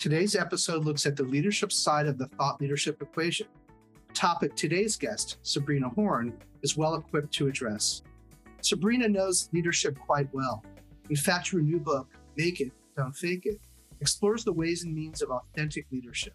Today's 0.00 0.34
episode 0.34 0.86
looks 0.86 1.04
at 1.04 1.14
the 1.14 1.24
leadership 1.24 1.70
side 1.70 2.06
of 2.06 2.16
the 2.16 2.26
thought 2.28 2.58
leadership 2.58 3.02
equation, 3.02 3.46
topic 4.14 4.56
today's 4.56 4.96
guest, 4.96 5.36
Sabrina 5.42 5.90
Horn, 5.90 6.32
is 6.62 6.74
well 6.74 6.94
equipped 6.94 7.34
to 7.34 7.48
address. 7.48 8.00
Sabrina 8.62 9.06
knows 9.08 9.50
leadership 9.52 9.98
quite 9.98 10.32
well. 10.32 10.64
In 11.10 11.16
fact, 11.16 11.50
her 11.50 11.60
new 11.60 11.78
book, 11.78 12.08
Make 12.38 12.62
It, 12.62 12.72
Don't 12.96 13.14
Fake 13.14 13.44
It, 13.44 13.60
explores 14.00 14.42
the 14.42 14.54
ways 14.54 14.84
and 14.84 14.94
means 14.94 15.20
of 15.20 15.30
authentic 15.30 15.84
leadership. 15.92 16.32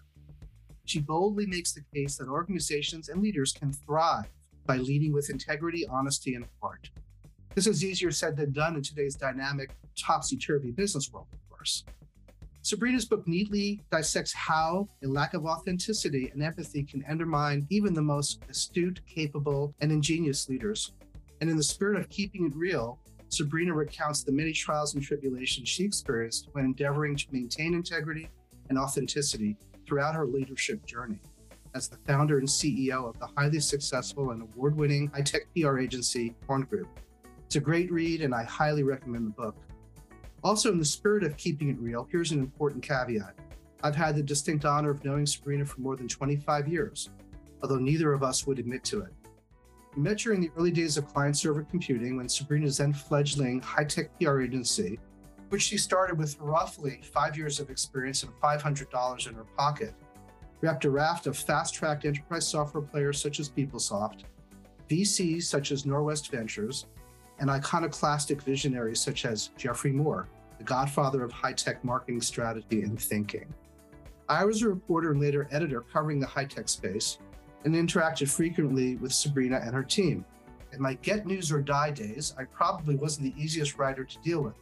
She 0.84 1.00
boldly 1.00 1.48
makes 1.48 1.73
the 1.73 1.84
case 1.91 2.18
that 2.18 2.27
organizations 2.27 3.09
and 3.09 3.20
leaders 3.20 3.52
can 3.52 3.73
thrive 3.73 4.30
by 4.68 4.77
leading 4.77 5.12
with 5.12 5.32
integrity, 5.32 5.88
honesty, 5.88 6.36
and 6.36 6.45
heart. 6.62 6.91
This 7.55 7.66
is 7.66 7.84
easier 7.84 8.12
said 8.12 8.38
than 8.38 8.52
done 8.52 8.76
in 8.76 8.84
today's 8.84 9.16
dynamic, 9.16 9.76
topsy 9.98 10.38
turvy 10.38 10.70
business 10.70 11.12
world, 11.12 11.26
of 11.34 11.50
course. 11.50 11.84
Sabrina's 12.66 13.05
book 13.05 13.28
neatly 13.28 13.80
dissects 13.92 14.34
how 14.34 14.90
a 15.04 15.08
lack 15.08 15.36
of 15.36 15.46
authenticity 15.46 16.32
and 16.34 16.42
empathy 16.42 16.82
can 16.82 17.06
undermine 17.08 17.68
even 17.70 17.94
the 17.94 18.02
most 18.02 18.42
astute, 18.50 19.00
capable, 19.06 19.76
and 19.82 19.92
ingenious 19.92 20.50
leaders. 20.50 20.94
And 21.42 21.48
in 21.48 21.58
the 21.58 21.64
spirit 21.64 22.00
of 22.00 22.09
keeping 22.09 22.48
it 22.48 22.56
real, 22.56 22.98
Sabrina 23.30 23.72
recounts 23.72 24.23
the 24.23 24.32
many 24.32 24.52
trials 24.52 24.96
and 24.96 25.04
tribulations 25.04 25.70
she 25.70 25.84
experienced 25.84 26.50
when 26.54 26.66
endeavoring 26.66 27.16
to 27.18 27.28
maintain 27.30 27.76
integrity 27.76 28.30
and 28.70 28.80
authenticity 28.80 29.58
throughout 29.86 30.16
her 30.16 30.26
leadership 30.26 30.84
journey 30.88 31.20
as 31.76 31.88
the 31.88 31.98
founder 31.98 32.40
and 32.40 32.48
CEO 32.48 33.08
of 33.08 33.20
the 33.20 33.30
highly 33.38 33.59
successful 33.59 34.32
and 34.32 34.42
award 34.42 34.76
winning 34.76 35.12
high 35.14 35.22
tech 35.22 35.44
PR 35.56 35.78
agency, 35.78 36.34
Horn 36.48 36.64
Group. 36.64 36.88
It's 37.45 37.58
a 37.58 37.59
great 37.59 37.92
read, 37.92 38.23
and 38.23 38.34
I 38.34 38.44
highly 38.44 38.82
recommend 38.82 39.28
the 39.28 39.34
book. 39.40 39.56
Also, 40.45 40.72
in 40.72 40.77
the 40.77 40.85
spirit 40.85 41.23
of 41.23 41.35
keeping 41.38 41.70
it 41.70 41.80
real, 41.80 42.08
here's 42.12 42.31
an 42.31 42.38
important 42.38 42.84
caveat. 42.84 43.34
I've 43.81 43.95
had 43.95 44.16
the 44.16 44.22
distinct 44.22 44.64
honor 44.64 44.92
of 44.92 45.03
knowing 45.03 45.25
Sabrina 45.25 45.66
for 45.66 45.81
more 45.81 45.95
than 45.95 46.08
25 46.08 46.67
years, 46.67 47.09
although 47.64 47.80
neither 47.80 48.14
of 48.14 48.22
us 48.22 48.45
would 48.45 48.59
admit 48.59 48.83
to 48.83 49.02
it. 49.02 49.11
We 49.95 50.03
met 50.03 50.20
during 50.20 50.42
the 50.42 50.52
early 50.55 50.70
days 50.70 50.97
of 50.97 51.08
client 51.08 51.36
server 51.36 51.64
computing 51.64 52.16
when 52.16 52.30
Sabrina's 52.30 52.78
then 52.78 52.94
fledgling 52.94 53.59
high 53.59 53.86
tech 53.86 54.11
PR 54.20 54.42
agency, 54.42 55.00
which 55.50 55.64
she 55.64 55.80
started 55.80 56.16
with 56.16 56.39
roughly 56.39 57.02
five 57.11 57.36
years 57.36 57.59
of 57.59 57.72
experience 57.72 58.22
and 58.22 58.31
$500 58.39 59.27
in 59.27 59.33
her 59.33 59.45
pocket, 59.58 59.95
wrapped 60.61 60.86
a 60.86 60.92
raft 60.92 61.25
of 61.25 61.36
fast 61.36 61.73
tracked 61.73 62.05
enterprise 62.05 62.48
software 62.48 62.83
players 62.83 63.20
such 63.20 63.39
as 63.39 63.50
PeopleSoft, 63.50 64.25
VCs 64.92 65.42
such 65.42 65.72
as 65.72 65.86
Norwest 65.86 66.30
Ventures, 66.30 66.86
and 67.39 67.50
iconoclastic 67.50 68.44
visionaries 68.44 69.02
such 69.02 69.25
as 69.25 69.50
Geoffrey 69.58 69.92
Moore, 69.92 70.27
the 70.58 70.64
godfather 70.64 71.23
of 71.23 71.31
high 71.31 71.53
tech 71.53 71.84
marketing 71.84 72.22
strategy 72.22 72.84
and 72.84 73.00
thinking. 73.00 73.53
I 74.28 74.44
was 74.44 74.61
a 74.61 74.70
reporter 74.70 75.11
and 75.11 75.22
later 75.22 75.48
editor 75.52 75.81
covering 75.81 76.20
the 76.20 76.25
high 76.25 76.45
tech 76.45 76.67
space, 76.67 77.20
and 77.66 77.75
interacted 77.75 78.30
frequently 78.30 78.95
with 78.98 79.11
Sabrina 79.11 79.59
and 79.64 79.73
her 79.73 79.83
team. 79.83 80.23
In 80.72 80.81
my 80.81 80.94
get 80.95 81.26
news 81.26 81.52
or 81.52 81.61
die 81.61 81.92
days, 81.92 82.33
I 82.38 82.44
probably 82.45 82.95
wasn't 82.95 83.33
the 83.33 83.42
easiest 83.42 83.78
writer 83.78 84.03
to 84.03 84.17
deal 84.20 84.42
with. 84.42 84.53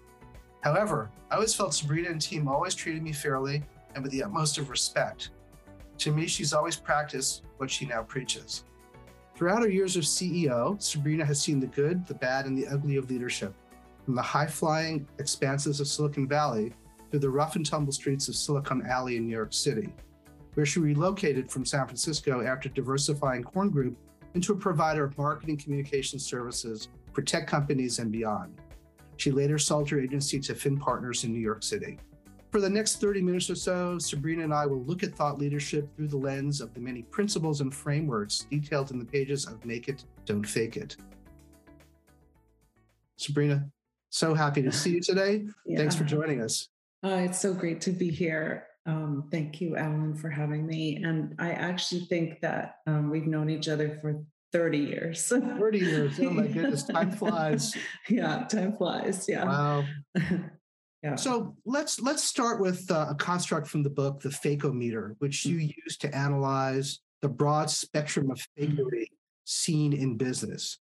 However, 0.61 1.11
I 1.29 1.35
always 1.35 1.53
felt 1.53 1.73
Sabrina 1.73 2.09
and 2.09 2.21
team 2.21 2.47
always 2.47 2.75
treated 2.75 3.03
me 3.03 3.11
fairly 3.11 3.63
and 3.93 4.03
with 4.03 4.11
the 4.13 4.23
utmost 4.23 4.57
of 4.57 4.69
respect. 4.69 5.29
To 5.99 6.11
me, 6.11 6.27
she's 6.27 6.53
always 6.53 6.77
practiced 6.77 7.43
what 7.57 7.69
she 7.69 7.85
now 7.85 8.03
preaches. 8.03 8.63
Throughout 9.35 9.63
her 9.63 9.69
years 9.69 9.97
of 9.97 10.03
CEO, 10.03 10.81
Sabrina 10.81 11.25
has 11.25 11.41
seen 11.41 11.59
the 11.59 11.67
good, 11.67 12.05
the 12.07 12.13
bad, 12.13 12.45
and 12.45 12.57
the 12.57 12.67
ugly 12.67 12.97
of 12.97 13.09
leadership, 13.09 13.53
from 14.05 14.15
the 14.15 14.21
high 14.21 14.47
flying 14.47 15.07
expanses 15.19 15.79
of 15.79 15.87
Silicon 15.87 16.27
Valley 16.27 16.73
to 17.11 17.19
the 17.19 17.29
rough 17.29 17.55
and 17.55 17.65
tumble 17.65 17.93
streets 17.93 18.27
of 18.27 18.35
Silicon 18.35 18.85
Alley 18.85 19.17
in 19.17 19.25
New 19.25 19.35
York 19.35 19.53
City 19.53 19.93
where 20.55 20.65
she 20.65 20.79
relocated 20.79 21.49
from 21.49 21.65
San 21.65 21.85
Francisco 21.85 22.41
after 22.41 22.69
diversifying 22.69 23.43
Horn 23.43 23.69
Group 23.69 23.97
into 24.33 24.53
a 24.53 24.57
provider 24.57 25.03
of 25.03 25.17
marketing 25.17 25.57
communication 25.57 26.19
services 26.19 26.89
for 27.11 27.21
tech 27.21 27.47
companies 27.47 27.99
and 27.99 28.11
beyond. 28.11 28.59
She 29.17 29.31
later 29.31 29.57
sold 29.57 29.89
her 29.89 29.99
agency 29.99 30.39
to 30.41 30.55
Finn 30.55 30.77
Partners 30.77 31.23
in 31.23 31.31
New 31.31 31.39
York 31.39 31.63
City. 31.63 31.99
For 32.51 32.61
the 32.61 32.69
next 32.69 33.01
30 33.01 33.21
minutes 33.21 33.49
or 33.49 33.55
so, 33.55 33.97
Sabrina 33.97 34.43
and 34.43 34.53
I 34.53 34.65
will 34.65 34.83
look 34.83 35.01
at 35.03 35.15
thought 35.15 35.39
leadership 35.39 35.95
through 35.95 36.07
the 36.07 36.17
lens 36.17 36.61
of 36.61 36.73
the 36.73 36.79
many 36.79 37.01
principles 37.03 37.61
and 37.61 37.73
frameworks 37.73 38.45
detailed 38.49 38.91
in 38.91 38.99
the 38.99 39.05
pages 39.05 39.47
of 39.47 39.63
Make 39.65 39.87
It, 39.87 40.05
Don't 40.25 40.45
Fake 40.45 40.77
It. 40.77 40.95
Sabrina, 43.17 43.67
so 44.13 44.35
happy 44.35 44.61
to 44.61 44.71
see 44.71 44.91
you 44.91 45.01
today. 45.01 45.43
Yeah. 45.65 45.77
Thanks 45.77 45.95
for 45.95 46.03
joining 46.03 46.39
us. 46.39 46.69
Uh, 47.03 47.21
it's 47.25 47.41
so 47.41 47.53
great 47.53 47.81
to 47.81 47.91
be 47.91 48.11
here. 48.11 48.67
Um, 48.85 49.27
thank 49.31 49.59
you, 49.59 49.75
Alan, 49.75 50.13
for 50.13 50.29
having 50.29 50.67
me. 50.67 50.97
And 51.03 51.35
I 51.39 51.51
actually 51.51 52.01
think 52.01 52.39
that 52.41 52.75
um, 52.85 53.09
we've 53.09 53.25
known 53.25 53.49
each 53.49 53.67
other 53.67 53.97
for 54.01 54.23
30 54.51 54.77
years. 54.77 55.27
30 55.27 55.79
years. 55.79 56.19
Oh 56.19 56.29
my 56.29 56.45
goodness. 56.45 56.83
Time 56.91 57.11
flies. 57.11 57.75
yeah, 58.07 58.45
time 58.45 58.77
flies. 58.77 59.25
Yeah. 59.27 59.45
Wow. 59.45 59.83
yeah. 61.03 61.15
So 61.15 61.55
let's 61.65 61.99
let's 61.99 62.23
start 62.23 62.61
with 62.61 62.89
uh, 62.91 63.07
a 63.09 63.15
construct 63.15 63.67
from 63.67 63.81
the 63.81 63.89
book, 63.89 64.21
the 64.21 64.29
Fakeometer, 64.29 65.15
which 65.19 65.43
you 65.43 65.57
mm-hmm. 65.57 65.71
use 65.83 65.97
to 65.97 66.15
analyze 66.15 66.99
the 67.23 67.29
broad 67.29 67.71
spectrum 67.71 68.29
of 68.29 68.37
mm-hmm. 68.59 68.75
fakery 68.75 69.07
seen 69.45 69.91
in 69.91 70.17
business. 70.17 70.77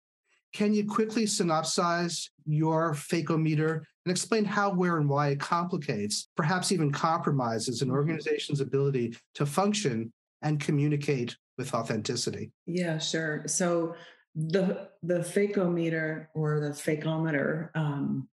Can 0.53 0.73
you 0.73 0.85
quickly 0.85 1.25
synopsize 1.25 2.29
your 2.45 2.93
Fakeometer 2.93 3.81
and 4.05 4.11
explain 4.11 4.43
how, 4.43 4.73
where, 4.73 4.97
and 4.97 5.07
why 5.07 5.29
it 5.29 5.39
complicates, 5.39 6.29
perhaps 6.35 6.71
even 6.71 6.91
compromises 6.91 7.81
an 7.81 7.91
organization's 7.91 8.59
ability 8.59 9.15
to 9.35 9.45
function 9.45 10.11
and 10.41 10.59
communicate 10.59 11.37
with 11.57 11.73
authenticity? 11.73 12.51
Yeah, 12.65 12.97
sure. 12.97 13.43
So 13.47 13.95
the 14.35 14.89
the 15.03 15.19
fakeometer 15.19 16.27
or 16.33 16.59
the 16.59 16.69
fakeometer 16.69 17.69
um, 17.75 18.29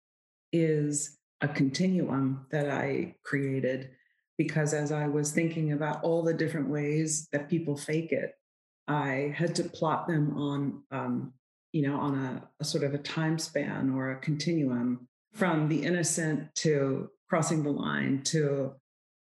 is 0.52 1.18
a 1.40 1.48
continuum 1.48 2.46
that 2.50 2.70
I 2.70 3.16
created 3.24 3.90
because 4.38 4.74
as 4.74 4.92
I 4.92 5.06
was 5.06 5.32
thinking 5.32 5.72
about 5.72 6.02
all 6.02 6.22
the 6.22 6.34
different 6.34 6.68
ways 6.68 7.28
that 7.32 7.48
people 7.48 7.76
fake 7.76 8.12
it, 8.12 8.32
I 8.86 9.34
had 9.34 9.54
to 9.56 9.64
plot 9.64 10.06
them 10.06 10.36
on 10.36 10.82
um, 10.90 11.32
you 11.76 11.82
know 11.82 12.00
on 12.00 12.14
a, 12.14 12.42
a 12.58 12.64
sort 12.64 12.84
of 12.84 12.94
a 12.94 12.98
time 12.98 13.38
span 13.38 13.90
or 13.90 14.10
a 14.10 14.16
continuum 14.20 15.06
from 15.34 15.68
the 15.68 15.82
innocent 15.82 16.54
to 16.54 17.10
crossing 17.28 17.62
the 17.62 17.70
line 17.70 18.22
to 18.22 18.72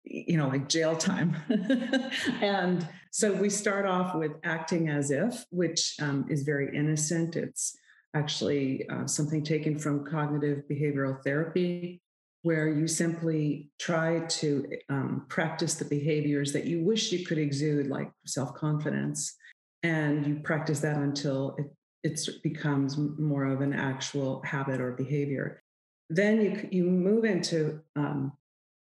you 0.03 0.37
know 0.37 0.49
like 0.49 0.69
jail 0.69 0.97
time. 0.97 1.37
And 2.43 2.89
so 3.13 3.33
we 3.33 3.51
start 3.51 3.87
off 3.87 4.17
with 4.17 4.33
acting 4.43 4.89
as 4.89 5.13
if 5.13 5.45
which 5.51 5.95
um, 6.03 6.27
is 6.29 6.43
very 6.43 6.77
innocent. 6.77 7.37
It's 7.37 7.77
actually 8.15 8.89
uh, 8.89 9.07
something 9.07 9.45
taken 9.45 9.79
from 9.79 10.05
cognitive 10.05 10.65
behavioral 10.69 11.23
therapy 11.23 12.03
where 12.43 12.69
you 12.69 12.89
simply 12.89 13.71
try 13.79 14.21
to 14.41 14.67
um, 14.89 15.27
practice 15.29 15.75
the 15.77 15.85
behaviors 15.85 16.53
that 16.55 16.65
you 16.65 16.83
wish 16.83 17.13
you 17.13 17.25
could 17.25 17.39
exude 17.39 17.87
like 17.87 18.11
self-confidence 18.27 19.37
and 19.83 20.27
you 20.27 20.41
practice 20.43 20.81
that 20.81 20.97
until 20.97 21.55
it, 21.59 21.67
it 22.03 22.21
becomes 22.43 22.97
more 22.97 23.45
of 23.45 23.61
an 23.61 23.73
actual 23.73 24.43
habit 24.43 24.81
or 24.81 24.93
behavior. 24.93 25.63
Then 26.09 26.41
you 26.41 26.69
you 26.71 26.85
move 26.85 27.25
into 27.25 27.81
um, 27.97 28.33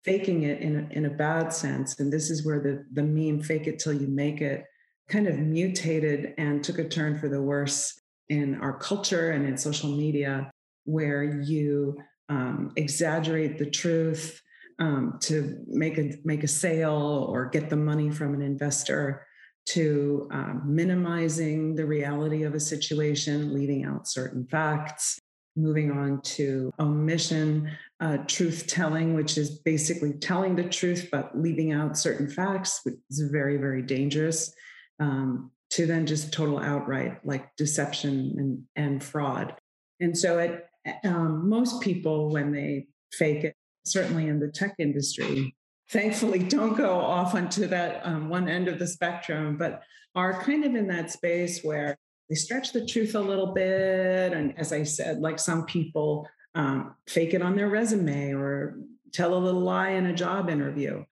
faking 0.04 0.44
it 0.44 0.62
in 0.62 0.76
a, 0.78 0.94
in 0.94 1.06
a 1.06 1.10
bad 1.10 1.54
sense, 1.54 2.00
and 2.00 2.12
this 2.12 2.30
is 2.30 2.46
where 2.46 2.60
the 2.60 2.86
the 2.94 3.04
meme 3.04 3.42
"fake 3.42 3.68
it 3.68 3.80
till 3.80 3.94
you 3.94 4.08
make 4.08 4.42
it" 4.42 4.66
kind 5.10 5.28
of 5.28 5.40
mutated 5.40 6.34
and 6.38 6.64
took 6.64 6.80
a 6.80 6.88
turn 6.88 7.20
for 7.20 7.30
the 7.30 7.42
worse 7.42 8.00
in 8.30 8.56
our 8.62 8.78
culture 8.78 9.32
and 9.32 9.46
in 9.46 9.58
social 9.58 9.90
media, 9.90 10.52
where 10.86 11.24
you 11.24 11.98
um, 12.30 12.72
exaggerate 12.76 13.58
the 13.58 13.70
truth 13.70 14.42
um, 14.80 15.18
to 15.22 15.64
make 15.68 15.98
a 15.98 16.14
make 16.24 16.44
a 16.44 16.48
sale 16.48 17.28
or 17.30 17.48
get 17.48 17.70
the 17.70 17.76
money 17.76 18.10
from 18.10 18.34
an 18.34 18.42
investor 18.42 19.26
to 19.70 20.28
um, 20.32 20.64
minimizing 20.66 21.76
the 21.76 21.86
reality 21.86 22.44
of 22.44 22.56
a 22.56 22.60
situation, 22.60 23.54
leaving 23.54 23.86
out 23.86 24.08
certain 24.08 24.46
facts, 24.48 25.20
moving 25.56 25.92
on 25.92 26.22
to 26.22 26.72
omission 26.80 27.70
uh, 28.00 28.18
truth 28.28 28.66
telling, 28.68 29.14
which 29.14 29.38
is 29.38 29.60
basically 29.60 30.14
telling 30.14 30.56
the 30.56 30.64
truth 30.64 31.10
but 31.12 31.38
leaving 31.38 31.72
out 31.72 31.98
certain 31.98 32.30
facts, 32.30 32.82
which 32.84 32.96
is 33.10 33.20
very, 33.32 33.58
very 33.58 33.82
dangerous, 33.82 34.54
um, 35.00 35.52
to 35.70 35.86
then 35.86 36.06
just 36.06 36.34
total 36.34 36.60
outright 36.60 37.20
like 37.24 37.56
deception 37.56 38.36
and, 38.38 38.64
and 38.76 39.04
fraud. 39.04 39.56
And 40.00 40.18
so, 40.18 40.40
it, 40.40 40.66
um, 41.04 41.48
most 41.50 41.82
people, 41.82 42.32
when 42.32 42.52
they 42.52 42.88
fake 43.12 43.44
it, 43.44 43.56
certainly 43.86 44.28
in 44.28 44.40
the 44.40 44.48
tech 44.48 44.76
industry, 44.80 45.56
thankfully 45.90 46.40
don't 46.40 46.78
go 46.78 47.00
off 47.00 47.36
onto 47.36 47.68
that 47.68 48.02
um, 48.04 48.30
one 48.30 48.48
end 48.48 48.68
of 48.68 48.80
the 48.80 48.88
spectrum, 48.88 49.58
but 49.58 49.82
are 50.16 50.42
kind 50.42 50.64
of 50.64 50.76
in 50.76 50.88
that 50.88 51.12
space 51.12 51.62
where 51.64 51.98
they 52.30 52.36
stretch 52.36 52.72
the 52.74 52.86
truth 52.86 53.16
a 53.16 53.20
little 53.20 53.54
bit. 53.54 54.34
And 54.34 54.58
as 54.58 54.72
I 54.72 54.84
said, 54.84 55.20
like 55.20 55.40
some 55.40 55.66
people 55.66 56.28
um, 56.56 56.96
fake 57.08 57.34
it 57.34 57.42
on 57.42 57.56
their 57.56 57.70
resume 57.70 58.34
or 58.34 58.80
tell 59.12 59.34
a 59.34 59.40
little 59.40 59.62
lie 59.62 59.90
in 59.90 60.06
a 60.06 60.14
job 60.14 60.50
interview. 60.50 61.04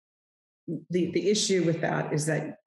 the 0.89 1.11
the 1.11 1.29
issue 1.29 1.63
with 1.63 1.81
that 1.81 2.13
is 2.13 2.25
that 2.25 2.57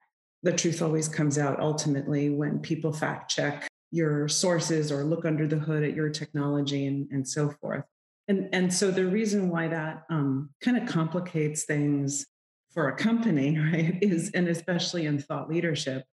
the 0.42 0.52
truth 0.52 0.80
always 0.80 1.08
comes 1.08 1.38
out 1.38 1.60
ultimately 1.60 2.30
when 2.30 2.58
people 2.60 2.92
fact 2.92 3.30
check 3.30 3.68
your 3.90 4.28
sources 4.28 4.90
or 4.90 5.04
look 5.04 5.24
under 5.24 5.46
the 5.46 5.58
hood 5.58 5.82
at 5.82 5.94
your 5.94 6.08
technology 6.08 6.86
and, 6.86 7.08
and 7.10 7.28
so 7.28 7.50
forth. 7.60 7.84
And, 8.30 8.48
and 8.52 8.72
so 8.72 8.92
the 8.92 9.06
reason 9.06 9.50
why 9.50 9.66
that 9.66 10.04
um, 10.08 10.50
kind 10.62 10.76
of 10.76 10.88
complicates 10.88 11.64
things 11.64 12.24
for 12.72 12.88
a 12.88 12.94
company, 12.94 13.58
right, 13.72 13.98
is, 14.00 14.30
and 14.34 14.46
especially 14.46 15.06
in 15.06 15.18
thought 15.18 15.50
leadership, 15.50 16.04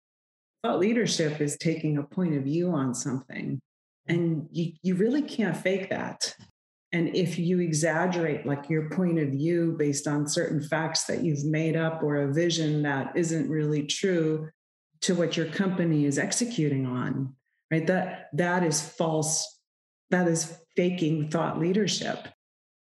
thought 0.65 0.79
leadership 0.79 1.43
is 1.43 1.59
taking 1.59 1.99
a 1.99 2.03
point 2.03 2.35
of 2.35 2.45
view 2.45 2.71
on 2.71 2.95
something. 2.95 3.61
And 4.09 4.49
you, 4.51 4.73
you 4.83 4.95
really 4.95 5.21
can't 5.21 5.59
fake 5.59 5.91
that. 5.91 6.35
And 6.91 7.15
if 7.15 7.39
you 7.39 7.61
exaggerate 7.61 8.47
like 8.47 8.71
your 8.71 8.89
point 8.89 9.19
of 9.19 9.29
view 9.29 9.77
based 9.79 10.07
on 10.07 10.27
certain 10.27 10.63
facts 10.63 11.05
that 11.05 11.23
you've 11.23 11.45
made 11.45 11.77
up 11.77 12.03
or 12.03 12.17
a 12.17 12.33
vision 12.33 12.83
that 12.85 13.15
isn't 13.15 13.51
really 13.51 13.85
true 13.85 14.49
to 15.03 15.15
what 15.15 15.37
your 15.37 15.47
company 15.47 16.07
is 16.07 16.17
executing 16.17 16.87
on, 16.87 17.35
right? 17.71 17.87
That 17.87 18.31
that 18.33 18.63
is 18.63 18.81
false, 18.81 19.61
that 20.09 20.27
is 20.29 20.57
faking 20.77 21.31
thought 21.31 21.59
leadership. 21.59 22.29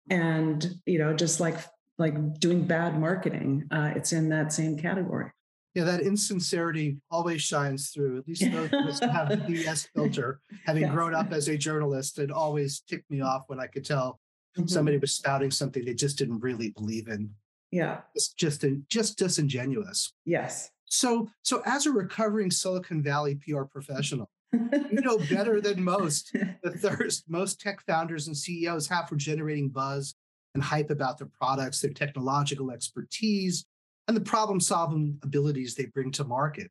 And 0.10 0.76
you 0.86 1.00
know, 1.00 1.14
just 1.14 1.40
like 1.40 1.58
like 1.98 2.40
doing 2.40 2.66
bad 2.66 3.00
marketing, 3.00 3.68
uh, 3.72 3.92
it's 3.96 4.12
in 4.12 4.30
that 4.30 4.52
same 4.52 4.78
category. 4.78 5.32
Yeah, 5.74 5.86
that 5.86 6.02
insincerity 6.02 6.98
always 7.10 7.42
shines 7.42 7.92
through. 7.92 8.18
At 8.20 8.28
least 8.28 8.44
those 8.52 9.00
who 9.00 9.08
have 9.08 9.30
the 9.30 9.38
BS 9.48 9.88
filter. 9.96 10.42
Having 10.66 10.84
yes. 10.84 10.92
grown 10.92 11.16
up 11.16 11.32
as 11.32 11.48
a 11.48 11.58
journalist, 11.58 12.20
it 12.20 12.30
always 12.30 12.82
ticked 12.82 13.10
me 13.10 13.22
off 13.22 13.44
when 13.48 13.60
I 13.60 13.68
could 13.68 13.86
tell 13.86 14.20
mm-hmm. 14.58 14.68
somebody 14.68 14.98
was 14.98 15.14
spouting 15.14 15.52
something 15.52 15.86
they 15.86 15.94
just 15.94 16.18
didn't 16.18 16.40
really 16.40 16.72
believe 16.72 17.08
in. 17.08 17.30
Yeah, 17.72 18.02
it's 18.16 18.34
just 18.34 18.66
just 18.90 19.18
disingenuous. 19.18 20.14
Yes. 20.26 20.72
So, 20.90 21.30
so 21.42 21.62
as 21.66 21.86
a 21.86 21.92
recovering 21.92 22.52
Silicon 22.52 23.02
Valley 23.02 23.36
PR 23.36 23.64
professional, 23.64 24.30
you 24.54 25.02
know 25.02 25.18
better 25.30 25.62
than 25.62 25.84
most 25.84 26.34
the 26.64 26.72
thirst 26.72 27.24
most 27.30 27.60
tech 27.60 27.82
founders 27.86 28.28
and 28.28 28.36
CEOs 28.36 28.88
have 28.88 29.08
for 29.08 29.16
generating 29.16 29.70
buzz 29.70 30.16
and 30.54 30.64
hype 30.64 30.90
about 30.90 31.18
their 31.18 31.30
products, 31.40 31.82
their 31.82 31.92
technological 31.94 32.72
expertise, 32.72 33.66
and 34.08 34.16
the 34.18 34.22
problem 34.22 34.60
solving 34.60 35.18
abilities 35.24 35.76
they 35.76 35.86
bring 35.86 36.12
to 36.12 36.24
market. 36.24 36.70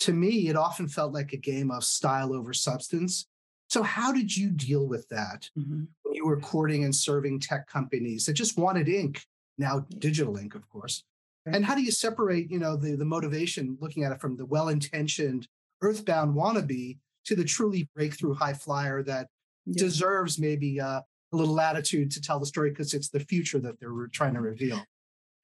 To 0.00 0.12
me, 0.12 0.48
it 0.48 0.56
often 0.56 0.88
felt 0.88 1.12
like 1.12 1.32
a 1.32 1.38
game 1.38 1.70
of 1.70 1.84
style 1.84 2.32
over 2.32 2.52
substance. 2.52 3.26
So, 3.68 3.82
how 3.82 4.12
did 4.12 4.36
you 4.36 4.50
deal 4.50 4.86
with 4.86 5.08
that 5.08 5.48
mm-hmm. 5.58 5.84
when 6.02 6.14
you 6.14 6.26
were 6.26 6.40
courting 6.40 6.84
and 6.84 6.94
serving 6.94 7.40
tech 7.40 7.66
companies 7.66 8.26
that 8.26 8.34
just 8.34 8.56
wanted 8.56 8.88
ink, 8.88 9.24
now 9.56 9.86
digital 9.98 10.36
ink, 10.36 10.54
of 10.54 10.68
course? 10.68 11.04
And 11.46 11.64
how 11.64 11.74
do 11.74 11.82
you 11.82 11.90
separate, 11.90 12.50
you 12.50 12.58
know, 12.58 12.76
the, 12.76 12.94
the 12.94 13.06
motivation, 13.06 13.78
looking 13.80 14.04
at 14.04 14.12
it 14.12 14.20
from 14.20 14.36
the 14.36 14.44
well-intentioned, 14.44 15.48
earthbound 15.82 16.34
wannabe 16.34 16.98
to 17.24 17.36
the 17.36 17.44
truly 17.44 17.88
breakthrough 17.94 18.34
high 18.34 18.54
flyer 18.54 19.02
that 19.02 19.28
yeah. 19.66 19.82
deserves 19.82 20.38
maybe 20.38 20.80
uh, 20.80 21.00
a 21.32 21.36
little 21.36 21.54
latitude 21.54 22.10
to 22.12 22.20
tell 22.20 22.38
the 22.38 22.46
story 22.46 22.70
because 22.70 22.94
it's 22.94 23.08
the 23.08 23.20
future 23.20 23.58
that 23.60 23.78
they're 23.80 24.08
trying 24.12 24.34
to 24.34 24.40
reveal? 24.40 24.82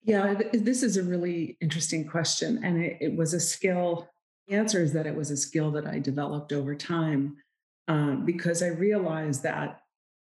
Yeah, 0.02 0.34
this 0.52 0.82
is 0.82 0.96
a 0.96 1.02
really 1.02 1.56
interesting 1.60 2.06
question. 2.06 2.60
And 2.62 2.82
it, 2.82 2.98
it, 3.00 3.16
was 3.16 3.32
a 3.32 3.40
skill. 3.40 4.08
The 4.48 4.56
answer 4.56 4.82
is 4.82 4.92
that 4.92 5.06
it 5.06 5.14
was 5.14 5.30
a 5.30 5.36
skill 5.36 5.70
that 5.72 5.86
I 5.86 5.98
developed 5.98 6.52
over 6.52 6.74
time 6.74 7.36
um, 7.88 8.24
because 8.24 8.62
I 8.62 8.68
realized 8.68 9.42
that 9.44 9.80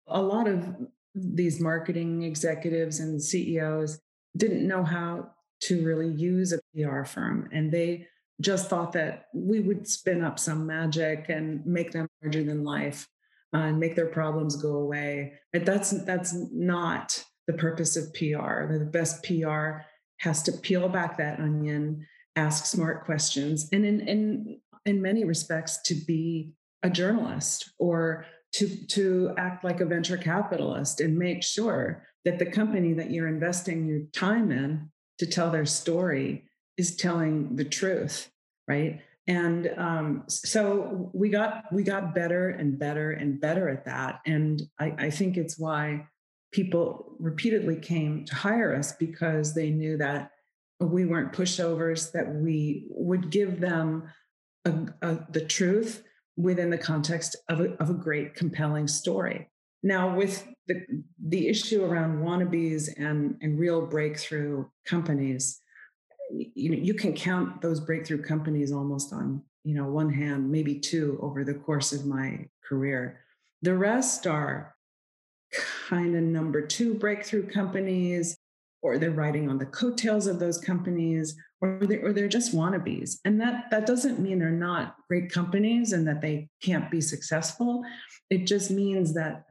a 0.06 0.20
lot 0.20 0.46
of 0.46 0.76
these 1.14 1.60
marketing 1.60 2.22
executives 2.22 3.00
and 3.00 3.20
CEOs 3.20 3.99
didn't 4.37 4.66
know 4.66 4.84
how 4.84 5.31
to 5.62 5.84
really 5.84 6.08
use 6.08 6.52
a 6.52 6.60
PR 6.75 7.04
firm. 7.04 7.49
And 7.52 7.72
they 7.72 8.06
just 8.40 8.68
thought 8.68 8.92
that 8.92 9.26
we 9.32 9.60
would 9.60 9.88
spin 9.88 10.22
up 10.22 10.38
some 10.38 10.66
magic 10.66 11.26
and 11.28 11.64
make 11.64 11.92
them 11.92 12.06
larger 12.22 12.42
than 12.42 12.64
life 12.64 13.08
uh, 13.54 13.58
and 13.58 13.80
make 13.80 13.96
their 13.96 14.06
problems 14.06 14.56
go 14.56 14.76
away. 14.76 15.34
But 15.52 15.64
that's 15.64 15.90
that's 16.04 16.34
not 16.52 17.24
the 17.46 17.54
purpose 17.54 17.96
of 17.96 18.12
PR. 18.14 18.66
The 18.72 18.88
best 18.90 19.24
PR 19.24 19.82
has 20.20 20.42
to 20.44 20.52
peel 20.52 20.88
back 20.88 21.16
that 21.18 21.40
onion, 21.40 22.06
ask 22.36 22.66
smart 22.66 23.04
questions, 23.04 23.68
and 23.72 23.84
in 23.84 24.00
in 24.00 24.60
in 24.84 25.02
many 25.02 25.24
respects, 25.24 25.80
to 25.82 25.94
be 25.94 26.52
a 26.82 26.90
journalist 26.90 27.70
or 27.78 28.26
to 28.52 28.86
to 28.86 29.34
act 29.38 29.64
like 29.64 29.80
a 29.80 29.86
venture 29.86 30.16
capitalist 30.16 31.00
and 31.00 31.18
make 31.18 31.42
sure 31.42 32.06
that 32.24 32.38
the 32.38 32.46
company 32.46 32.92
that 32.92 33.10
you're 33.10 33.28
investing 33.28 33.86
your 33.86 34.00
time 34.12 34.50
in 34.50 34.90
to 35.18 35.26
tell 35.26 35.50
their 35.50 35.64
story 35.64 36.45
is 36.76 36.96
telling 36.96 37.56
the 37.56 37.64
truth, 37.64 38.31
right? 38.69 39.00
And 39.26 39.70
um, 39.76 40.25
so 40.28 41.11
we 41.12 41.31
got 41.31 41.64
we 41.73 41.82
got 41.82 42.14
better 42.14 42.50
and 42.50 42.78
better 42.78 43.11
and 43.11 43.40
better 43.40 43.69
at 43.69 43.84
that, 43.87 44.20
and 44.25 44.62
I, 44.78 44.94
I 44.99 45.11
think 45.11 45.37
it's 45.37 45.58
why 45.58 46.06
people 46.52 47.17
repeatedly 47.19 47.76
came 47.76 48.25
to 48.25 48.34
hire 48.34 48.75
us 48.75 48.93
because 48.93 49.55
they 49.55 49.70
knew 49.70 49.96
that 49.96 50.31
we 50.81 51.05
weren't 51.05 51.32
pushovers, 51.32 52.12
that 52.12 52.34
we 52.34 52.87
would 52.88 53.31
give 53.31 53.61
them 53.61 54.05
a, 54.64 54.73
a, 55.02 55.19
the 55.31 55.44
truth 55.44 56.02
within 56.37 56.70
the 56.70 56.78
context 56.78 57.37
of 57.49 57.61
a, 57.61 57.73
of 57.75 57.90
a 57.90 57.94
great, 57.94 58.34
compelling 58.34 58.87
story. 58.87 59.49
Now, 59.82 60.14
with 60.14 60.46
the, 60.67 60.82
the 61.25 61.49
issue 61.49 61.84
around 61.84 62.23
wannabes 62.23 62.88
and, 62.99 63.37
and 63.40 63.58
real 63.58 63.87
breakthrough 63.87 64.67
companies, 64.84 65.61
you 66.31 66.70
know, 66.70 66.76
you 66.76 66.94
can 66.94 67.12
count 67.12 67.61
those 67.61 67.81
breakthrough 67.81 68.23
companies 68.23 68.73
almost 68.73 69.12
on, 69.12 69.43
you 69.64 69.75
know, 69.75 69.87
one 69.87 70.12
hand, 70.12 70.50
maybe 70.50 70.78
two 70.78 71.19
over 71.23 71.44
the 71.44 71.55
course 71.55 71.93
of 71.93 72.06
my 72.06 72.46
career. 72.69 73.20
The 73.62 73.75
rest 73.75 74.26
are 74.26 74.75
kind 75.88 76.17
of 76.17 76.23
number 76.23 76.61
two 76.61 76.94
breakthrough 76.94 77.49
companies, 77.49 78.37
or 78.82 78.99
they're 78.99 79.11
riding 79.11 79.49
on 79.49 79.58
the 79.58 79.67
coattails 79.67 80.26
of 80.26 80.38
those 80.38 80.58
companies, 80.58 81.37
or 81.61 81.78
they 81.82 81.99
or 81.99 82.12
they're 82.12 82.28
just 82.28 82.55
wannabes. 82.55 83.17
And 83.25 83.40
that 83.40 83.70
that 83.70 83.87
doesn't 83.87 84.20
mean 84.20 84.38
they're 84.38 84.50
not 84.50 84.96
great 85.08 85.31
companies 85.31 85.93
and 85.93 86.06
that 86.06 86.20
they 86.20 86.49
can't 86.62 86.90
be 86.90 87.00
successful. 87.00 87.84
It 88.31 88.46
just 88.46 88.70
means 88.70 89.14
that 89.14 89.44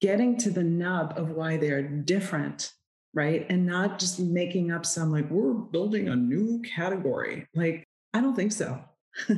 getting 0.00 0.36
to 0.38 0.50
the 0.50 0.62
nub 0.62 1.14
of 1.16 1.30
why 1.30 1.56
they're 1.56 1.82
different, 1.82 2.72
right? 3.18 3.46
And 3.50 3.66
not 3.66 3.98
just 3.98 4.20
making 4.20 4.70
up 4.70 4.86
some 4.86 5.10
like 5.10 5.28
we're 5.28 5.52
building 5.52 6.08
a 6.08 6.14
new 6.14 6.62
category. 6.62 7.48
Like, 7.52 7.84
I 8.14 8.20
don't 8.20 8.36
think 8.36 8.52
so. 8.52 8.80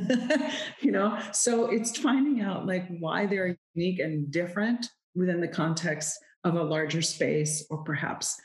you 0.81 0.91
know, 0.91 1.19
so 1.31 1.65
it's 1.65 1.97
finding 1.97 2.41
out 2.41 2.67
like 2.67 2.87
why 2.99 3.25
they're 3.25 3.57
unique 3.73 3.97
and 3.97 4.31
different 4.31 4.85
within 5.15 5.41
the 5.41 5.47
context 5.47 6.19
of 6.43 6.53
a 6.53 6.63
larger 6.63 7.01
space 7.01 7.65
or 7.71 7.83
perhaps 7.83 8.39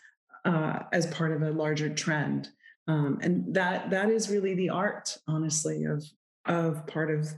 uh, 0.47 0.79
as 0.95 1.07
part 1.09 1.33
of 1.33 1.43
a 1.43 1.51
larger 1.51 1.91
trend. 1.91 2.49
Um, 2.89 3.19
and 3.21 3.55
that 3.55 3.91
that 3.91 4.09
is 4.09 4.31
really 4.31 4.55
the 4.55 4.71
art, 4.71 5.19
honestly, 5.29 5.85
of 5.85 6.03
of 6.47 6.87
part 6.87 7.11
of 7.11 7.29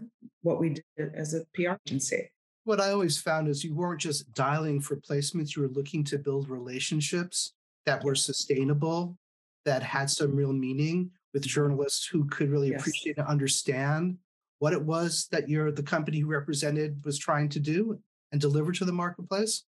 what 0.43 0.61
we 0.61 0.76
did 0.97 1.14
as 1.17 1.35
a 1.35 1.40
PR 1.55 1.75
agency. 1.88 2.31
What 2.62 2.81
I 2.81 2.90
always 2.90 3.19
found 3.19 3.49
is 3.49 3.64
you 3.64 3.75
weren't 3.75 4.00
just 4.00 4.33
dialing 4.35 4.81
for 4.81 4.95
placements; 4.97 5.57
you 5.57 5.62
were 5.62 5.69
looking 5.69 6.05
to 6.05 6.19
build 6.19 6.49
relationships 6.49 7.55
that 7.88 8.04
were 8.04 8.14
sustainable, 8.14 9.16
that 9.64 9.83
had 9.83 10.11
some 10.11 10.37
real 10.37 10.52
meaning 10.52 11.11
with 11.33 11.42
journalists 11.42 12.07
who 12.07 12.26
could 12.26 12.50
really 12.50 12.68
yes. 12.68 12.80
appreciate 12.80 13.16
and 13.16 13.26
understand 13.26 14.18
what 14.59 14.75
it 14.75 14.83
was 14.83 15.26
that 15.33 15.49
your 15.49 15.73
the 15.73 15.83
company 15.83 16.18
you 16.18 16.26
represented 16.26 17.02
was 17.04 17.18
trying 17.18 17.49
to 17.49 17.59
do 17.59 17.99
and 18.30 18.42
deliver 18.42 18.73
to 18.73 18.85
the 18.85 18.92
marketplace. 18.92 19.64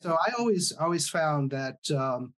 So 0.00 0.16
I 0.26 0.32
always 0.38 0.70
always 0.72 1.08
found 1.08 1.50
that 1.50 1.78
um, 1.90 2.34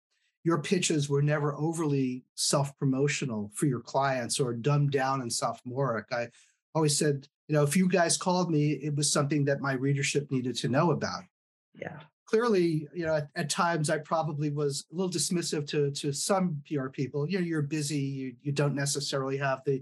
your 0.46 0.62
pitches 0.62 1.10
were 1.10 1.22
never 1.22 1.56
overly 1.56 2.24
self 2.36 2.78
promotional 2.80 3.52
for 3.54 3.66
your 3.66 3.82
clients 3.82 4.40
or 4.40 4.54
dumbed 4.54 4.92
down 4.92 5.20
and 5.20 5.32
sophomoric. 5.32 6.06
I 6.14 6.30
always 6.74 6.98
said, 6.98 7.28
you 7.50 7.56
know, 7.56 7.64
if 7.64 7.76
you 7.76 7.90
guys 7.90 8.16
called 8.16 8.50
me, 8.50 8.72
it 8.72 8.96
was 8.96 9.12
something 9.12 9.44
that 9.46 9.60
my 9.60 9.74
readership 9.74 10.32
needed 10.32 10.56
to 10.58 10.70
know 10.70 10.92
about. 10.92 11.24
Yeah. 11.76 12.00
Clearly, 12.32 12.88
you 12.94 13.06
know, 13.06 13.16
at, 13.16 13.28
at 13.36 13.50
times 13.50 13.90
I 13.90 13.98
probably 13.98 14.50
was 14.50 14.86
a 14.92 14.96
little 14.96 15.12
dismissive 15.12 15.68
to 15.68 15.92
to 15.92 16.14
some 16.14 16.62
PR 16.66 16.88
people. 16.88 17.30
You 17.30 17.40
know, 17.40 17.46
you're 17.46 17.62
busy, 17.62 18.00
you 18.00 18.36
you 18.42 18.52
don't 18.54 18.74
necessarily 18.74 19.38
have 19.38 19.60
the 19.66 19.82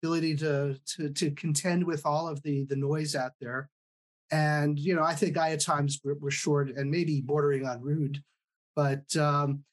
ability 0.00 0.36
to 0.36 0.78
to 0.96 1.10
to 1.10 1.30
contend 1.32 1.84
with 1.84 2.06
all 2.06 2.28
of 2.28 2.40
the 2.42 2.64
the 2.66 2.76
noise 2.76 3.16
out 3.16 3.32
there. 3.40 3.68
And, 4.30 4.78
you 4.78 4.94
know, 4.94 5.02
I 5.02 5.14
think 5.14 5.36
I 5.36 5.52
at 5.52 5.60
times 5.60 6.00
were, 6.04 6.16
were 6.20 6.30
short 6.30 6.70
and 6.70 6.90
maybe 6.90 7.20
bordering 7.20 7.66
on 7.66 7.80
rude. 7.80 8.22
But 8.76 9.16
um, 9.16 9.64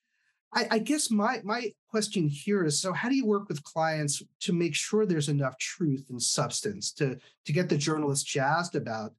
I, 0.53 0.67
I 0.72 0.79
guess 0.79 1.12
my, 1.12 1.41
my 1.44 1.74
question 1.89 2.27
here 2.27 2.63
is 2.63 2.79
so 2.79 2.94
how 2.94 3.10
do 3.10 3.15
you 3.15 3.25
work 3.25 3.50
with 3.50 3.63
clients 3.63 4.24
to 4.41 4.53
make 4.53 4.74
sure 4.74 5.05
there's 5.05 5.29
enough 5.29 5.58
truth 5.58 6.05
and 6.10 6.22
substance 6.22 6.91
to, 6.94 7.17
to 7.46 7.53
get 7.53 7.70
the 7.70 7.77
journalist 7.77 8.25
jazzed 8.25 8.75
about 8.75 9.13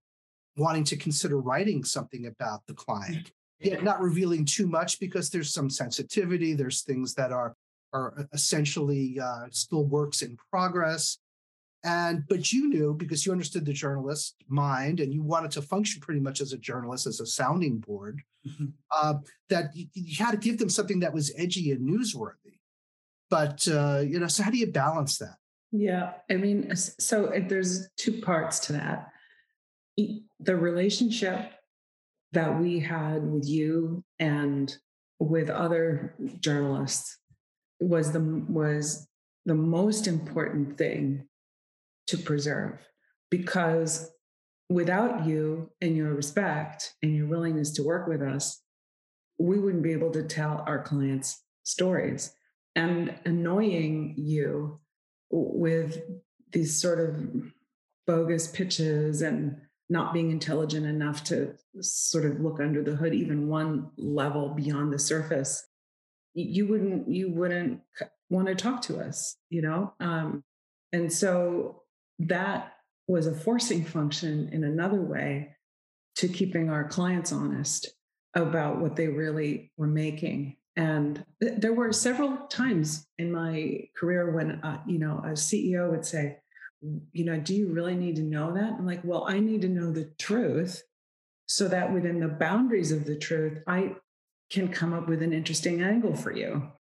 wanting 0.57 0.85
to 0.85 0.97
consider 0.97 1.39
writing 1.41 1.85
something 1.85 2.27
about 2.27 2.67
the 2.67 2.75
client? 2.75 3.31
Yet 3.59 3.83
not 3.83 4.01
revealing 4.01 4.45
too 4.45 4.67
much 4.67 5.01
because 5.01 5.31
there's 5.31 5.53
some 5.53 5.71
sensitivity, 5.71 6.53
there's 6.53 6.83
things 6.83 7.15
that 7.15 7.33
are 7.33 7.55
are 7.93 8.29
essentially 8.33 9.19
uh, 9.19 9.47
still 9.51 9.85
works 9.85 10.23
in 10.23 10.37
progress. 10.51 11.19
And 11.85 12.25
but 12.29 12.53
you 12.53 12.69
knew 12.69 12.95
because 12.95 13.25
you 13.25 13.33
understood 13.33 13.65
the 13.65 13.73
journalist 13.73 14.35
mind 14.49 15.01
and 15.01 15.15
you 15.15 15.23
wanted 15.23 15.53
to 15.53 15.63
function 15.63 16.01
pretty 16.01 16.21
much 16.21 16.41
as 16.41 16.53
a 16.53 16.59
journalist, 16.59 17.07
as 17.07 17.21
a 17.21 17.27
sounding 17.27 17.79
board, 17.79 18.23
mm-hmm. 18.47 18.67
uh, 18.91 19.15
that 19.51 19.71
you, 19.75 19.87
you, 19.95 20.17
had 20.17 20.33
to 20.33 20.37
give 20.37 20.59
them 20.59 20.69
something 20.69 21.01
that 21.01 21.15
was 21.15 21.33
edgy 21.39 21.71
and 21.71 21.89
newsworthy. 21.89 22.59
But 23.31 23.67
uh, 23.69 24.01
you 24.01 24.19
know, 24.19 24.27
so 24.27 24.43
how 24.43 24.51
do 24.51 24.59
you 24.59 24.67
balance 24.67 25.19
that? 25.19 25.37
Yeah, 25.71 26.13
I 26.31 26.35
mean, 26.35 26.75
so 26.75 27.33
there's 27.49 27.89
two 27.97 28.21
parts 28.21 28.59
to 28.61 28.73
that. 28.75 29.13
The 29.97 30.57
relationship 30.57 31.53
that 32.33 32.61
we 32.61 32.81
had 32.81 33.25
with 33.25 33.47
you 33.47 34.05
and 34.19 34.77
with 35.19 35.49
other 35.49 36.15
journalists 36.41 37.19
was 37.81 38.13
the 38.13 38.21
was 38.21 39.07
the 39.47 39.55
most 39.55 40.07
important 40.07 40.77
thing 40.77 41.27
to 42.09 42.19
preserve 42.19 42.79
because 43.31 44.11
without 44.69 45.27
you 45.27 45.71
and 45.81 45.97
your 45.97 46.15
respect 46.15 46.95
and 47.03 47.15
your 47.15 47.27
willingness 47.27 47.71
to 47.73 47.83
work 47.83 48.07
with 48.07 48.21
us 48.21 48.61
we 49.39 49.59
wouldn't 49.59 49.83
be 49.83 49.93
able 49.93 50.11
to 50.11 50.23
tell 50.23 50.65
our 50.67 50.83
clients 50.83 51.43
stories. 51.65 52.35
And 52.75 53.15
annoying 53.25 54.15
you 54.17 54.81
with 55.31 56.01
these 56.53 56.81
sort 56.81 57.01
of 57.01 57.53
bogus 58.07 58.47
pitches 58.47 59.23
and 59.23 59.61
not 59.89 60.13
being 60.13 60.31
intelligent 60.31 60.85
enough 60.85 61.23
to 61.25 61.55
sort 61.81 62.25
of 62.25 62.41
look 62.41 62.61
under 62.61 62.83
the 62.83 62.97
hood 62.97 63.15
even 63.15 63.49
one 63.49 63.91
level 63.97 64.51
beyond 64.51 64.93
the 64.93 64.99
surface 64.99 65.67
you 66.35 66.67
wouldn't 66.67 67.09
you 67.09 67.31
wouldn't 67.31 67.81
want 68.29 68.47
to 68.47 68.55
talk 68.55 68.83
to 68.83 68.99
us 68.99 69.37
you 69.51 69.63
know? 69.63 69.93
Um, 70.01 70.45
and 70.93 71.13
so 71.13 71.83
that 72.19 72.73
was 73.09 73.27
a 73.27 73.35
forcing 73.35 73.85
function 73.85 74.49
in 74.53 74.65
another 74.65 75.01
way 75.01 75.57
to 76.17 76.29
keeping 76.29 76.71
our 76.71 76.89
clients 76.89 77.33
honest 77.33 77.91
about 78.35 78.81
what 78.81 78.97
they 78.97 79.09
really 79.09 79.73
were 79.77 79.87
making. 79.87 80.57
And 80.77 81.25
th- 81.41 81.61
there 81.61 81.73
were 81.73 81.93
several 81.93 82.37
times 82.49 83.07
in 83.19 83.33
my 83.33 83.89
career 83.97 84.31
when 84.31 84.53
uh, 84.63 84.83
you 84.87 84.99
know 84.99 85.21
a 85.25 85.31
ceo 85.31 85.91
would 85.91 86.05
say 86.05 86.39
you 87.13 87.25
know 87.25 87.39
do 87.39 87.55
you 87.55 87.73
really 87.73 87.95
need 87.95 88.17
to 88.17 88.23
know 88.23 88.53
that? 88.55 88.75
I'm 88.75 88.87
like 88.87 89.05
well 89.05 89.25
i 89.29 89.39
need 89.39 89.63
to 89.63 89.69
know 89.69 89.91
the 89.91 90.11
truth 90.19 90.83
so 91.47 91.69
that 91.69 91.93
within 91.93 92.21
the 92.21 92.29
boundaries 92.29 92.93
of 92.93 93.05
the 93.05 93.17
truth 93.17 93.63
i 93.67 93.95
can 94.51 94.69
come 94.69 94.93
up 94.93 95.09
with 95.09 95.23
an 95.23 95.33
interesting 95.33 95.83
angle 95.83 96.15
for 96.15 96.33
you. 96.33 96.71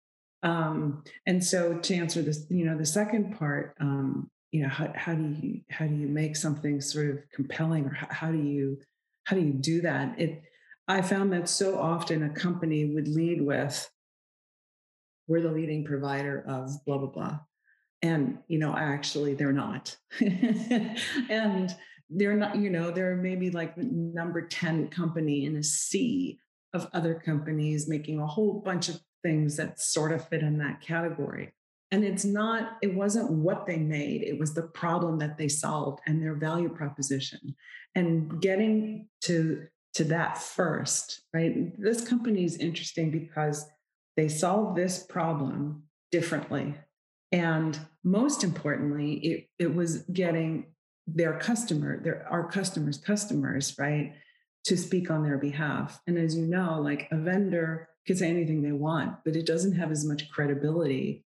Um, 0.42 1.02
and 1.26 1.42
so 1.42 1.78
to 1.78 1.94
answer 1.94 2.22
this 2.22 2.46
you 2.50 2.64
know 2.64 2.76
the 2.76 2.86
second 2.86 3.36
part 3.36 3.74
um, 3.80 4.30
you 4.52 4.62
know 4.62 4.68
how, 4.68 4.92
how 4.94 5.14
do 5.14 5.34
you 5.40 5.60
how 5.70 5.86
do 5.86 5.94
you 5.94 6.06
make 6.06 6.36
something 6.36 6.80
sort 6.80 7.10
of 7.10 7.18
compelling 7.32 7.86
or 7.86 7.94
how, 7.94 8.06
how 8.10 8.30
do 8.30 8.38
you 8.38 8.78
how 9.24 9.34
do 9.34 9.42
you 9.42 9.52
do 9.52 9.80
that? 9.80 10.20
It 10.20 10.42
i 10.86 11.00
found 11.00 11.32
that 11.32 11.48
so 11.48 11.78
often 11.78 12.22
a 12.22 12.30
company 12.30 12.94
would 12.94 13.08
lead 13.08 13.42
with 13.42 13.90
we're 15.26 15.40
the 15.40 15.50
leading 15.50 15.84
provider 15.84 16.44
of 16.46 16.70
blah 16.84 16.98
blah 16.98 17.08
blah 17.08 17.38
and 18.02 18.38
you 18.48 18.58
know 18.58 18.74
actually 18.76 19.34
they're 19.34 19.52
not. 19.52 19.96
And 21.30 21.74
they're 22.08 22.36
not 22.36 22.56
you 22.56 22.70
know 22.70 22.90
they're 22.90 23.16
maybe 23.16 23.50
like 23.50 23.76
number 23.76 24.42
10 24.42 24.88
company 24.88 25.44
in 25.44 25.56
a 25.56 25.62
sea 25.62 26.38
of 26.72 26.88
other 26.92 27.14
companies 27.14 27.88
making 27.88 28.20
a 28.20 28.26
whole 28.26 28.60
bunch 28.64 28.88
of 28.88 29.00
things 29.22 29.56
that 29.56 29.80
sort 29.80 30.12
of 30.12 30.28
fit 30.28 30.42
in 30.42 30.58
that 30.58 30.80
category. 30.80 31.52
And 31.90 32.04
it's 32.04 32.24
not 32.24 32.76
it 32.82 32.94
wasn't 32.94 33.30
what 33.30 33.66
they 33.66 33.78
made 33.78 34.22
it 34.22 34.38
was 34.38 34.54
the 34.54 34.62
problem 34.62 35.18
that 35.18 35.38
they 35.38 35.48
solved 35.48 36.00
and 36.06 36.22
their 36.22 36.34
value 36.34 36.68
proposition. 36.68 37.56
And 37.94 38.40
getting 38.40 39.08
to 39.22 39.66
to 39.94 40.04
that 40.04 40.38
first 40.38 41.22
right? 41.32 41.72
This 41.80 42.06
company 42.06 42.44
is 42.44 42.56
interesting 42.56 43.10
because 43.10 43.66
they 44.16 44.28
solve 44.28 44.74
this 44.74 45.02
problem 45.02 45.84
differently 46.10 46.74
and 47.33 47.78
most 48.04 48.45
importantly 48.45 49.14
it, 49.14 49.49
it 49.59 49.75
was 49.75 49.99
getting 50.12 50.66
their 51.06 51.38
customer 51.38 52.02
their 52.02 52.26
our 52.28 52.49
customers 52.49 52.99
customers 52.99 53.75
right 53.78 54.14
to 54.64 54.76
speak 54.76 55.12
on 55.12 55.23
their 55.23 55.38
behalf. 55.38 56.00
And 56.09 56.18
as 56.18 56.37
you 56.37 56.47
know 56.47 56.80
like 56.80 57.09
a 57.11 57.16
vendor 57.16 57.88
could 58.06 58.18
say 58.18 58.28
anything 58.28 58.62
they 58.62 58.73
want 58.73 59.16
but 59.25 59.37
it 59.37 59.47
doesn't 59.47 59.75
have 59.76 59.90
as 59.90 60.04
much 60.04 60.30
credibility 60.30 61.25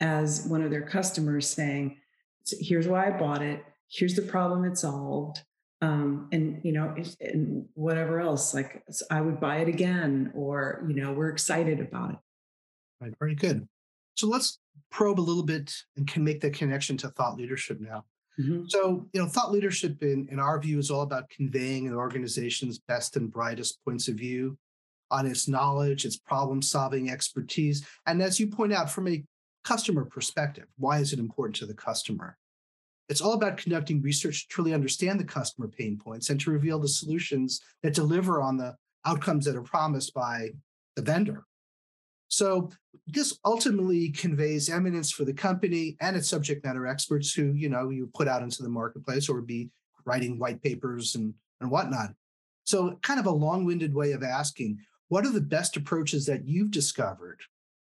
as 0.00 0.46
one 0.46 0.62
of 0.62 0.70
their 0.70 0.82
customers 0.82 1.48
saying 1.48 1.98
here's 2.58 2.88
why 2.88 3.06
i 3.06 3.10
bought 3.10 3.42
it. 3.42 3.64
Here's 3.88 4.14
the 4.14 4.22
problem 4.22 4.64
it 4.64 4.78
solved. 4.78 5.42
Um, 5.80 6.28
and 6.30 6.60
you 6.62 6.72
know 6.72 6.94
and 7.20 7.66
whatever 7.74 8.20
else 8.20 8.54
like 8.54 8.84
i 9.10 9.20
would 9.20 9.40
buy 9.40 9.56
it 9.56 9.68
again 9.68 10.30
or 10.32 10.84
you 10.86 10.94
know 10.94 11.12
we're 11.12 11.28
excited 11.30 11.80
about 11.80 12.12
it. 12.12 12.18
Right 13.00 13.14
very 13.18 13.34
good. 13.34 13.68
So 14.16 14.28
let's 14.28 14.58
probe 14.90 15.20
a 15.20 15.22
little 15.22 15.42
bit 15.42 15.74
and 15.96 16.06
can 16.06 16.22
make 16.22 16.40
the 16.40 16.50
connection 16.50 16.96
to 16.98 17.08
thought 17.08 17.36
leadership 17.36 17.80
now. 17.80 18.04
Mm-hmm. 18.40 18.64
So, 18.68 19.06
you 19.12 19.20
know, 19.20 19.26
thought 19.26 19.52
leadership 19.52 20.02
in, 20.02 20.28
in 20.30 20.38
our 20.38 20.58
view 20.58 20.78
is 20.78 20.90
all 20.90 21.02
about 21.02 21.28
conveying 21.30 21.86
an 21.86 21.94
organization's 21.94 22.78
best 22.78 23.16
and 23.16 23.30
brightest 23.30 23.78
points 23.84 24.08
of 24.08 24.14
view 24.14 24.56
on 25.10 25.26
its 25.26 25.48
knowledge, 25.48 26.04
its 26.04 26.16
problem 26.16 26.62
solving 26.62 27.10
expertise. 27.10 27.86
And 28.06 28.22
as 28.22 28.40
you 28.40 28.46
point 28.46 28.72
out, 28.72 28.90
from 28.90 29.08
a 29.08 29.22
customer 29.64 30.04
perspective, 30.04 30.64
why 30.78 30.98
is 30.98 31.12
it 31.12 31.18
important 31.18 31.56
to 31.56 31.66
the 31.66 31.74
customer? 31.74 32.38
It's 33.08 33.20
all 33.20 33.34
about 33.34 33.58
conducting 33.58 34.00
research 34.00 34.42
to 34.42 34.48
truly 34.48 34.72
understand 34.72 35.20
the 35.20 35.24
customer 35.24 35.68
pain 35.68 35.98
points 36.02 36.30
and 36.30 36.40
to 36.40 36.50
reveal 36.50 36.78
the 36.78 36.88
solutions 36.88 37.60
that 37.82 37.94
deliver 37.94 38.40
on 38.40 38.56
the 38.56 38.74
outcomes 39.04 39.44
that 39.44 39.56
are 39.56 39.62
promised 39.62 40.14
by 40.14 40.50
the 40.96 41.02
vendor. 41.02 41.44
So 42.28 42.70
this 43.06 43.38
ultimately 43.44 44.10
conveys 44.10 44.68
eminence 44.68 45.10
for 45.10 45.24
the 45.24 45.32
company 45.34 45.96
and 46.00 46.16
its 46.16 46.28
subject 46.28 46.64
matter 46.64 46.86
experts 46.86 47.32
who, 47.32 47.52
you 47.52 47.68
know, 47.68 47.90
you 47.90 48.08
put 48.14 48.28
out 48.28 48.42
into 48.42 48.62
the 48.62 48.68
marketplace 48.68 49.28
or 49.28 49.40
be 49.40 49.70
writing 50.04 50.38
white 50.38 50.62
papers 50.62 51.14
and, 51.14 51.34
and 51.60 51.70
whatnot. 51.70 52.10
So 52.64 52.98
kind 53.02 53.18
of 53.18 53.26
a 53.26 53.30
long-winded 53.30 53.92
way 53.92 54.12
of 54.12 54.22
asking, 54.22 54.78
what 55.08 55.26
are 55.26 55.32
the 55.32 55.40
best 55.40 55.76
approaches 55.76 56.26
that 56.26 56.46
you've 56.46 56.70
discovered 56.70 57.40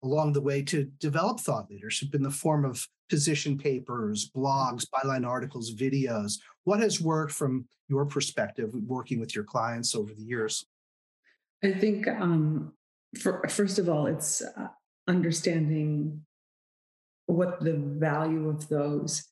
along 0.04 0.34
the 0.34 0.42
way 0.42 0.62
to 0.64 0.86
develop 1.00 1.40
thought 1.40 1.70
leadership 1.70 2.14
in 2.16 2.24
the 2.24 2.32
form 2.32 2.66
of 2.66 2.88
position 3.10 3.58
papers, 3.58 4.30
blogs, 4.36 4.86
byline 4.90 5.26
articles, 5.26 5.74
videos? 5.74 6.40
What 6.64 6.80
has 6.80 7.00
worked 7.00 7.32
from 7.32 7.68
your 7.88 8.06
perspective 8.06 8.72
working 8.74 9.20
with 9.20 9.36
your 9.36 9.44
clients 9.44 9.94
over 9.96 10.14
the 10.14 10.24
years? 10.24 10.66
I 11.64 11.72
think 11.72 12.08
um, 12.08 12.74
for, 13.22 13.48
first 13.48 13.80
of 13.80 13.88
all, 13.88 14.08
it's 14.08 14.42
uh, 14.42 14.68
understanding 15.08 16.22
what 17.26 17.64
the 17.64 17.74
value 17.74 18.50
of 18.50 18.68
those 18.70 19.28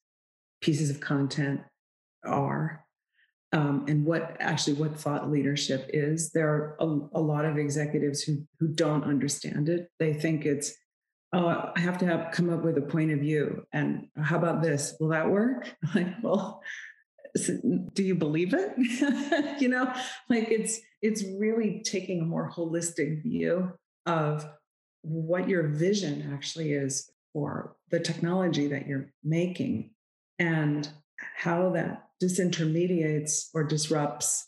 pieces 0.62 0.90
of 0.90 1.00
content 1.00 1.62
are 2.24 2.86
um, 3.54 3.86
and 3.88 4.06
what 4.06 4.38
actually 4.40 4.74
what 4.74 4.98
thought 4.98 5.30
leadership 5.30 5.90
is. 5.94 6.32
There 6.32 6.48
are 6.48 6.78
a, 6.80 6.86
a, 6.86 7.22
lot 7.22 7.46
of 7.46 7.58
executives 7.58 8.22
who 8.22 8.46
who 8.60 8.70
don't 8.70 9.04
understand 9.04 9.68
it. 9.68 9.90
They 10.00 10.13
think 10.13 10.46
it's 10.46 10.74
oh 11.34 11.72
i 11.75 11.80
have 11.80 11.98
to 11.98 12.06
have 12.06 12.32
come 12.34 12.50
up 12.50 12.62
with 12.62 12.78
a 12.78 12.82
point 12.82 13.12
of 13.12 13.20
view 13.20 13.66
and 13.74 14.08
how 14.22 14.38
about 14.38 14.62
this? 14.62 14.96
Will 15.00 15.10
that 15.10 15.30
work? 15.30 15.74
Like 15.96 16.08
well 16.22 16.62
do 17.94 18.04
you 18.04 18.16
believe 18.16 18.54
it? 18.54 18.74
You 19.62 19.70
know 19.70 19.94
like 20.30 20.50
it's 20.50 20.80
it's 21.01 21.24
really 21.40 21.82
taking 21.86 22.22
a 22.22 22.25
more 22.25 22.50
holistic 22.51 23.24
view 23.24 23.72
of 24.06 24.46
what 25.01 25.48
your 25.50 25.67
vision 25.67 26.31
actually 26.34 26.74
is 26.74 27.10
for 27.34 27.75
the 27.89 28.00
technology 28.00 28.67
that 28.67 28.88
you're 28.88 29.12
making 29.24 29.91
and 30.39 30.89
how 31.38 31.70
that 31.72 32.08
disintermediates 32.22 33.50
or 33.53 33.63
disrupts 33.63 34.48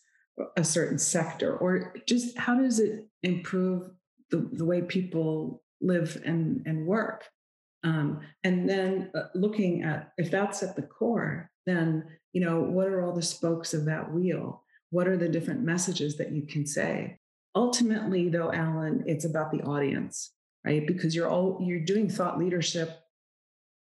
a 0.57 0.63
certain 0.63 0.97
sector 0.97 1.55
or 1.57 1.93
just 2.07 2.37
how 2.37 2.55
does 2.55 2.79
it 2.79 3.07
improve 3.21 3.89
the, 4.31 4.49
the 4.53 4.65
way 4.65 4.81
people 4.81 5.61
live 5.81 6.21
and, 6.25 6.63
and 6.65 6.85
work? 6.85 7.25
Um, 7.83 8.21
and 8.43 8.69
then 8.69 9.11
uh, 9.13 9.23
looking 9.35 9.83
at 9.83 10.13
if 10.17 10.31
that's 10.31 10.63
at 10.63 10.75
the 10.75 10.83
core 10.83 11.49
then 11.65 12.05
you 12.33 12.41
know 12.41 12.61
what 12.61 12.87
are 12.87 13.03
all 13.03 13.13
the 13.13 13.21
spokes 13.21 13.73
of 13.73 13.85
that 13.85 14.11
wheel? 14.11 14.63
What 14.89 15.07
are 15.07 15.17
the 15.17 15.29
different 15.29 15.61
messages 15.61 16.17
that 16.17 16.31
you 16.31 16.43
can 16.43 16.65
say? 16.65 17.19
Ultimately 17.55 18.29
though 18.29 18.51
alan 18.51 19.03
it's 19.05 19.25
about 19.25 19.51
the 19.51 19.61
audience 19.61 20.31
right 20.65 20.87
because 20.87 21.15
you're 21.15 21.29
all 21.29 21.59
you're 21.61 21.79
doing 21.79 22.09
thought 22.09 22.37
leadership 22.37 22.99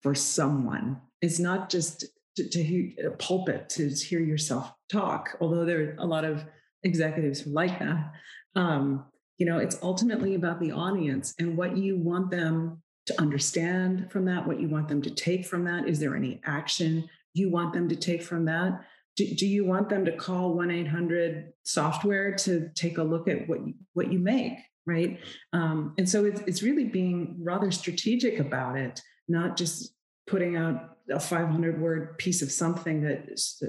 for 0.01 0.15
someone 0.15 0.99
it's 1.21 1.39
not 1.39 1.69
just 1.69 2.05
to, 2.35 2.47
to 2.49 2.63
hear 2.63 2.91
a 3.07 3.11
pulpit 3.11 3.69
to 3.69 3.89
hear 3.89 4.19
yourself 4.19 4.71
talk 4.91 5.37
although 5.41 5.65
there 5.65 5.81
are 5.81 5.95
a 5.99 6.05
lot 6.05 6.25
of 6.25 6.43
executives 6.83 7.41
who 7.41 7.51
like 7.51 7.79
that 7.79 8.11
um, 8.55 9.05
you 9.37 9.45
know 9.45 9.57
it's 9.57 9.77
ultimately 9.81 10.35
about 10.35 10.59
the 10.59 10.71
audience 10.71 11.33
and 11.39 11.57
what 11.57 11.77
you 11.77 11.97
want 11.97 12.31
them 12.31 12.81
to 13.07 13.21
understand 13.21 14.11
from 14.11 14.25
that, 14.25 14.47
what 14.47 14.59
you 14.59 14.67
want 14.67 14.87
them 14.87 15.01
to 15.01 15.09
take 15.09 15.45
from 15.45 15.65
that. 15.65 15.87
Is 15.87 15.99
there 15.99 16.15
any 16.15 16.41
action 16.45 17.09
you 17.33 17.49
want 17.49 17.73
them 17.73 17.89
to 17.89 17.95
take 17.95 18.21
from 18.21 18.45
that? 18.45 18.81
Do, 19.15 19.25
do 19.35 19.47
you 19.47 19.65
want 19.65 19.89
them 19.89 20.05
to 20.05 20.15
call 20.15 20.53
1 20.53 20.71
800 20.71 21.53
software 21.63 22.35
to 22.37 22.69
take 22.75 22.97
a 22.97 23.03
look 23.03 23.27
at 23.27 23.47
what 23.47 23.65
you, 23.65 23.73
what 23.93 24.11
you 24.11 24.19
make? 24.19 24.53
Right. 24.85 25.19
Um, 25.53 25.93
and 25.97 26.09
so 26.09 26.25
it's, 26.25 26.41
it's 26.47 26.63
really 26.63 26.85
being 26.85 27.37
rather 27.39 27.71
strategic 27.71 28.39
about 28.39 28.77
it, 28.77 28.99
not 29.27 29.55
just 29.55 29.93
putting 30.27 30.55
out 30.55 30.97
a 31.09 31.19
500 31.19 31.79
word 31.79 32.17
piece 32.17 32.41
of 32.41 32.51
something 32.51 33.01
that 33.03 33.25
is, 33.27 33.61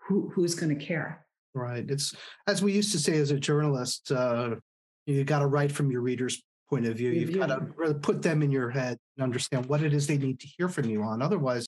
who, 0.00 0.30
who's 0.34 0.54
going 0.54 0.76
to 0.76 0.84
care. 0.84 1.26
Right. 1.54 1.84
It's 1.88 2.14
as 2.46 2.62
we 2.62 2.72
used 2.72 2.92
to 2.92 2.98
say 2.98 3.16
as 3.18 3.30
a 3.30 3.38
journalist, 3.38 4.10
uh, 4.10 4.56
you 5.06 5.24
got 5.24 5.40
to 5.40 5.46
write 5.46 5.72
from 5.72 5.90
your 5.90 6.02
reader's 6.02 6.42
point 6.68 6.86
of 6.86 6.96
view. 6.96 7.10
You've 7.10 7.38
got 7.38 7.46
to 7.46 7.66
really 7.76 7.94
put 7.94 8.22
them 8.22 8.42
in 8.42 8.50
your 8.50 8.70
head 8.70 8.98
and 9.16 9.24
understand 9.24 9.66
what 9.66 9.82
it 9.82 9.92
is 9.92 10.06
they 10.06 10.18
need 10.18 10.40
to 10.40 10.46
hear 10.46 10.68
from 10.68 10.88
you 10.88 11.02
on. 11.02 11.22
Otherwise, 11.22 11.66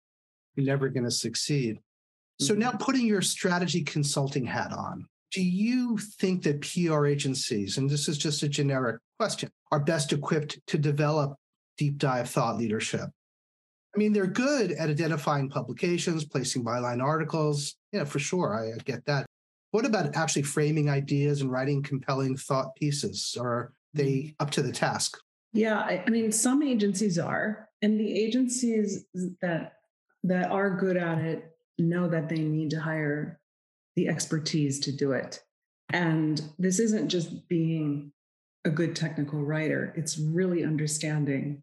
you're 0.54 0.66
never 0.66 0.88
going 0.88 1.04
to 1.04 1.10
succeed. 1.10 1.78
So 2.38 2.54
now 2.54 2.68
mm-hmm. 2.68 2.78
putting 2.78 3.06
your 3.06 3.22
strategy 3.22 3.82
consulting 3.82 4.44
hat 4.44 4.72
on, 4.72 5.06
do 5.32 5.42
you 5.42 5.96
think 5.96 6.42
that 6.42 6.60
PR 6.60 7.06
agencies, 7.06 7.78
and 7.78 7.88
this 7.88 8.08
is 8.08 8.18
just 8.18 8.42
a 8.42 8.48
generic 8.48 9.00
question, 9.18 9.50
are 9.70 9.80
best 9.80 10.12
equipped 10.12 10.58
to 10.66 10.78
develop 10.78 11.36
deep 11.78 11.98
dive 11.98 12.28
thought 12.28 12.58
leadership? 12.58 13.08
I 13.94 13.98
mean, 13.98 14.12
they're 14.12 14.26
good 14.26 14.72
at 14.72 14.90
identifying 14.90 15.48
publications, 15.48 16.24
placing 16.24 16.64
byline 16.64 17.02
articles. 17.02 17.76
Yeah, 17.92 18.04
for 18.04 18.18
sure. 18.18 18.54
I, 18.54 18.74
I 18.74 18.78
get 18.84 19.04
that. 19.06 19.26
What 19.72 19.86
about 19.86 20.14
actually 20.16 20.42
framing 20.42 20.88
ideas 20.88 21.40
and 21.40 21.50
writing 21.50 21.82
compelling 21.82 22.36
thought 22.36 22.74
pieces? 22.76 23.36
Are 23.40 23.72
they 23.94 24.12
mm-hmm. 24.12 24.42
up 24.42 24.50
to 24.52 24.62
the 24.62 24.72
task? 24.72 25.16
Yeah, 25.52 25.80
I, 25.80 26.04
I 26.06 26.10
mean, 26.10 26.30
some 26.30 26.62
agencies 26.62 27.18
are, 27.18 27.68
and 27.82 27.98
the 27.98 28.12
agencies 28.12 29.04
that 29.42 29.72
that 30.22 30.50
are 30.50 30.76
good 30.76 30.96
at 30.96 31.18
it 31.18 31.56
know 31.78 32.08
that 32.08 32.28
they 32.28 32.38
need 32.38 32.70
to 32.70 32.80
hire 32.80 33.39
the 34.00 34.08
expertise 34.08 34.80
to 34.80 34.92
do 34.92 35.12
it. 35.12 35.42
And 35.92 36.40
this 36.58 36.78
isn't 36.78 37.08
just 37.08 37.48
being 37.48 38.12
a 38.64 38.70
good 38.70 38.96
technical 38.96 39.42
writer, 39.42 39.92
it's 39.96 40.18
really 40.18 40.64
understanding 40.64 41.62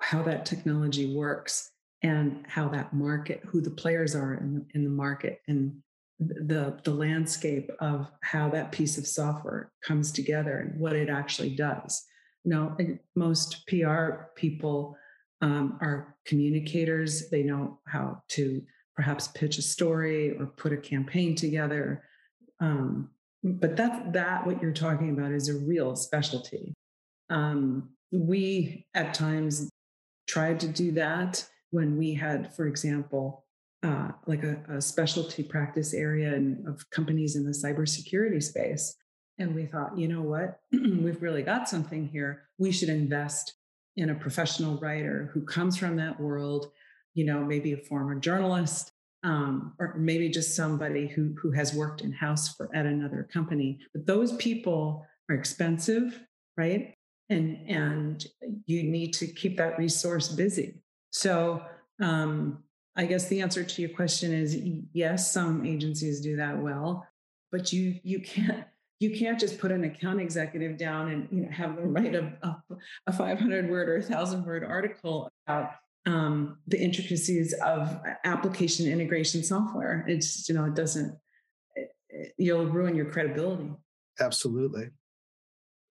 how 0.00 0.22
that 0.22 0.46
technology 0.46 1.14
works 1.14 1.70
and 2.02 2.46
how 2.46 2.68
that 2.68 2.94
market, 2.94 3.42
who 3.46 3.60
the 3.60 3.70
players 3.70 4.14
are 4.14 4.34
in, 4.34 4.66
in 4.74 4.84
the 4.84 4.90
market, 4.90 5.40
and 5.48 5.76
the, 6.18 6.78
the 6.84 6.90
landscape 6.90 7.70
of 7.80 8.10
how 8.22 8.48
that 8.50 8.72
piece 8.72 8.96
of 8.96 9.06
software 9.06 9.72
comes 9.82 10.12
together 10.12 10.58
and 10.58 10.78
what 10.78 10.94
it 10.94 11.10
actually 11.10 11.54
does. 11.54 12.04
Now, 12.44 12.76
most 13.16 13.66
PR 13.66 14.28
people 14.36 14.96
um, 15.40 15.78
are 15.80 16.14
communicators. 16.26 17.30
They 17.30 17.42
know 17.42 17.80
how 17.86 18.22
to 18.30 18.62
perhaps 18.96 19.28
pitch 19.28 19.58
a 19.58 19.62
story 19.62 20.36
or 20.38 20.46
put 20.46 20.72
a 20.72 20.76
campaign 20.76 21.34
together. 21.34 22.04
Um, 22.60 23.10
but 23.42 23.76
that's 23.76 24.12
that 24.12 24.46
what 24.46 24.62
you're 24.62 24.72
talking 24.72 25.10
about 25.10 25.32
is 25.32 25.48
a 25.48 25.58
real 25.58 25.96
specialty. 25.96 26.72
Um, 27.28 27.90
we 28.10 28.86
at 28.94 29.14
times 29.14 29.68
tried 30.26 30.60
to 30.60 30.68
do 30.68 30.92
that 30.92 31.46
when 31.70 31.98
we 31.98 32.14
had, 32.14 32.54
for 32.54 32.66
example, 32.66 33.44
uh, 33.82 34.12
like 34.26 34.44
a, 34.44 34.56
a, 34.70 34.80
specialty 34.80 35.42
practice 35.42 35.92
area 35.92 36.34
in, 36.34 36.64
of 36.66 36.88
companies 36.90 37.36
in 37.36 37.44
the 37.44 37.50
cybersecurity 37.50 38.42
space. 38.42 38.96
And 39.38 39.54
we 39.54 39.66
thought, 39.66 39.98
you 39.98 40.08
know 40.08 40.22
what? 40.22 40.60
We've 40.72 41.20
really 41.20 41.42
got 41.42 41.68
something 41.68 42.08
here. 42.08 42.44
We 42.56 42.72
should 42.72 42.88
invest 42.88 43.54
in 43.96 44.10
a 44.10 44.14
professional 44.14 44.78
writer 44.78 45.30
who 45.34 45.42
comes 45.42 45.76
from 45.76 45.96
that 45.96 46.18
world, 46.18 46.70
you 47.14 47.24
know, 47.24 47.44
maybe 47.44 47.72
a 47.72 47.78
former 47.78 48.14
journalist, 48.14 48.92
um, 49.22 49.72
or 49.78 49.94
maybe 49.96 50.28
just 50.28 50.54
somebody 50.54 51.06
who 51.06 51.34
who 51.40 51.50
has 51.52 51.74
worked 51.74 52.02
in 52.02 52.12
house 52.12 52.54
for 52.54 52.68
at 52.74 52.86
another 52.86 53.28
company. 53.32 53.78
But 53.94 54.06
those 54.06 54.34
people 54.36 55.06
are 55.30 55.34
expensive, 55.34 56.20
right? 56.56 56.94
And 57.30 57.58
and 57.68 58.26
you 58.66 58.82
need 58.82 59.14
to 59.14 59.26
keep 59.26 59.56
that 59.56 59.78
resource 59.78 60.28
busy. 60.28 60.82
So 61.10 61.62
um, 62.00 62.62
I 62.96 63.06
guess 63.06 63.28
the 63.28 63.40
answer 63.40 63.64
to 63.64 63.82
your 63.82 63.90
question 63.90 64.32
is 64.32 64.56
yes, 64.92 65.32
some 65.32 65.64
agencies 65.64 66.20
do 66.20 66.36
that 66.36 66.58
well, 66.58 67.06
but 67.50 67.72
you 67.72 67.98
you 68.02 68.20
can't 68.20 68.66
you 69.00 69.16
can't 69.16 69.38
just 69.38 69.58
put 69.58 69.72
an 69.72 69.84
account 69.84 70.20
executive 70.20 70.76
down 70.76 71.10
and 71.10 71.28
you 71.30 71.42
know 71.42 71.50
have 71.50 71.76
them 71.76 71.92
write 71.92 72.14
a, 72.14 72.32
a, 72.42 72.56
a 73.08 73.12
500 73.12 73.70
word 73.70 73.88
or 73.88 73.96
a 73.96 74.02
thousand 74.02 74.44
word 74.44 74.64
article 74.64 75.30
about 75.46 75.72
um, 76.06 76.58
the 76.66 76.80
intricacies 76.80 77.54
of 77.64 78.00
application 78.24 78.90
integration 78.90 79.42
software. 79.42 80.04
It's 80.08 80.48
you 80.48 80.54
know 80.54 80.64
it 80.64 80.74
doesn't 80.74 81.16
it, 81.74 81.90
it, 82.08 82.34
you'll 82.38 82.66
ruin 82.66 82.94
your 82.94 83.06
credibility. 83.06 83.70
Absolutely. 84.20 84.90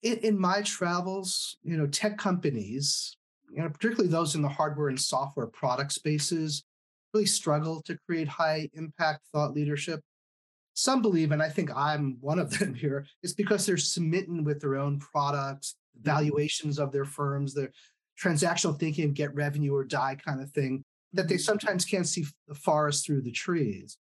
In, 0.01 0.17
in 0.19 0.39
my 0.39 0.61
travels, 0.61 1.57
you 1.61 1.77
know, 1.77 1.87
tech 1.87 2.17
companies, 2.17 3.17
you 3.51 3.61
know, 3.61 3.69
particularly 3.69 4.09
those 4.09 4.35
in 4.35 4.41
the 4.41 4.49
hardware 4.49 4.89
and 4.89 4.99
software 4.99 5.47
product 5.47 5.91
spaces, 5.91 6.63
really 7.13 7.25
struggle 7.25 7.81
to 7.83 7.97
create 8.05 8.27
high 8.27 8.69
impact 8.73 9.21
thought 9.33 9.53
leadership 9.53 10.01
some 10.79 11.01
believe, 11.01 11.31
and 11.31 11.43
I 11.43 11.49
think 11.49 11.69
I'm 11.75 12.17
one 12.21 12.39
of 12.39 12.49
them 12.57 12.73
here, 12.73 13.05
is 13.21 13.33
because 13.33 13.65
they're 13.65 13.77
smitten 13.77 14.43
with 14.43 14.61
their 14.61 14.77
own 14.77 14.99
products, 14.99 15.75
mm-hmm. 15.97 16.05
valuations 16.05 16.79
of 16.79 16.91
their 16.91 17.05
firms, 17.05 17.53
their 17.53 17.71
transactional 18.21 18.77
thinking, 18.77 19.13
get 19.13 19.33
revenue 19.33 19.73
or 19.73 19.83
die 19.83 20.15
kind 20.15 20.41
of 20.41 20.51
thing, 20.51 20.83
that 21.13 21.27
they 21.27 21.35
mm-hmm. 21.35 21.41
sometimes 21.41 21.85
can't 21.85 22.07
see 22.07 22.25
the 22.47 22.55
forest 22.55 23.05
through 23.05 23.21
the 23.21 23.31
trees. 23.31 23.97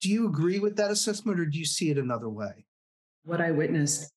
Do 0.00 0.08
you 0.08 0.26
agree 0.26 0.58
with 0.58 0.76
that 0.76 0.90
assessment 0.90 1.40
or 1.40 1.46
do 1.46 1.58
you 1.58 1.64
see 1.64 1.90
it 1.90 1.98
another 1.98 2.28
way? 2.28 2.66
What 3.24 3.40
I 3.40 3.50
witnessed, 3.50 4.12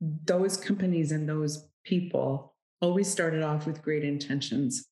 those 0.00 0.56
companies 0.56 1.12
and 1.12 1.28
those 1.28 1.68
people 1.84 2.54
always 2.80 3.10
started 3.10 3.42
off 3.42 3.66
with 3.66 3.82
great 3.82 4.04
intentions 4.04 4.86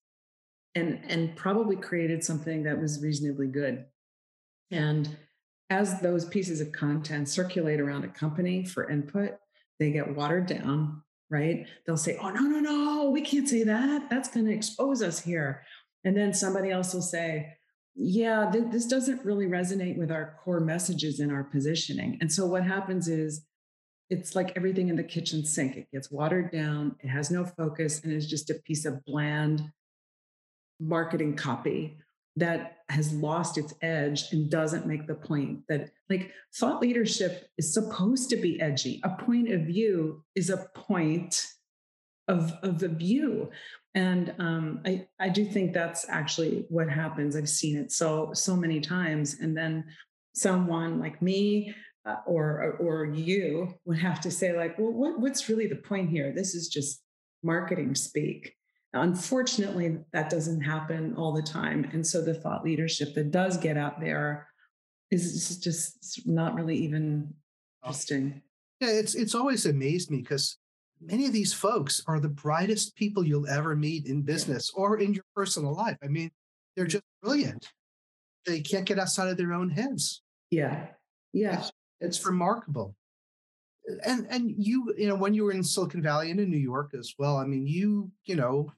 and, 0.75 1.01
and 1.09 1.35
probably 1.37 1.77
created 1.77 2.23
something 2.23 2.65
that 2.65 2.81
was 2.81 3.03
reasonably 3.03 3.47
good. 3.47 3.87
And 4.71 5.17
as 5.71 6.01
those 6.01 6.25
pieces 6.27 6.61
of 6.61 6.73
content 6.73 7.29
circulate 7.29 7.81
around 7.81 8.05
a 8.05 8.09
company 8.09 8.65
for 8.65 8.91
input, 8.91 9.37
they 9.79 9.91
get 9.91 10.15
watered 10.15 10.47
down, 10.47 11.03
right? 11.31 11.67
They'll 11.87 11.97
say, 11.97 12.19
oh, 12.21 12.31
no, 12.31 12.41
no, 12.43 12.61
no, 12.61 13.11
we 13.11 13.21
can't 13.21 13.49
say 13.49 13.65
that. 13.65 14.09
That's 14.11 14.29
going 14.29 14.47
to 14.47 14.55
expose 14.55 15.03
us 15.03 15.21
here. 15.21 15.62
And 16.05 16.17
then 16.17 16.33
somebody 16.33 16.71
else 16.71 16.95
will 16.95 17.03
say, 17.03 17.55
yeah, 17.95 18.49
th- 18.51 18.67
this 18.71 18.87
doesn't 18.87 19.25
really 19.25 19.47
resonate 19.47 19.97
with 19.97 20.12
our 20.12 20.39
core 20.45 20.61
messages 20.61 21.19
and 21.19 21.33
our 21.33 21.45
positioning. 21.45 22.19
And 22.21 22.31
so 22.31 22.47
what 22.47 22.62
happens 22.62 23.09
is 23.09 23.45
it's 24.09 24.37
like 24.37 24.53
everything 24.55 24.89
in 24.89 24.97
the 24.97 25.03
kitchen 25.03 25.45
sink. 25.45 25.77
It 25.77 25.91
gets 25.91 26.11
watered 26.11 26.53
down, 26.53 26.97
it 27.01 27.09
has 27.09 27.31
no 27.31 27.45
focus, 27.45 28.05
and 28.05 28.12
it's 28.12 28.27
just 28.27 28.51
a 28.51 28.55
piece 28.55 28.85
of 28.85 29.05
bland 29.05 29.73
marketing 30.79 31.35
copy 31.35 31.99
that 32.37 32.79
has 32.88 33.12
lost 33.12 33.59
its 33.59 33.75
edge 33.83 34.25
and 34.33 34.51
doesn't 34.51 34.87
make 34.87 35.07
the 35.07 35.14
point 35.14 35.61
that 35.68 35.90
like 36.09 36.33
thought 36.55 36.81
leadership 36.81 37.49
is 37.59 37.72
supposed 37.72 38.31
to 38.31 38.37
be 38.37 38.61
edgy. 38.61 39.01
A 39.03 39.11
point 39.11 39.51
of 39.51 39.62
view 39.62 40.22
is 40.35 40.51
a 40.51 40.68
point 40.75 41.46
of 42.29 42.53
of 42.62 42.79
the 42.79 42.88
view. 42.88 43.51
And 43.94 44.35
um, 44.38 44.83
I, 44.85 45.07
I 45.18 45.31
do 45.31 45.46
think 45.46 45.72
that's 45.72 46.07
actually 46.11 46.66
what 46.68 46.90
happens. 46.90 47.35
I've 47.35 47.49
seen 47.49 47.77
it 47.77 47.90
so 47.90 48.31
so 48.35 48.55
many 48.55 48.81
times. 48.81 49.37
And 49.40 49.57
then 49.57 49.85
someone 50.35 51.01
like 51.01 51.22
me 51.22 51.75
uh, 52.05 52.16
or 52.27 52.77
or 52.79 53.07
you 53.07 53.75
would 53.87 53.99
have 53.99 54.20
to 54.20 54.31
say 54.31 54.57
like 54.57 54.79
well 54.79 54.92
what, 54.92 55.18
what's 55.18 55.49
really 55.49 55.66
the 55.66 55.77
point 55.77 56.11
here? 56.11 56.33
This 56.33 56.55
is 56.55 56.68
just 56.68 57.03
marketing 57.42 57.94
speak 57.94 58.55
Unfortunately, 58.92 59.99
that 60.12 60.31
doesn't 60.31 60.61
happen 60.62 61.14
all 61.16 61.33
the 61.33 61.42
time. 61.42 61.88
And 61.92 62.07
so 62.07 62.22
the 62.22 62.35
thought 62.35 62.64
leadership 62.64 63.14
that 63.14 63.31
does 63.31 63.59
get 63.59 63.77
out 63.77 64.01
there 64.01 64.49
is 65.11 65.59
just 65.59 66.27
not 66.27 66.55
really 66.55 66.77
even 66.77 67.35
interesting. 67.85 68.42
Yeah, 68.81 68.90
it's 68.90 69.14
it's 69.14 69.35
always 69.35 69.66
amazed 69.66 70.11
me 70.11 70.18
because 70.18 70.59
many 71.01 71.27
of 71.27 71.33
these 71.33 71.53
folks 71.53 72.03
are 72.07 72.20
the 72.20 72.29
brightest 72.29 72.96
people 72.96 73.25
you'll 73.25 73.49
ever 73.49 73.77
meet 73.77 74.07
in 74.07 74.22
business 74.22 74.70
or 74.75 74.99
in 74.99 75.14
your 75.14 75.25
personal 75.35 75.75
life. 75.75 75.96
I 76.03 76.09
mean, 76.09 76.31
they're 76.75 76.87
mm. 76.87 76.90
just 76.90 77.05
brilliant. 77.22 77.68
They 78.46 78.61
can't 78.61 78.85
get 78.87 78.99
outside 78.99 79.29
of 79.29 79.37
their 79.37 79.53
own 79.53 79.70
heads. 79.70 80.22
Yeah. 80.51 80.87
Yeah. 81.33 81.59
It's, 81.59 81.72
it's 82.01 82.27
remarkable. 82.27 82.94
And 84.05 84.27
and 84.31 84.55
you, 84.57 84.94
you 84.96 85.09
know, 85.09 85.14
when 85.14 85.35
you 85.35 85.44
were 85.44 85.53
in 85.53 85.62
Silicon 85.62 86.03
Valley 86.03 86.31
and 86.31 86.40
in 86.40 86.51
New 86.51 86.57
York 86.57 86.92
as 86.99 87.14
well, 87.18 87.37
I 87.37 87.44
mean, 87.44 87.66
you, 87.66 88.11
you 88.25 88.37
know, 88.37 88.72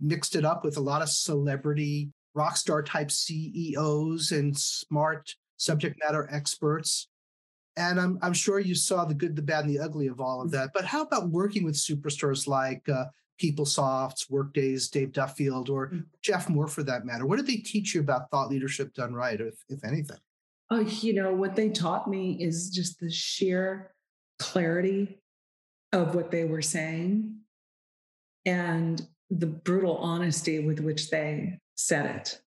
mixed 0.00 0.36
it 0.36 0.44
up 0.44 0.64
with 0.64 0.76
a 0.76 0.80
lot 0.80 1.02
of 1.02 1.08
celebrity 1.08 2.12
rock 2.34 2.56
star 2.56 2.82
type 2.82 3.10
CEOs 3.10 4.32
and 4.32 4.56
smart 4.56 5.34
subject 5.56 6.00
matter 6.04 6.28
experts. 6.30 7.08
And 7.76 7.98
I'm, 7.98 8.18
I'm 8.20 8.34
sure 8.34 8.58
you 8.58 8.74
saw 8.74 9.04
the 9.04 9.14
good, 9.14 9.34
the 9.34 9.42
bad, 9.42 9.64
and 9.64 9.74
the 9.74 9.80
ugly 9.80 10.06
of 10.06 10.20
all 10.20 10.42
of 10.42 10.50
that. 10.50 10.70
But 10.74 10.84
how 10.84 11.02
about 11.02 11.30
working 11.30 11.64
with 11.64 11.74
superstars 11.74 12.46
like 12.46 12.86
uh, 12.88 13.06
PeopleSoft's, 13.40 14.28
Workday's, 14.28 14.88
Dave 14.88 15.12
Duffield, 15.12 15.70
or 15.70 15.88
Mm. 15.88 16.04
Geoff 16.20 16.50
Moore 16.50 16.68
for 16.68 16.82
that 16.82 17.06
matter? 17.06 17.26
What 17.26 17.36
did 17.36 17.46
they 17.46 17.56
teach 17.56 17.94
you 17.94 18.00
about 18.02 18.30
thought 18.30 18.50
leadership 18.50 18.92
done 18.92 19.14
right, 19.14 19.40
if, 19.40 19.54
if 19.68 19.84
anything? 19.84 20.18
Oh, 20.70 20.80
you 20.80 21.14
know, 21.14 21.32
what 21.32 21.56
they 21.56 21.70
taught 21.70 22.08
me 22.08 22.36
is 22.40 22.70
just 22.70 23.00
the 23.00 23.10
sheer 23.10 23.91
clarity 24.42 25.18
of 25.92 26.14
what 26.14 26.30
they 26.30 26.44
were 26.44 26.62
saying 26.62 27.38
and 28.44 29.06
the 29.30 29.46
brutal 29.46 29.96
honesty 29.98 30.58
with 30.58 30.80
which 30.80 31.10
they 31.10 31.58
said 31.76 32.06
it, 32.16 32.40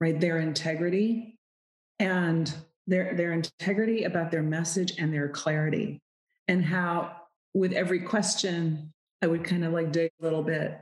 right? 0.00 0.18
Their 0.20 0.38
integrity 0.40 1.38
and 1.98 2.52
their, 2.86 3.14
their 3.14 3.32
integrity 3.32 4.04
about 4.04 4.30
their 4.30 4.42
message 4.42 4.94
and 4.98 5.12
their 5.12 5.28
clarity, 5.28 6.00
and 6.48 6.64
how 6.64 7.16
with 7.54 7.72
every 7.72 8.00
question, 8.00 8.92
I 9.22 9.26
would 9.26 9.44
kind 9.44 9.64
of 9.64 9.72
like 9.72 9.92
dig 9.92 10.10
a 10.20 10.24
little 10.24 10.42
bit, 10.42 10.78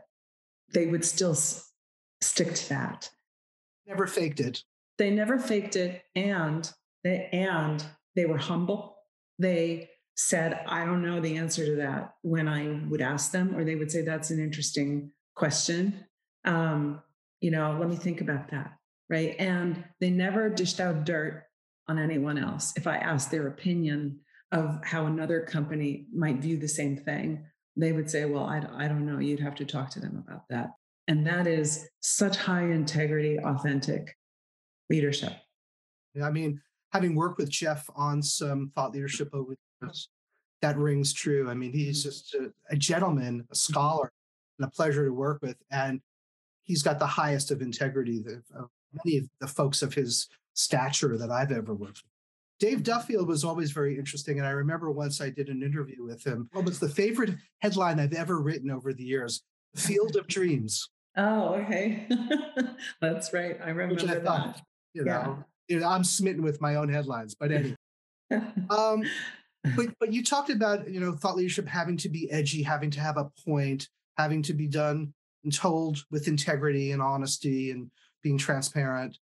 they 0.72 0.87
would 0.87 1.05
still 1.05 1.33
s- 1.33 1.70
stick 2.22 2.55
to 2.55 2.68
that 2.70 3.11
Never 3.87 4.07
faked 4.07 4.40
it. 4.40 4.62
they 4.98 5.11
never 5.11 5.38
faked 5.38 5.77
it 5.77 6.03
and 6.14 6.70
they 7.05 7.29
and 7.33 7.85
they 8.16 8.25
were 8.27 8.38
humble 8.38 8.96
they 9.38 9.90
said 10.14 10.61
i 10.66 10.85
don't 10.85 11.03
know 11.03 11.20
the 11.20 11.37
answer 11.37 11.64
to 11.64 11.77
that 11.77 12.14
when 12.22 12.48
i 12.48 12.81
would 12.88 13.01
ask 13.01 13.33
them 13.33 13.55
or 13.57 13.64
they 13.64 13.77
would 13.77 13.90
say 13.90 14.03
that's 14.03 14.31
an 14.31 14.38
interesting 14.38 15.11
question. 15.35 16.05
Um 16.44 17.03
you 17.40 17.51
know 17.51 17.77
let 17.81 17.88
me 17.88 17.96
think 17.96 18.20
about 18.20 18.51
that 18.51 18.72
right? 19.09 19.35
And 19.38 19.85
they 20.01 20.09
never 20.09 20.48
dished 20.48 20.81
out 20.81 21.05
dirt 21.05 21.44
on 21.87 21.98
anyone 21.98 22.38
else. 22.38 22.72
If 22.77 22.87
i 22.87 22.96
asked 22.96 23.31
their 23.31 23.48
opinion 23.48 24.20
of 24.53 24.81
how 24.85 25.07
another 25.07 25.40
company 25.40 26.07
might 26.14 26.38
view 26.38 26.59
the 26.59 26.68
same 26.68 26.96
thing 26.96 27.44
they 27.75 27.92
would 27.92 28.11
say 28.11 28.27
well 28.27 28.44
i, 28.44 28.59
I 28.77 28.88
don't 28.88 29.07
know. 29.07 29.18
You'd 29.18 29.40
have 29.40 29.55
to 29.57 29.64
talk 29.64 29.90
to 29.90 30.01
them 30.01 30.22
about 30.27 30.42
that. 30.51 30.72
And 31.09 31.27
that 31.27 31.46
is 31.46 31.88
such 32.01 32.37
high 32.37 32.70
integrity 32.70 33.38
authentic 33.38 34.16
leadership. 34.88 35.33
Yeah, 36.14 36.27
I 36.27 36.31
mean, 36.31 36.61
having 36.92 37.14
worked 37.14 37.38
with 37.38 37.51
Geoff 37.51 37.88
on 37.96 38.22
some 38.22 38.70
thought 38.75 38.92
leadership 38.92 39.31
over 39.33 39.57
that 40.61 40.77
rings 40.79 41.12
true. 41.12 41.51
I 41.51 41.55
mean, 41.55 41.73
he's 41.73 42.03
just 42.03 42.35
a, 42.35 42.53
a 42.71 42.77
gentleman, 42.77 43.47
a 43.51 43.55
scholar, 43.55 44.12
and 44.59 44.66
a 44.66 44.71
pleasure 44.71 45.05
to 45.05 45.12
work 45.12 45.40
with. 45.42 45.57
And 45.71 46.01
he's 46.62 46.83
got 46.83 46.99
the 46.99 47.07
highest 47.07 47.51
of 47.51 47.62
integrity 47.62 48.23
that, 48.23 48.42
of 48.57 48.68
many 49.05 49.18
of 49.18 49.29
the 49.40 49.49
folks 49.49 49.83
of 49.83 49.95
his 49.95 50.29
stature 50.55 51.16
that 51.18 51.31
I've 51.31 51.51
ever 51.53 51.75
worked 51.75 52.03
with. 52.05 52.12
Dave 52.61 52.85
Duffield 52.85 53.27
was 53.27 53.42
always 53.42 53.73
very 53.73 53.99
interesting. 53.99 54.38
And 54.38 54.47
I 54.47 54.53
remember 54.53 54.90
once 54.92 55.21
I 55.21 55.31
did 55.31 55.49
an 55.49 55.62
interview 55.62 56.05
with 56.05 56.25
him. 56.25 56.49
What 56.53 56.64
was 56.64 56.79
the 56.79 56.88
favorite 56.88 57.35
headline 57.59 57.99
I've 57.99 58.12
ever 58.12 58.40
written 58.40 58.71
over 58.71 58.92
the 58.92 59.03
years? 59.03 59.42
Field 59.75 60.14
of 60.14 60.29
Dreams. 60.29 60.88
Oh, 61.16 61.55
okay. 61.55 62.07
That's 63.01 63.33
right. 63.33 63.59
I 63.62 63.71
remember 63.71 63.97
Which 63.97 64.05
I 64.05 64.21
thought, 64.21 64.61
you 64.95 65.05
Yeah. 65.05 65.12
know, 65.25 65.45
you 65.66 65.81
know, 65.81 65.88
I'm 65.88 66.05
smitten 66.05 66.42
with 66.42 66.61
my 66.61 66.77
own 66.77 66.88
headlines. 66.88 67.35
But 67.35 67.51
anyway. 67.51 67.77
Um, 68.71 69.03
but 69.77 69.87
but 69.98 70.12
you 70.12 70.25
talked 70.25 70.51
about 70.51 70.88
you 70.88 71.01
know 71.01 71.12
thought 71.12 71.37
leadership 71.37 71.68
having 71.68 71.96
to 71.98 72.09
be 72.09 72.31
edgy, 72.31 72.62
having 72.62 72.90
to 72.90 73.01
have 73.01 73.16
a 73.16 73.31
point, 73.44 73.88
having 74.16 74.42
to 74.42 74.55
be 74.55 74.66
done 74.66 75.12
and 75.44 75.53
told 75.53 76.05
with 76.11 76.29
integrity 76.29 76.92
and 76.92 77.03
honesty 77.03 77.70
and 77.70 77.90
being 78.22 78.38
transparent. 78.38 79.18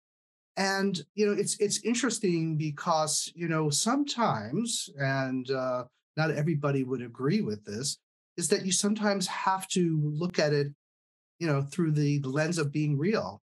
And 0.57 1.01
you 1.15 1.27
know 1.27 1.33
it's 1.33 1.59
it's 1.59 1.83
interesting 1.85 2.57
because 2.57 3.31
you 3.35 3.49
know 3.49 3.71
sometimes 3.71 4.91
and 4.99 5.51
uh, 5.51 5.85
not 6.17 6.31
everybody 6.31 6.85
would 6.85 7.03
agree 7.03 7.41
with 7.41 7.65
this 7.65 7.99
is 8.37 8.49
that 8.49 8.65
you 8.65 8.73
sometimes 8.73 9.27
have 9.27 9.69
to 9.69 10.01
look 10.03 10.39
at 10.39 10.53
it 10.53 10.69
you 11.39 11.47
know 11.47 11.63
through 11.63 11.93
the, 11.93 12.21
lens 12.21 12.59
of 12.59 12.71
being 12.71 12.97
real. 12.97 13.43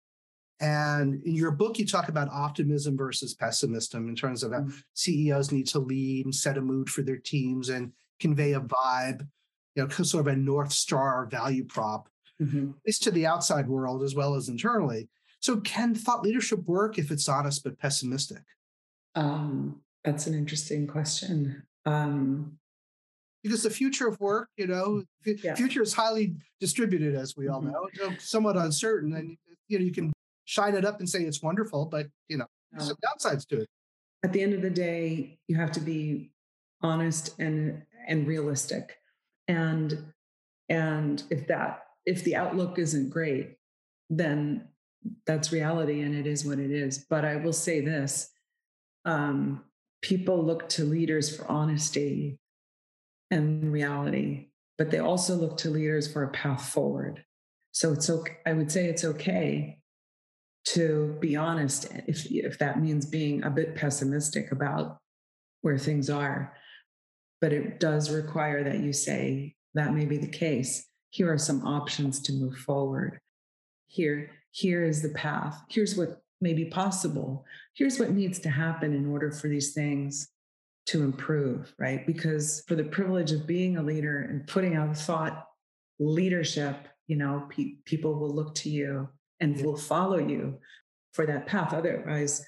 And 0.59 1.21
in 1.23 1.35
your 1.35 1.51
book, 1.51 1.77
you 1.79 1.85
talk 1.85 2.07
about 2.07 2.29
optimism 2.29 2.97
versus 2.97 3.33
pessimism 3.33 4.07
in 4.07 4.15
terms 4.15 4.41
of 4.43 4.53
how 4.53 4.61
Mm. 4.61 4.83
CEOs 4.93 5.51
need 5.51 5.67
to 5.67 5.79
lead 5.79 6.25
and 6.25 6.33
set 6.33 6.57
a 6.57 6.61
mood 6.61 6.89
for 6.89 7.01
their 7.01 7.17
teams 7.17 7.69
and 7.69 7.91
convey 8.19 8.53
a 8.53 8.61
vibe, 8.61 9.27
you 9.75 9.83
know, 9.83 9.89
sort 9.89 10.27
of 10.27 10.33
a 10.33 10.35
North 10.37 10.71
Star 10.71 11.25
value 11.25 11.65
prop, 11.65 12.07
Mhm. 12.41 12.69
at 12.71 12.85
least 12.85 13.03
to 13.03 13.11
the 13.11 13.25
outside 13.25 13.67
world 13.67 14.01
as 14.03 14.15
well 14.15 14.35
as 14.35 14.47
internally. 14.49 15.09
So, 15.41 15.59
can 15.61 15.93
thought 15.93 16.23
leadership 16.23 16.63
work 16.65 16.97
if 16.97 17.11
it's 17.11 17.27
honest 17.29 17.63
but 17.63 17.77
pessimistic? 17.77 18.43
Um, 19.15 19.83
that's 20.03 20.27
an 20.27 20.33
interesting 20.33 20.87
question. 20.87 21.63
Um, 21.85 22.59
Because 23.43 23.61
the 23.61 23.69
future 23.69 24.07
of 24.07 24.19
work, 24.19 24.49
you 24.57 24.65
know, 24.65 25.03
f- 25.25 25.37
Yeah. 25.43 25.55
future 25.55 25.83
is 25.83 25.93
highly 25.93 26.35
distributed, 26.59 27.13
as 27.13 27.37
we 27.37 27.47
all 27.47 27.61
Mhm. 27.61 27.71
know, 27.71 27.89
so 27.93 28.15
somewhat 28.17 28.57
uncertain. 28.57 29.13
And, 29.13 29.37
you 29.67 29.77
know, 29.77 29.85
you 29.85 29.91
can 29.91 30.11
shine 30.45 30.75
it 30.75 30.85
up 30.85 30.99
and 30.99 31.09
say 31.09 31.23
it's 31.23 31.41
wonderful, 31.41 31.85
but, 31.85 32.07
you 32.29 32.37
know, 32.37 32.45
there's 32.71 32.87
some 32.87 32.97
downsides 33.03 33.47
to 33.47 33.61
it. 33.61 33.69
at 34.23 34.33
the 34.33 34.41
end 34.41 34.53
of 34.53 34.61
the 34.61 34.69
day, 34.69 35.39
you 35.47 35.55
have 35.55 35.71
to 35.73 35.79
be 35.79 36.31
honest 36.81 37.37
and 37.39 37.83
and 38.07 38.27
realistic. 38.27 38.97
And 39.47 40.11
and 40.69 41.23
if 41.29 41.47
that 41.47 41.83
if 42.05 42.23
the 42.23 42.35
outlook 42.35 42.77
isn't 42.79 43.09
great, 43.09 43.57
then 44.09 44.67
that's 45.25 45.51
reality 45.51 46.01
and 46.01 46.15
it 46.15 46.27
is 46.27 46.45
what 46.45 46.59
it 46.59 46.71
is. 46.71 47.05
But 47.09 47.25
I 47.25 47.35
will 47.35 47.53
say 47.53 47.81
this. 47.81 48.29
Um, 49.05 49.63
people 50.01 50.43
look 50.43 50.67
to 50.69 50.83
leaders 50.83 51.35
for 51.35 51.49
honesty 51.49 52.39
and 53.31 53.71
reality, 53.71 54.47
but 54.77 54.91
they 54.91 54.99
also 54.99 55.35
look 55.35 55.57
to 55.57 55.69
leaders 55.69 56.11
for 56.11 56.23
a 56.23 56.29
path 56.29 56.69
forward. 56.69 57.23
So 57.71 57.93
it's 57.93 58.09
okay. 58.09 58.37
I 58.45 58.53
would 58.53 58.71
say 58.71 58.85
it's 58.85 59.03
okay 59.03 59.79
to 60.65 61.15
be 61.19 61.35
honest 61.35 61.87
if 62.07 62.25
if 62.31 62.57
that 62.59 62.81
means 62.81 63.05
being 63.05 63.43
a 63.43 63.49
bit 63.49 63.75
pessimistic 63.75 64.51
about 64.51 64.97
where 65.61 65.77
things 65.77 66.09
are. 66.09 66.53
But 67.41 67.53
it 67.53 67.79
does 67.79 68.09
require 68.09 68.63
that 68.63 68.79
you 68.79 68.93
say 68.93 69.55
that 69.73 69.93
may 69.93 70.05
be 70.05 70.17
the 70.17 70.27
case. 70.27 70.87
Here 71.09 71.31
are 71.31 71.37
some 71.37 71.65
options 71.65 72.21
to 72.23 72.33
move 72.33 72.57
forward. 72.57 73.19
Here 73.87 74.31
here 74.51 74.83
is 74.83 75.01
the 75.01 75.09
path. 75.09 75.61
Here's 75.69 75.95
what 75.95 76.21
may 76.41 76.53
be 76.53 76.65
possible. 76.65 77.45
Here's 77.75 77.99
what 77.99 78.11
needs 78.11 78.39
to 78.39 78.49
happen 78.49 78.93
in 78.93 79.09
order 79.09 79.31
for 79.31 79.47
these 79.47 79.73
things 79.73 80.29
to 80.87 81.03
improve 81.03 81.73
right? 81.79 82.05
Because 82.05 82.63
for 82.67 82.75
the 82.75 82.83
privilege 82.83 83.31
of 83.31 83.47
being 83.47 83.77
a 83.77 83.83
leader 83.83 84.21
and 84.21 84.47
putting 84.47 84.75
out 84.75 84.97
thought 84.97 85.45
leadership 85.99 86.87
you 87.07 87.15
know 87.15 87.47
pe- 87.49 87.75
people 87.85 88.15
will 88.15 88.33
look 88.33 88.53
to 88.55 88.69
you 88.69 89.07
and 89.39 89.61
will 89.61 89.77
follow 89.77 90.17
you 90.17 90.57
for 91.13 91.25
that 91.25 91.45
path 91.45 91.73
otherwise 91.73 92.45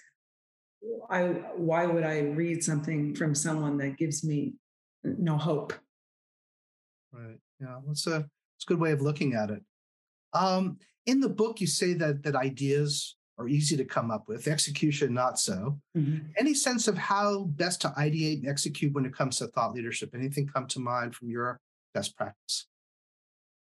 i 1.09 1.23
why 1.55 1.85
would 1.85 2.03
i 2.03 2.19
read 2.19 2.63
something 2.63 3.13
from 3.15 3.33
someone 3.33 3.77
that 3.77 3.97
gives 3.97 4.23
me 4.23 4.53
no 5.03 5.37
hope 5.37 5.73
Right. 7.11 7.39
Yeah. 7.59 7.79
That's 7.87 8.07
a, 8.07 8.17
it's 8.57 8.65
a 8.65 8.67
good 8.67 8.79
way 8.79 8.91
of 8.91 9.01
looking 9.01 9.33
at 9.33 9.49
it. 9.49 9.63
Um, 10.33 10.77
in 11.05 11.19
the 11.19 11.29
book, 11.29 11.61
you 11.61 11.67
say 11.67 11.93
that 11.93 12.23
that 12.23 12.35
ideas 12.35 13.15
are 13.37 13.47
easy 13.47 13.77
to 13.77 13.85
come 13.85 14.11
up 14.11 14.27
with, 14.27 14.47
execution 14.47 15.13
not 15.13 15.39
so. 15.39 15.79
Any 16.37 16.53
sense 16.53 16.87
of 16.87 16.97
how 16.97 17.45
best 17.45 17.81
to 17.81 17.89
ideate 17.89 18.39
and 18.39 18.49
execute 18.49 18.93
when 18.93 19.05
it 19.05 19.13
comes 19.13 19.37
to 19.37 19.47
thought 19.47 19.73
leadership? 19.73 20.11
Anything 20.13 20.47
come 20.47 20.67
to 20.67 20.79
mind 20.79 21.15
from 21.15 21.29
your 21.29 21.59
best 21.93 22.17
practice? 22.17 22.65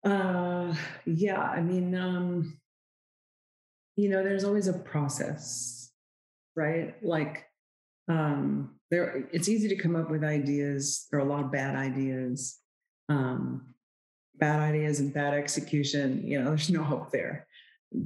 Uh, 0.05 0.75
yeah, 1.07 1.41
I 1.41 1.63
mean, 1.63 1.95
um, 1.95 2.59
you 3.97 4.09
know, 4.09 4.23
there's 4.23 4.45
always 4.45 4.69
a 4.69 4.73
process, 4.73 5.91
right? 6.57 6.95
Like, 7.03 7.47
um, 8.09 8.77
there, 8.91 9.29
it's 9.33 9.49
easy 9.49 9.69
to 9.69 9.77
come 9.77 9.97
up 9.97 10.11
with 10.11 10.25
ideas. 10.25 11.07
There 11.11 11.21
are 11.21 11.27
a 11.27 11.29
lot 11.29 11.45
of 11.45 11.53
bad 11.53 11.77
ideas, 11.77 12.59
um, 13.09 13.75
bad 14.37 14.61
ideas 14.61 15.01
and 15.01 15.13
bad 15.13 15.35
execution. 15.35 16.23
You 16.27 16.43
know, 16.43 16.45
there's 16.51 16.71
no 16.71 16.83
hope 16.83 17.11
there. 17.11 17.47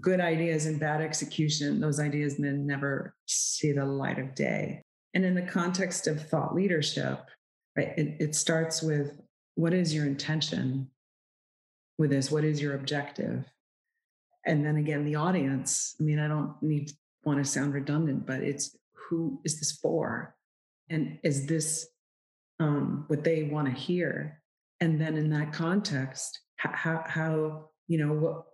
Good 0.01 0.21
ideas 0.21 0.67
and 0.67 0.81
bad 0.81 1.01
execution; 1.01 1.81
those 1.81 2.01
ideas 2.01 2.37
then 2.37 2.67
never 2.67 3.15
see 3.27 3.73
the 3.73 3.87
light 3.87 4.19
of 4.19 4.35
day. 4.35 4.83
And 5.15 5.25
in 5.25 5.35
the 5.35 5.43
context 5.43 6.09
of 6.09 6.29
thought 6.29 6.55
leadership, 6.55 7.21
right, 7.77 7.95
it, 7.97 8.17
it 8.19 8.35
starts 8.35 8.83
with 8.83 9.21
what 9.55 9.73
is 9.73 9.95
your 9.95 10.05
intention 10.05 10.91
with 11.99 12.11
this 12.11 12.31
what 12.31 12.45
is 12.45 12.61
your 12.61 12.75
objective 12.75 13.45
and 14.47 14.65
then 14.65 14.77
again 14.77 15.05
the 15.05 15.15
audience 15.15 15.95
i 16.01 16.03
mean 16.03 16.19
i 16.19 16.29
don't 16.29 16.55
need 16.63 16.91
want 17.25 17.39
to 17.39 17.45
sound 17.45 17.75
redundant 17.75 18.25
but 18.25 18.41
it's 18.41 18.77
who 19.09 19.41
is 19.45 19.59
this 19.59 19.73
for? 19.73 20.35
And 20.91 21.19
is 21.23 21.47
this 21.47 21.87
um, 22.61 23.05
what 23.09 23.25
they 23.25 23.45
want 23.45 23.69
to 23.69 23.75
hear? 23.75 24.41
And 24.81 25.01
then 25.01 25.17
in 25.17 25.31
that 25.31 25.53
context 25.53 26.41
how, 26.57 26.71
how, 26.73 27.05
how 27.07 27.69
you 27.87 27.99
know 27.99 28.13
what 28.13 28.45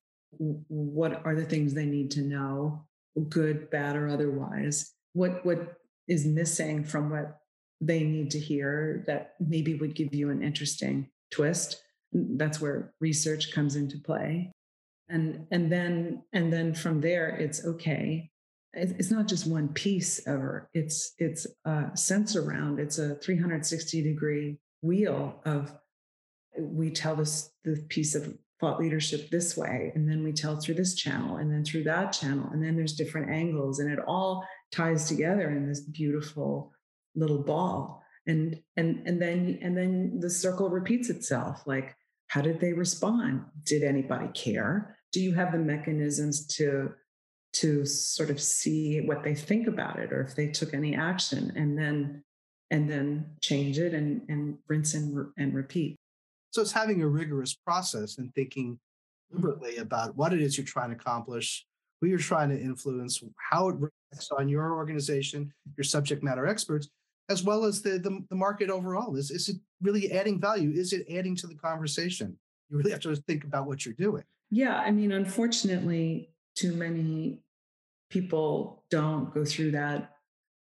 what 0.68 1.24
are 1.26 1.35
the 1.35 1.44
things 1.44 1.74
they 1.74 1.85
need 1.85 2.11
to 2.12 2.22
know 2.22 2.87
good 3.28 3.70
bad 3.70 3.96
or 3.96 4.09
otherwise? 4.09 4.92
What 5.12 5.44
what 5.44 5.76
is 6.09 6.24
missing 6.26 6.85
from 6.85 7.11
what 7.11 7.38
they 7.81 8.02
need 8.02 8.31
to 8.33 8.38
hear 8.38 9.05
that 9.07 9.35
maybe 9.40 9.74
would 9.74 9.94
give 9.94 10.14
you 10.14 10.31
an 10.31 10.42
interesting 10.42 11.11
twist? 11.31 11.83
That's 12.12 12.61
where 12.61 12.92
research 13.00 13.52
comes 13.52 13.76
into 13.76 13.98
play 13.98 14.52
and 15.12 15.46
and 15.51 15.70
then 15.70 16.22
and 16.33 16.53
then 16.53 16.75
from 16.75 17.01
there 17.01 17.29
it's 17.29 17.64
okay. 17.64 18.31
It's 18.75 19.11
not 19.11 19.29
just 19.29 19.46
one 19.46 19.68
piece 19.68 20.27
ever. 20.27 20.70
It's 20.72 21.12
it's 21.18 21.46
a 21.66 21.90
sense 21.94 22.35
around 22.35 22.81
it's 22.81 22.98
a 22.98 23.16
360 23.16 24.03
degree 24.03 24.59
wheel 24.81 25.40
of 25.44 25.72
we 26.59 26.90
tell 26.90 27.14
this 27.14 27.51
the 27.64 27.85
piece 27.88 28.14
of 28.14 28.35
thought 28.61 28.81
leadership 28.81 29.29
this 29.31 29.57
way 29.57 29.92
and 29.94 30.09
then 30.09 30.22
we 30.22 30.33
tell 30.33 30.57
through 30.57 30.75
this 30.75 30.94
channel 30.94 31.37
and 31.37 31.53
then 31.53 31.64
through 31.64 31.83
that 31.83 32.12
channel 32.12 32.48
and 32.53 32.62
then 32.62 32.77
there's 32.77 32.94
different 32.94 33.31
angles 33.31 33.79
and 33.79 33.92
it 33.92 33.98
all 34.07 34.46
ties 34.70 35.09
together 35.09 35.51
in 35.51 35.68
this 35.68 35.81
beautiful 35.81 36.72
little 37.14 37.42
ball. 37.42 38.03
And 38.27 38.59
and 38.79 39.03
and 39.07 39.20
then 39.20 39.59
and 39.61 39.77
then 39.77 40.18
the 40.20 40.31
circle 40.31 40.70
repeats 40.70 41.11
itself 41.11 41.66
like 41.66 41.94
how 42.29 42.40
did 42.40 42.61
they 42.61 42.72
respond? 42.72 43.44
Did 43.64 43.83
anybody 43.83 44.29
care 44.33 44.96
do 45.12 45.20
you 45.20 45.35
have 45.35 45.53
the 45.53 45.59
mechanisms 45.59 46.46
to 46.46 46.92
to 47.55 47.85
sort 47.85 48.31
of 48.31 48.40
see 48.40 49.03
what 49.03 49.22
they 49.22 49.35
think 49.35 49.66
about 49.68 49.98
it 49.98 50.11
or 50.11 50.22
if 50.22 50.35
they 50.35 50.48
took 50.48 50.72
any 50.72 50.96
action 50.96 51.53
and 51.55 51.77
then 51.77 52.22
and 52.70 52.88
then 52.88 53.27
change 53.40 53.79
it 53.79 53.92
and 53.92 54.22
and 54.29 54.59
rinse 54.68 54.94
and, 54.94 55.27
and 55.37 55.55
repeat? 55.55 55.96
So 56.51 56.62
it's 56.62 56.72
having 56.72 57.03
a 57.03 57.09
rigorous 57.09 57.55
process 57.55 58.18
and 58.18 58.35
thinking 58.35 58.79
deliberately 59.31 59.77
about 59.79 60.16
what 60.16 60.33
it 60.33 60.40
is 60.40 60.57
you're 60.57 60.66
trying 60.66 60.90
to 60.90 60.96
accomplish 60.96 61.66
who 62.01 62.09
you're 62.09 62.18
trying 62.18 62.48
to 62.48 62.61
influence 62.61 63.22
how 63.51 63.68
it 63.68 63.75
reflects 63.75 64.31
on 64.37 64.48
your 64.48 64.72
organization 64.75 65.53
your 65.77 65.85
subject 65.85 66.22
matter 66.22 66.46
experts 66.46 66.88
as 67.29 67.42
well 67.42 67.64
as 67.64 67.81
the, 67.81 67.98
the, 67.98 68.22
the 68.29 68.35
market 68.35 68.68
overall. 68.68 69.16
Is, 69.16 69.31
is 69.31 69.48
it 69.48 69.57
really 69.81 70.12
adding 70.12 70.40
value? 70.40 70.72
Is 70.75 70.92
it 70.92 71.07
adding 71.11 71.37
to 71.37 71.46
the 71.46 71.55
conversation? 71.55 72.37
You 72.68 72.77
really 72.77 72.90
have 72.90 73.01
to 73.01 73.14
think 73.14 73.44
about 73.44 73.66
what 73.66 73.87
you're 73.87 73.94
doing 73.94 74.25
yeah 74.52 74.76
i 74.76 74.90
mean 74.90 75.10
unfortunately 75.10 76.28
too 76.54 76.74
many 76.74 77.40
people 78.10 78.84
don't 78.90 79.32
go 79.34 79.44
through 79.44 79.72
that 79.72 80.12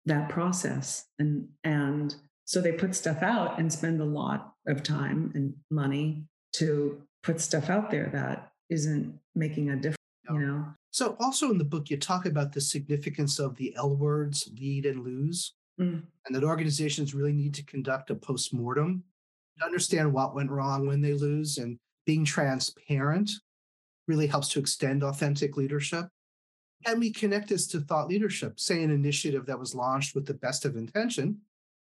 that 0.07 0.29
process 0.29 1.07
and 1.19 1.47
and 1.63 2.17
so 2.47 2.61
they 2.61 2.73
put 2.73 2.95
stuff 2.95 3.23
out 3.23 3.59
and 3.59 3.73
spend 3.73 4.01
a 4.01 4.05
lot 4.05 4.55
of 4.67 4.83
time 4.83 5.31
and 5.35 5.55
money 5.71 6.25
to 6.53 7.01
put 7.23 7.41
stuff 7.41 7.71
out 7.71 7.91
there 7.91 8.11
that 8.13 8.53
isn't 8.71 9.19
making 9.35 9.69
a 9.71 9.77
difference 9.77 9.99
you 10.31 10.39
know 10.39 10.65
so 10.91 11.17
also 11.21 11.51
in 11.51 11.59
the 11.59 11.65
book 11.65 11.91
you 11.91 11.99
talk 11.99 12.25
about 12.25 12.53
the 12.53 12.61
significance 12.61 13.39
of 13.39 13.55
the 13.57 13.75
l 13.77 13.95
words 13.95 14.49
lead 14.59 14.87
and 14.87 15.05
lose 15.05 15.53
mm. 15.79 16.03
and 16.27 16.35
that 16.35 16.43
organizations 16.43 17.15
really 17.15 17.33
need 17.33 17.53
to 17.53 17.65
conduct 17.65 18.11
a 18.11 18.15
post-mortem 18.15 19.05
to 19.59 19.65
understand 19.65 20.11
what 20.11 20.35
went 20.35 20.51
wrong 20.51 20.87
when 20.87 21.03
they 21.03 21.13
lose 21.13 21.59
and 21.59 21.79
being 22.07 22.25
transparent 22.25 23.31
really 24.07 24.27
helps 24.27 24.49
to 24.51 24.59
extend 24.59 25.03
authentic 25.03 25.57
leadership. 25.57 26.07
And 26.87 27.01
we 27.01 27.13
connect 27.13 27.49
this 27.49 27.67
to 27.69 27.81
thought 27.81 28.09
leadership, 28.09 28.61
say 28.61 28.83
an 28.83 28.91
initiative 28.91 29.47
that 29.47 29.59
was 29.59 29.75
launched 29.75 30.15
with 30.15 30.27
the 30.27 30.35
best 30.35 30.65
of 30.65 30.77
intention 30.77 31.41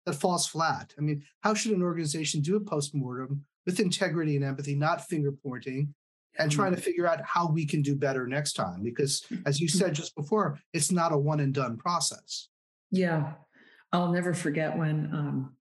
that 0.07 0.15
falls 0.15 0.47
flat? 0.47 0.95
I 0.99 1.01
mean, 1.01 1.25
how 1.43 1.55
should 1.55 1.73
an 1.73 1.83
organization 1.83 2.41
do 2.41 2.57
a 2.57 2.61
postmortem 2.61 3.45
with 3.67 3.81
integrity 3.81 4.37
and 4.37 4.45
empathy, 4.45 4.75
not 4.75 5.07
finger 5.07 5.33
pointing, 5.33 5.95
and 6.39 6.51
trying 6.51 6.75
to 6.75 6.81
figure 6.81 7.07
out 7.07 7.21
how 7.25 7.51
we 7.51 7.67
can 7.67 7.83
do 7.83 7.95
better 7.95 8.27
next 8.27 8.55
time? 8.55 8.83
Because 8.83 9.25
as 9.47 9.61
you 9.61 9.69
said 9.69 9.95
just 9.95 10.15
before, 10.15 10.59
it's 10.73 10.91
not 10.91 11.13
a 11.13 11.19
one 11.19 11.41
and 11.41 11.55
done 11.55 11.77
process. 11.77 12.49
Yeah. 12.91 13.33
I'll 13.93 14.13
never 14.13 14.35
forget 14.35 14.77
when 14.77 15.11
um, 15.13 15.57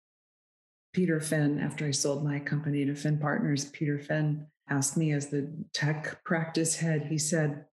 Peter 0.93 1.19
Finn, 1.19 1.59
after 1.59 1.85
I 1.85 1.91
sold 1.91 2.23
my 2.23 2.39
company 2.39 2.85
to 2.85 2.95
Finn 2.95 3.19
Partners, 3.19 3.65
Peter 3.65 3.99
Finn 3.99 4.47
asked 4.69 4.97
me 4.97 5.12
as 5.12 5.28
the 5.28 5.51
tech 5.73 6.23
practice 6.23 6.75
head, 6.75 7.08
he 7.10 7.17
said, 7.17 7.65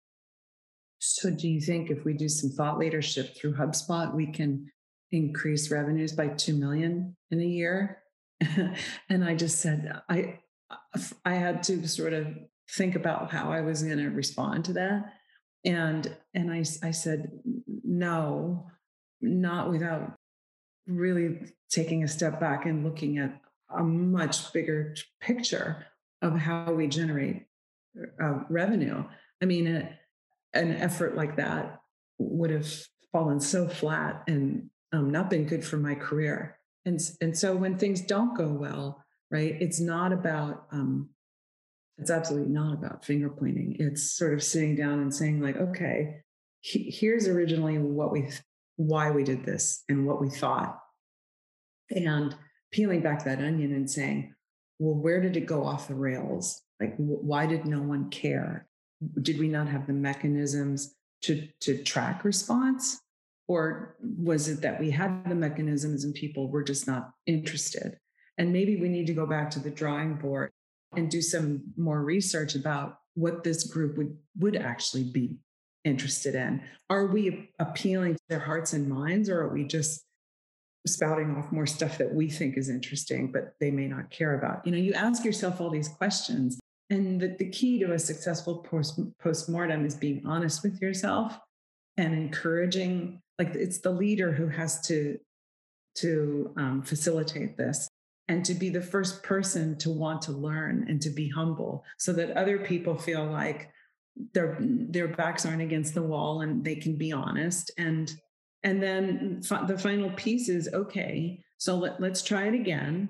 So, 0.98 1.30
do 1.30 1.48
you 1.48 1.60
think 1.60 1.90
if 1.90 2.04
we 2.04 2.14
do 2.14 2.28
some 2.28 2.50
thought 2.50 2.78
leadership 2.78 3.36
through 3.36 3.54
HubSpot, 3.54 4.14
we 4.14 4.26
can 4.26 4.70
increase 5.12 5.70
revenues 5.70 6.12
by 6.12 6.28
2 6.28 6.54
million 6.54 7.16
in 7.30 7.40
a 7.40 7.44
year? 7.44 8.02
and 9.08 9.24
I 9.24 9.34
just 9.34 9.60
said, 9.60 10.00
I, 10.08 10.38
uh, 10.70 11.00
I 11.24 11.34
had 11.34 11.62
to 11.64 11.86
sort 11.86 12.12
of 12.12 12.26
think 12.70 12.94
about 12.96 13.30
how 13.30 13.52
I 13.52 13.60
was 13.60 13.82
going 13.82 13.98
to 13.98 14.08
respond 14.08 14.64
to 14.66 14.72
that. 14.74 15.12
And, 15.64 16.16
and 16.34 16.50
I, 16.50 16.64
I 16.82 16.90
said, 16.90 17.30
no, 17.84 18.66
not 19.20 19.70
without 19.70 20.14
really 20.86 21.40
taking 21.70 22.02
a 22.02 22.08
step 22.08 22.40
back 22.40 22.66
and 22.66 22.84
looking 22.84 23.18
at 23.18 23.38
a 23.76 23.82
much 23.82 24.52
bigger 24.52 24.94
picture 25.20 25.86
of 26.22 26.36
how 26.36 26.72
we 26.72 26.86
generate 26.86 27.46
uh, 28.22 28.40
revenue. 28.48 29.04
I 29.42 29.46
mean, 29.46 29.66
a, 29.66 29.98
an 30.54 30.72
effort 30.76 31.16
like 31.16 31.36
that 31.36 31.80
would 32.18 32.50
have 32.50 32.68
fallen 33.12 33.40
so 33.40 33.68
flat 33.68 34.22
and 34.28 34.70
um, 34.92 35.10
not 35.10 35.30
been 35.30 35.46
good 35.46 35.64
for 35.64 35.76
my 35.76 35.94
career. 35.94 36.58
And 36.84 37.00
and 37.20 37.36
so 37.36 37.54
when 37.54 37.76
things 37.76 38.00
don't 38.00 38.36
go 38.36 38.48
well, 38.48 39.04
right? 39.30 39.56
It's 39.60 39.80
not 39.80 40.12
about 40.12 40.66
um, 40.72 41.10
it's 41.98 42.10
absolutely 42.10 42.52
not 42.52 42.74
about 42.74 43.04
finger 43.04 43.28
pointing. 43.28 43.76
It's 43.78 44.12
sort 44.16 44.34
of 44.34 44.42
sitting 44.42 44.74
down 44.74 45.00
and 45.00 45.14
saying 45.14 45.40
like, 45.40 45.56
okay, 45.56 46.22
he, 46.60 46.90
here's 46.90 47.28
originally 47.28 47.78
what 47.78 48.12
we 48.12 48.28
why 48.76 49.10
we 49.10 49.24
did 49.24 49.44
this 49.44 49.84
and 49.88 50.06
what 50.06 50.20
we 50.20 50.30
thought, 50.30 50.78
and 51.90 52.34
peeling 52.72 53.02
back 53.02 53.24
that 53.24 53.40
onion 53.40 53.72
and 53.74 53.90
saying, 53.90 54.34
well, 54.80 54.94
where 54.94 55.20
did 55.20 55.36
it 55.36 55.46
go 55.46 55.64
off 55.64 55.88
the 55.88 55.94
rails? 55.94 56.62
Like, 56.80 56.96
why 56.96 57.46
did 57.46 57.66
no 57.66 57.82
one 57.82 58.08
care? 58.08 58.66
Did 59.20 59.38
we 59.38 59.46
not 59.46 59.68
have 59.68 59.86
the 59.86 59.92
mechanisms 59.92 60.94
to, 61.24 61.46
to 61.60 61.82
track 61.84 62.24
response? 62.24 62.98
Or 63.46 63.96
was 64.00 64.48
it 64.48 64.62
that 64.62 64.80
we 64.80 64.90
had 64.90 65.28
the 65.28 65.34
mechanisms 65.34 66.04
and 66.04 66.14
people 66.14 66.48
were 66.48 66.64
just 66.64 66.86
not 66.86 67.10
interested? 67.26 67.98
And 68.38 68.54
maybe 68.54 68.76
we 68.76 68.88
need 68.88 69.06
to 69.08 69.12
go 69.12 69.26
back 69.26 69.50
to 69.50 69.60
the 69.60 69.70
drawing 69.70 70.14
board 70.14 70.50
and 70.96 71.10
do 71.10 71.20
some 71.20 71.62
more 71.76 72.02
research 72.02 72.54
about 72.54 72.96
what 73.14 73.44
this 73.44 73.64
group 73.64 73.98
would, 73.98 74.16
would 74.38 74.56
actually 74.56 75.04
be 75.04 75.36
interested 75.84 76.34
in. 76.34 76.62
Are 76.88 77.06
we 77.06 77.50
appealing 77.58 78.14
to 78.14 78.20
their 78.30 78.40
hearts 78.40 78.72
and 78.72 78.88
minds, 78.88 79.28
or 79.28 79.42
are 79.42 79.52
we 79.52 79.64
just 79.64 80.04
spouting 80.86 81.36
off 81.36 81.52
more 81.52 81.66
stuff 81.66 81.98
that 81.98 82.14
we 82.14 82.28
think 82.28 82.56
is 82.56 82.68
interesting, 82.68 83.30
but 83.30 83.54
they 83.60 83.70
may 83.70 83.86
not 83.86 84.10
care 84.10 84.34
about. 84.34 84.64
You 84.66 84.72
know, 84.72 84.78
you 84.78 84.94
ask 84.94 85.24
yourself 85.24 85.60
all 85.60 85.70
these 85.70 85.88
questions. 85.88 86.58
And 86.88 87.20
the, 87.20 87.36
the 87.38 87.48
key 87.48 87.78
to 87.80 87.92
a 87.92 87.98
successful 87.98 88.58
post, 88.58 88.98
postmortem 89.18 89.84
is 89.84 89.94
being 89.94 90.22
honest 90.26 90.62
with 90.62 90.80
yourself 90.80 91.38
and 91.96 92.14
encouraging, 92.14 93.20
like 93.38 93.54
it's 93.54 93.78
the 93.78 93.90
leader 93.90 94.32
who 94.32 94.48
has 94.48 94.80
to, 94.88 95.18
to 95.96 96.52
um, 96.56 96.82
facilitate 96.82 97.56
this 97.56 97.88
and 98.28 98.44
to 98.44 98.54
be 98.54 98.70
the 98.70 98.80
first 98.80 99.22
person 99.22 99.76
to 99.78 99.90
want 99.90 100.22
to 100.22 100.32
learn 100.32 100.86
and 100.88 101.02
to 101.02 101.10
be 101.10 101.28
humble 101.28 101.84
so 101.98 102.12
that 102.12 102.36
other 102.36 102.58
people 102.58 102.96
feel 102.96 103.24
like 103.24 103.70
their 104.34 104.56
their 104.60 105.08
backs 105.08 105.44
aren't 105.44 105.62
against 105.62 105.94
the 105.94 106.02
wall 106.02 106.42
and 106.42 106.64
they 106.64 106.76
can 106.76 106.96
be 106.96 107.12
honest 107.12 107.70
and 107.76 108.14
and 108.62 108.82
then 108.82 109.40
the 109.66 109.78
final 109.78 110.10
piece 110.10 110.48
is 110.48 110.68
okay, 110.72 111.40
so 111.58 111.76
let, 111.76 112.00
let's 112.00 112.22
try 112.22 112.46
it 112.46 112.54
again. 112.54 113.08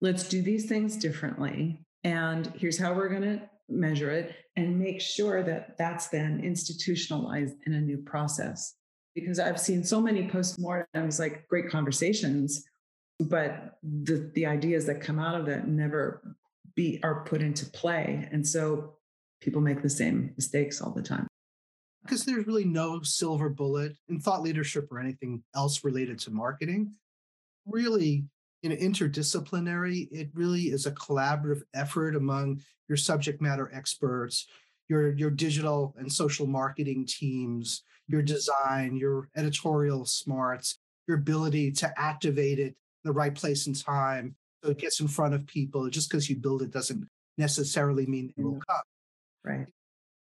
Let's 0.00 0.28
do 0.28 0.42
these 0.42 0.66
things 0.66 0.96
differently. 0.96 1.80
And 2.02 2.52
here's 2.56 2.78
how 2.78 2.94
we're 2.94 3.08
going 3.08 3.22
to 3.22 3.42
measure 3.68 4.10
it 4.10 4.34
and 4.56 4.78
make 4.78 5.00
sure 5.00 5.42
that 5.42 5.76
that's 5.78 6.08
then 6.08 6.40
institutionalized 6.40 7.56
in 7.66 7.74
a 7.74 7.80
new 7.80 7.98
process. 7.98 8.74
Because 9.14 9.38
I've 9.38 9.60
seen 9.60 9.84
so 9.84 10.00
many 10.00 10.28
postmortems, 10.28 11.18
like 11.18 11.46
great 11.48 11.70
conversations, 11.70 12.64
but 13.20 13.78
the, 13.82 14.30
the 14.34 14.46
ideas 14.46 14.86
that 14.86 15.00
come 15.00 15.18
out 15.18 15.38
of 15.38 15.46
that 15.46 15.68
never 15.68 16.36
be 16.74 17.00
are 17.02 17.24
put 17.24 17.40
into 17.40 17.66
play. 17.66 18.28
And 18.32 18.46
so 18.46 18.94
people 19.40 19.60
make 19.60 19.82
the 19.82 19.90
same 19.90 20.32
mistakes 20.36 20.80
all 20.80 20.90
the 20.90 21.02
time 21.02 21.28
because 22.04 22.24
there's 22.24 22.46
really 22.46 22.64
no 22.64 23.00
silver 23.02 23.48
bullet 23.48 23.96
in 24.08 24.20
thought 24.20 24.42
leadership 24.42 24.88
or 24.90 25.00
anything 25.00 25.42
else 25.54 25.84
related 25.84 26.18
to 26.20 26.30
marketing. 26.30 26.94
Really, 27.66 28.24
in 28.62 28.72
interdisciplinary, 28.72 30.08
it 30.12 30.28
really 30.34 30.64
is 30.64 30.86
a 30.86 30.92
collaborative 30.92 31.62
effort 31.74 32.14
among 32.14 32.60
your 32.88 32.96
subject 32.96 33.40
matter 33.40 33.70
experts, 33.72 34.46
your 34.88 35.12
your 35.14 35.30
digital 35.30 35.94
and 35.98 36.12
social 36.12 36.46
marketing 36.46 37.06
teams, 37.06 37.82
your 38.06 38.20
mm-hmm. 38.20 38.34
design, 38.34 38.96
your 38.96 39.28
editorial 39.34 40.04
smarts, 40.04 40.78
your 41.08 41.16
ability 41.16 41.72
to 41.72 41.92
activate 41.98 42.58
it 42.58 42.76
the 43.02 43.12
right 43.12 43.34
place 43.34 43.66
and 43.66 43.82
time 43.82 44.34
so 44.62 44.70
it 44.70 44.78
gets 44.78 45.00
in 45.00 45.08
front 45.08 45.34
of 45.34 45.46
people. 45.46 45.88
Just 45.88 46.10
because 46.10 46.28
you 46.28 46.36
build 46.36 46.62
it 46.62 46.70
doesn't 46.70 47.08
necessarily 47.38 48.06
mean 48.06 48.32
it 48.36 48.42
will 48.42 48.52
mm-hmm. 48.52 48.60
come. 48.68 48.82
Right 49.42 49.66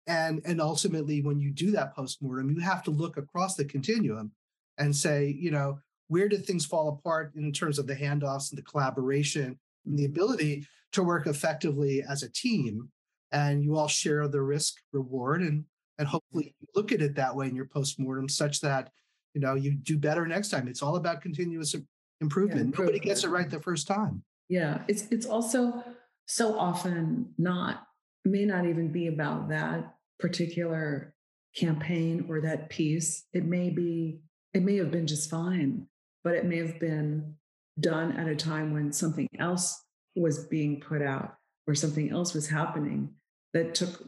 and 0.07 0.41
and 0.45 0.59
ultimately 0.61 1.21
when 1.21 1.39
you 1.39 1.51
do 1.51 1.71
that 1.71 1.95
postmortem 1.95 2.49
you 2.49 2.59
have 2.59 2.83
to 2.83 2.91
look 2.91 3.17
across 3.17 3.55
the 3.55 3.65
continuum 3.65 4.31
and 4.77 4.95
say 4.95 5.35
you 5.37 5.51
know 5.51 5.79
where 6.07 6.29
did 6.29 6.45
things 6.45 6.65
fall 6.65 6.89
apart 6.89 7.33
in 7.35 7.51
terms 7.51 7.79
of 7.79 7.87
the 7.87 7.95
handoffs 7.95 8.51
and 8.51 8.57
the 8.57 8.63
collaboration 8.63 9.59
and 9.85 9.97
the 9.97 10.03
mm-hmm. 10.03 10.13
ability 10.13 10.67
to 10.93 11.03
work 11.03 11.27
effectively 11.27 12.03
as 12.07 12.23
a 12.23 12.31
team. 12.31 12.89
And 13.31 13.63
you 13.63 13.75
all 13.75 13.89
share 13.89 14.27
the 14.27 14.41
risk 14.41 14.75
reward 14.93 15.41
and 15.41 15.65
and 15.99 16.07
mm-hmm. 16.07 16.11
hopefully 16.11 16.55
you 16.59 16.67
look 16.75 16.91
at 16.91 17.01
it 17.01 17.15
that 17.15 17.35
way 17.35 17.47
in 17.47 17.55
your 17.55 17.65
postmortem 17.65 18.29
such 18.29 18.61
that 18.61 18.91
you 19.33 19.41
know 19.41 19.55
you 19.55 19.71
do 19.71 19.97
better 19.97 20.25
next 20.25 20.49
time. 20.49 20.67
It's 20.67 20.81
all 20.81 20.95
about 20.95 21.21
continuous 21.21 21.75
improvement 22.21 22.73
yeah, 22.73 22.79
nobody 22.79 22.99
gets 22.99 23.23
it 23.23 23.29
right 23.29 23.49
the 23.49 23.59
first 23.59 23.87
time. 23.87 24.23
Yeah 24.47 24.79
it's 24.87 25.07
it's 25.11 25.25
also 25.25 25.83
so 26.25 26.57
often 26.57 27.33
not 27.37 27.83
may 28.23 28.45
not 28.45 28.65
even 28.65 28.91
be 28.91 29.07
about 29.07 29.49
that 29.49 29.93
particular 30.19 31.13
campaign 31.55 32.25
or 32.29 32.41
that 32.41 32.69
piece 32.69 33.25
it 33.33 33.45
may 33.45 33.69
be 33.69 34.19
it 34.53 34.61
may 34.61 34.75
have 34.77 34.91
been 34.91 35.07
just 35.07 35.29
fine 35.29 35.87
but 36.23 36.33
it 36.33 36.45
may 36.45 36.57
have 36.57 36.79
been 36.79 37.35
done 37.79 38.11
at 38.13 38.27
a 38.27 38.35
time 38.35 38.73
when 38.73 38.91
something 38.91 39.27
else 39.39 39.83
was 40.15 40.45
being 40.47 40.79
put 40.79 41.01
out 41.01 41.35
or 41.67 41.75
something 41.75 42.11
else 42.11 42.33
was 42.33 42.47
happening 42.47 43.09
that 43.53 43.75
took 43.75 44.03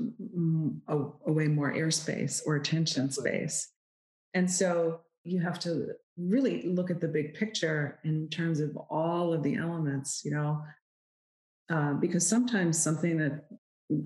away 1.25 1.47
more 1.47 1.73
airspace 1.73 2.41
or 2.45 2.55
attention 2.55 3.09
space. 3.11 3.71
And 4.33 4.49
so 4.49 5.01
you 5.23 5.39
have 5.41 5.59
to 5.59 5.87
really 6.17 6.63
look 6.63 6.91
at 6.91 6.99
the 6.99 7.07
big 7.07 7.35
picture 7.35 7.99
in 8.03 8.29
terms 8.29 8.59
of 8.59 8.75
all 8.89 9.33
of 9.33 9.43
the 9.43 9.55
elements, 9.55 10.21
you 10.25 10.31
know, 10.31 10.63
uh, 11.69 11.93
because 11.93 12.27
sometimes 12.27 12.81
something 12.81 13.17
that 13.17 13.45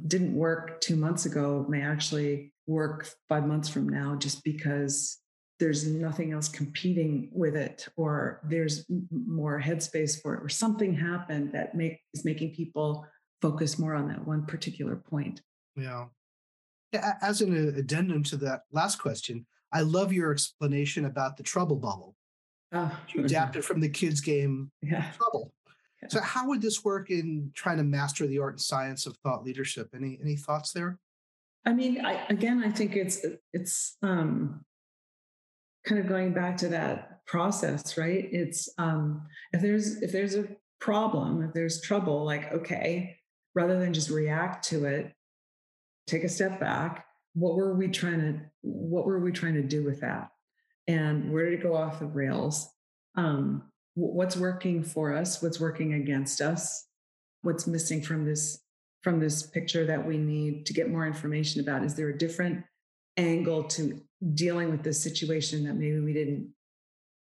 didn't 0.07 0.33
work 0.33 0.79
two 0.81 0.95
months 0.95 1.25
ago 1.25 1.65
may 1.67 1.81
actually 1.81 2.53
work 2.67 3.07
five 3.27 3.45
months 3.45 3.67
from 3.67 3.87
now 3.89 4.15
just 4.15 4.43
because 4.43 5.19
there's 5.59 5.85
nothing 5.85 6.31
else 6.31 6.47
competing 6.47 7.29
with 7.31 7.55
it 7.55 7.87
or 7.95 8.41
there's 8.45 8.85
more 9.11 9.61
headspace 9.61 10.21
for 10.21 10.35
it 10.35 10.43
or 10.43 10.49
something 10.49 10.93
happened 10.93 11.51
that 11.53 11.75
make 11.75 11.99
is 12.13 12.25
making 12.25 12.53
people 12.53 13.05
focus 13.41 13.77
more 13.77 13.93
on 13.93 14.07
that 14.07 14.25
one 14.25 14.45
particular 14.45 14.95
point 14.95 15.41
yeah 15.75 16.05
as 17.21 17.41
an 17.41 17.53
addendum 17.77 18.23
to 18.23 18.37
that 18.37 18.61
last 18.71 18.97
question 18.97 19.45
i 19.71 19.81
love 19.81 20.13
your 20.13 20.31
explanation 20.31 21.05
about 21.05 21.35
the 21.37 21.43
trouble 21.43 21.75
bubble 21.75 22.15
oh. 22.71 22.99
you 23.13 23.23
adapted 23.23 23.63
from 23.63 23.79
the 23.79 23.89
kids 23.89 24.21
game 24.21 24.71
yeah. 24.81 25.11
trouble. 25.11 25.51
So 26.07 26.21
how 26.21 26.47
would 26.47 26.61
this 26.61 26.83
work 26.83 27.09
in 27.09 27.51
trying 27.53 27.77
to 27.77 27.83
master 27.83 28.27
the 28.27 28.39
art 28.39 28.53
and 28.53 28.61
science 28.61 29.05
of 29.05 29.15
thought 29.17 29.43
leadership 29.43 29.89
any 29.95 30.17
any 30.21 30.35
thoughts 30.35 30.71
there 30.71 30.99
i 31.65 31.73
mean 31.73 32.03
I, 32.05 32.25
again 32.29 32.63
i 32.63 32.71
think 32.71 32.95
it's 32.95 33.25
it's 33.53 33.97
um 34.01 34.63
kind 35.85 35.99
of 35.99 36.07
going 36.07 36.33
back 36.33 36.57
to 36.57 36.69
that 36.69 37.25
process, 37.25 37.97
right? 37.97 38.27
It's 38.31 38.69
um, 38.77 39.23
if 39.51 39.61
there's 39.61 40.01
if 40.01 40.11
there's 40.11 40.35
a 40.35 40.47
problem, 40.79 41.43
if 41.43 41.53
there's 41.53 41.81
trouble, 41.81 42.23
like 42.23 42.51
okay, 42.53 43.17
rather 43.55 43.79
than 43.79 43.93
just 43.93 44.09
react 44.09 44.65
to 44.69 44.85
it, 44.85 45.13
take 46.07 46.23
a 46.23 46.29
step 46.29 46.59
back. 46.59 47.05
What 47.33 47.55
were 47.55 47.73
we 47.73 47.87
trying 47.87 48.19
to 48.19 48.39
What 48.61 49.05
were 49.05 49.19
we 49.19 49.31
trying 49.31 49.55
to 49.55 49.63
do 49.63 49.83
with 49.83 50.01
that? 50.01 50.29
And 50.87 51.31
where 51.31 51.45
did 51.45 51.59
it 51.59 51.63
go 51.63 51.75
off 51.75 51.99
the 51.99 52.05
rails? 52.05 52.69
Um, 53.15 53.63
what's 53.95 54.37
working 54.37 54.83
for 54.83 55.13
us? 55.13 55.41
What's 55.41 55.59
working 55.59 55.93
against 55.93 56.41
us? 56.41 56.87
What's 57.41 57.67
missing 57.67 58.01
from 58.01 58.25
this 58.25 58.59
from 59.01 59.19
this 59.19 59.43
picture 59.43 59.85
that 59.85 60.05
we 60.05 60.17
need 60.17 60.65
to 60.65 60.73
get 60.73 60.89
more 60.89 61.05
information 61.05 61.59
about? 61.61 61.83
Is 61.83 61.95
there 61.95 62.09
a 62.09 62.17
different 62.17 62.63
angle 63.17 63.63
to 63.65 64.01
dealing 64.33 64.71
with 64.71 64.83
this 64.83 65.01
situation 65.01 65.65
that 65.65 65.75
maybe 65.75 65.99
we 65.99 66.13
didn't 66.13 66.49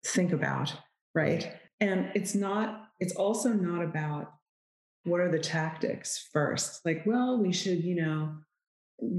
think 0.04 0.32
about 0.32 0.72
right 1.14 1.56
and 1.80 2.10
it's 2.14 2.34
not 2.34 2.88
it's 3.00 3.14
also 3.14 3.50
not 3.50 3.82
about 3.82 4.34
what 5.04 5.20
are 5.20 5.30
the 5.30 5.38
tactics 5.38 6.28
first 6.32 6.84
like 6.84 7.02
well 7.06 7.38
we 7.38 7.52
should 7.52 7.82
you 7.82 7.94
know 7.94 8.34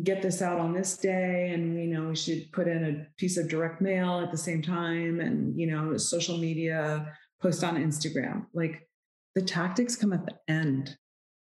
get 0.03 0.21
this 0.21 0.41
out 0.41 0.60
on 0.60 0.73
this 0.73 0.97
day 0.97 1.51
and 1.53 1.77
you 1.77 1.88
know 1.88 2.10
we 2.10 2.15
should 2.15 2.49
put 2.51 2.67
in 2.67 2.86
a 2.86 3.08
piece 3.17 3.38
of 3.38 3.49
direct 3.49 3.82
mail 3.82 4.19
at 4.21 4.32
the 4.32 4.38
same 4.38 4.62
time 4.62 5.19
and 5.19 5.60
you 5.60 5.67
know 5.67 5.97
social 5.97 6.38
media 6.38 7.13
post 7.43 7.63
on 7.63 7.75
instagram 7.75 8.45
like 8.53 8.88
the 9.36 9.41
tactics 9.41 9.95
come 9.95 10.13
at 10.13 10.25
the 10.25 10.36
end 10.47 10.97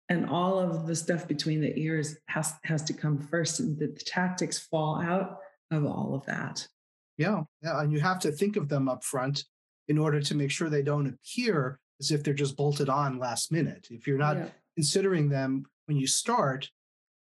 and 0.08 0.28
all 0.28 0.58
of 0.58 0.86
the 0.86 0.94
stuff 0.94 1.26
between 1.26 1.60
the 1.60 1.76
ears 1.78 2.16
has 2.28 2.52
has 2.64 2.82
to 2.84 2.92
come 2.92 3.18
first 3.18 3.58
and 3.58 3.78
the, 3.78 3.86
the 3.86 4.04
tactics 4.06 4.58
fall 4.58 5.00
out 5.02 5.38
of 5.70 5.84
all 5.84 6.14
of 6.14 6.24
that 6.26 6.68
yeah 7.16 7.42
yeah 7.62 7.80
and 7.80 7.92
you 7.92 8.00
have 8.00 8.20
to 8.20 8.30
think 8.30 8.56
of 8.56 8.68
them 8.68 8.88
up 8.88 9.02
front 9.02 9.44
in 9.88 9.98
order 9.98 10.20
to 10.20 10.34
make 10.34 10.50
sure 10.50 10.68
they 10.68 10.82
don't 10.82 11.08
appear 11.08 11.80
as 11.98 12.10
if 12.10 12.22
they're 12.22 12.34
just 12.34 12.56
bolted 12.56 12.88
on 12.88 13.18
last 13.18 13.50
minute 13.50 13.88
if 13.90 14.06
you're 14.06 14.18
not 14.18 14.36
yeah. 14.36 14.46
considering 14.76 15.28
them 15.28 15.64
when 15.86 15.96
you 15.96 16.06
start 16.06 16.70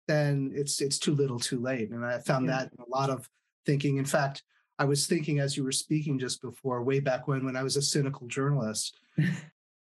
then 0.09 0.51
it's 0.55 0.81
it's 0.81 0.99
too 0.99 1.15
little 1.15 1.39
too 1.39 1.61
late 1.61 1.91
and 1.91 2.05
i 2.05 2.19
found 2.19 2.47
yeah. 2.47 2.59
that 2.59 2.73
in 2.73 2.85
a 2.85 2.89
lot 2.89 3.09
of 3.09 3.29
thinking 3.65 3.97
in 3.99 4.05
fact 4.05 4.43
i 4.79 4.85
was 4.85 5.07
thinking 5.07 5.39
as 5.39 5.57
you 5.57 5.65
were 5.65 5.73
speaking 5.73 6.19
just 6.19 6.41
before 6.43 6.83
way 6.83 7.01
back 7.01 7.27
when 7.29 7.45
when 7.45 7.57
i 7.57 7.63
was 7.63 7.77
a 7.77 7.83
cynical 7.83 8.27
journalist 8.27 8.99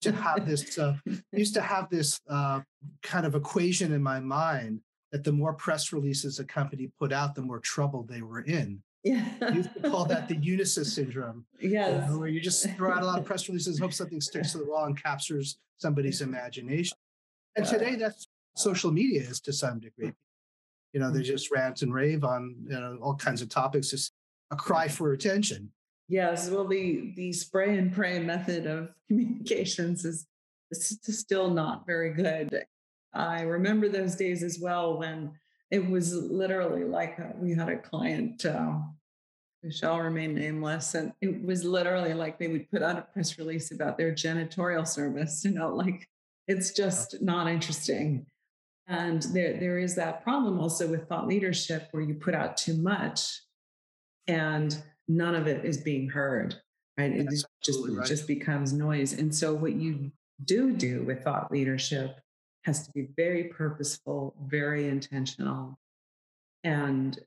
to 0.02 0.12
have 0.12 0.46
this 0.46 0.78
uh, 0.78 0.96
used 1.32 1.54
to 1.54 1.62
have 1.62 1.90
this 1.90 2.20
uh, 2.30 2.62
kind 3.04 3.26
of 3.26 3.36
equation 3.36 3.94
in 3.94 4.02
my 4.02 4.20
mind 4.20 4.82
that 5.12 5.24
the 5.24 5.32
more 5.32 5.54
press 5.54 5.94
releases 5.94 6.40
a 6.40 6.46
company 6.46 6.92
put 7.00 7.14
out, 7.14 7.36
the 7.36 7.42
more 7.42 7.60
trouble 7.60 8.04
they 8.04 8.22
were 8.22 8.42
in. 8.42 8.82
Yeah. 9.04 9.26
Used 9.54 9.74
to 9.74 9.90
call 9.90 10.06
that 10.06 10.28
the 10.28 10.36
Unisys 10.36 10.88
syndrome. 10.88 11.46
Yes. 11.62 12.04
You 12.04 12.12
know, 12.12 12.20
where 12.20 12.28
you 12.28 12.42
just 12.42 12.70
throw 12.72 12.92
out 12.92 13.04
a 13.04 13.06
lot 13.06 13.20
of 13.20 13.26
press 13.26 13.48
releases, 13.48 13.80
hope 13.80 13.94
something 13.94 14.20
sticks 14.20 14.52
to 14.52 14.58
the 14.58 14.66
wall 14.66 14.86
and 14.86 15.02
captures 15.02 15.60
somebody's 15.78 16.22
imagination. 16.22 16.98
And 17.56 17.66
today 17.66 17.96
that's 17.96 18.28
social 18.56 18.92
media 18.92 19.22
is 19.22 19.40
to 19.42 19.54
some 19.54 19.80
degree. 19.80 20.14
You 20.94 21.00
know, 21.00 21.10
they 21.10 21.20
mm-hmm. 21.20 21.28
just 21.28 21.52
rant 21.52 21.84
and 21.84 21.94
rave 21.94 22.24
on 22.24 22.56
you 22.66 22.80
know 22.80 22.98
all 23.02 23.16
kinds 23.16 23.42
of 23.42 23.50
topics, 23.50 23.92
just 23.92 24.14
a 24.52 24.56
cry 24.56 24.88
for 24.88 25.14
attention. 25.14 25.72
Yes, 26.10 26.50
well, 26.50 26.66
the 26.66 27.14
the 27.16 27.34
spray 27.34 27.78
and 27.78 27.94
pray 27.94 28.20
method 28.20 28.66
of 28.66 28.90
communications 29.08 30.06
is, 30.06 30.28
is 30.72 31.00
still 31.20 31.50
not 31.50 31.86
very 31.86 32.14
good. 32.14 32.64
I 33.14 33.42
remember 33.42 33.90
those 33.90 34.16
days 34.16 34.44
as 34.44 34.60
well 34.60 34.98
when 34.98 35.32
it 35.72 35.86
was 35.86 36.14
literally 36.14 36.84
like 36.84 37.18
a, 37.20 37.34
we 37.38 37.54
had 37.54 37.70
a 37.70 37.78
client 37.78 38.46
uh, 38.46 38.80
who 39.62 39.72
shall 39.72 40.00
remain 40.00 40.34
nameless, 40.34 40.96
and 40.96 41.12
it 41.22 41.44
was 41.44 41.66
literally 41.66 42.14
like 42.14 42.40
they 42.40 42.48
would 42.48 42.70
put 42.72 42.82
out 42.82 42.98
a 42.98 43.02
press 43.02 43.38
release 43.38 43.72
about 43.72 43.98
their 43.98 44.14
janitorial 44.14 44.88
service. 44.88 45.44
You 45.44 45.52
know, 45.52 45.76
like 45.76 46.08
it's 46.48 46.72
just 46.72 47.22
not 47.22 47.48
interesting. 47.50 48.26
And 48.88 49.24
there, 49.24 49.60
there 49.60 49.80
is 49.80 49.96
that 49.96 50.24
problem 50.24 50.62
also 50.62 50.88
with 50.88 51.10
thought 51.10 51.28
leadership 51.28 51.90
where 51.92 52.04
you 52.04 52.14
put 52.14 52.34
out 52.34 52.56
too 52.56 52.78
much 52.78 53.42
and 54.28 54.82
none 55.08 55.36
of 55.36 55.48
it 55.48 55.66
is 55.66 55.78
being 55.78 56.10
heard, 56.10 56.56
right? 56.98 57.12
It 57.12 57.30
just, 57.30 57.48
right. 57.90 58.06
just 58.06 58.28
becomes 58.28 58.74
noise. 58.74 59.14
And 59.14 59.34
so 59.34 59.54
what 59.54 59.74
you 59.74 60.12
do 60.46 60.72
do 60.72 61.04
with 61.04 61.24
thought 61.24 61.52
leadership 61.52 62.20
has 62.64 62.86
to 62.86 62.92
be 62.92 63.08
very 63.16 63.46
purposeful, 63.46 64.36
very 64.46 64.88
intentional, 64.88 65.80
and 66.64 67.20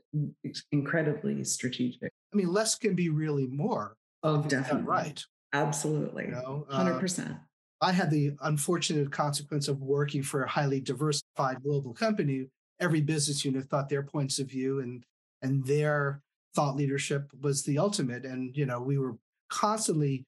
incredibly 0.71 1.43
strategic. 1.45 2.13
I 2.33 2.37
mean, 2.37 2.53
less 2.53 2.77
can 2.77 2.95
be 2.95 3.09
really 3.09 3.47
more. 3.47 3.97
Oh, 4.23 4.43
definitely. 4.43 4.87
Right. 4.87 5.25
Absolutely. 5.53 6.27
You 6.27 6.33
know, 6.33 6.67
100%. 6.71 7.31
Uh, 7.31 7.35
I 7.81 7.93
had 7.93 8.11
the 8.11 8.37
unfortunate 8.43 9.11
consequence 9.11 9.67
of 9.67 9.81
working 9.81 10.23
for 10.23 10.45
a 10.45 10.49
highly 10.49 10.81
diversified 10.81 11.63
global 11.63 11.95
company. 11.95 12.49
Every 12.79 13.01
business 13.01 13.45
unit 13.45 13.65
thought 13.65 13.89
their 13.89 14.03
points 14.03 14.39
of 14.39 14.49
view 14.49 14.81
and 14.81 15.05
and 15.43 15.65
their 15.65 16.21
thought 16.55 16.77
leadership 16.77 17.31
was 17.41 17.65
the 17.65 17.79
ultimate. 17.79 18.25
And, 18.25 18.57
you 18.57 18.67
know, 18.67 18.81
we 18.81 18.99
were 18.99 19.17
constantly 19.51 20.27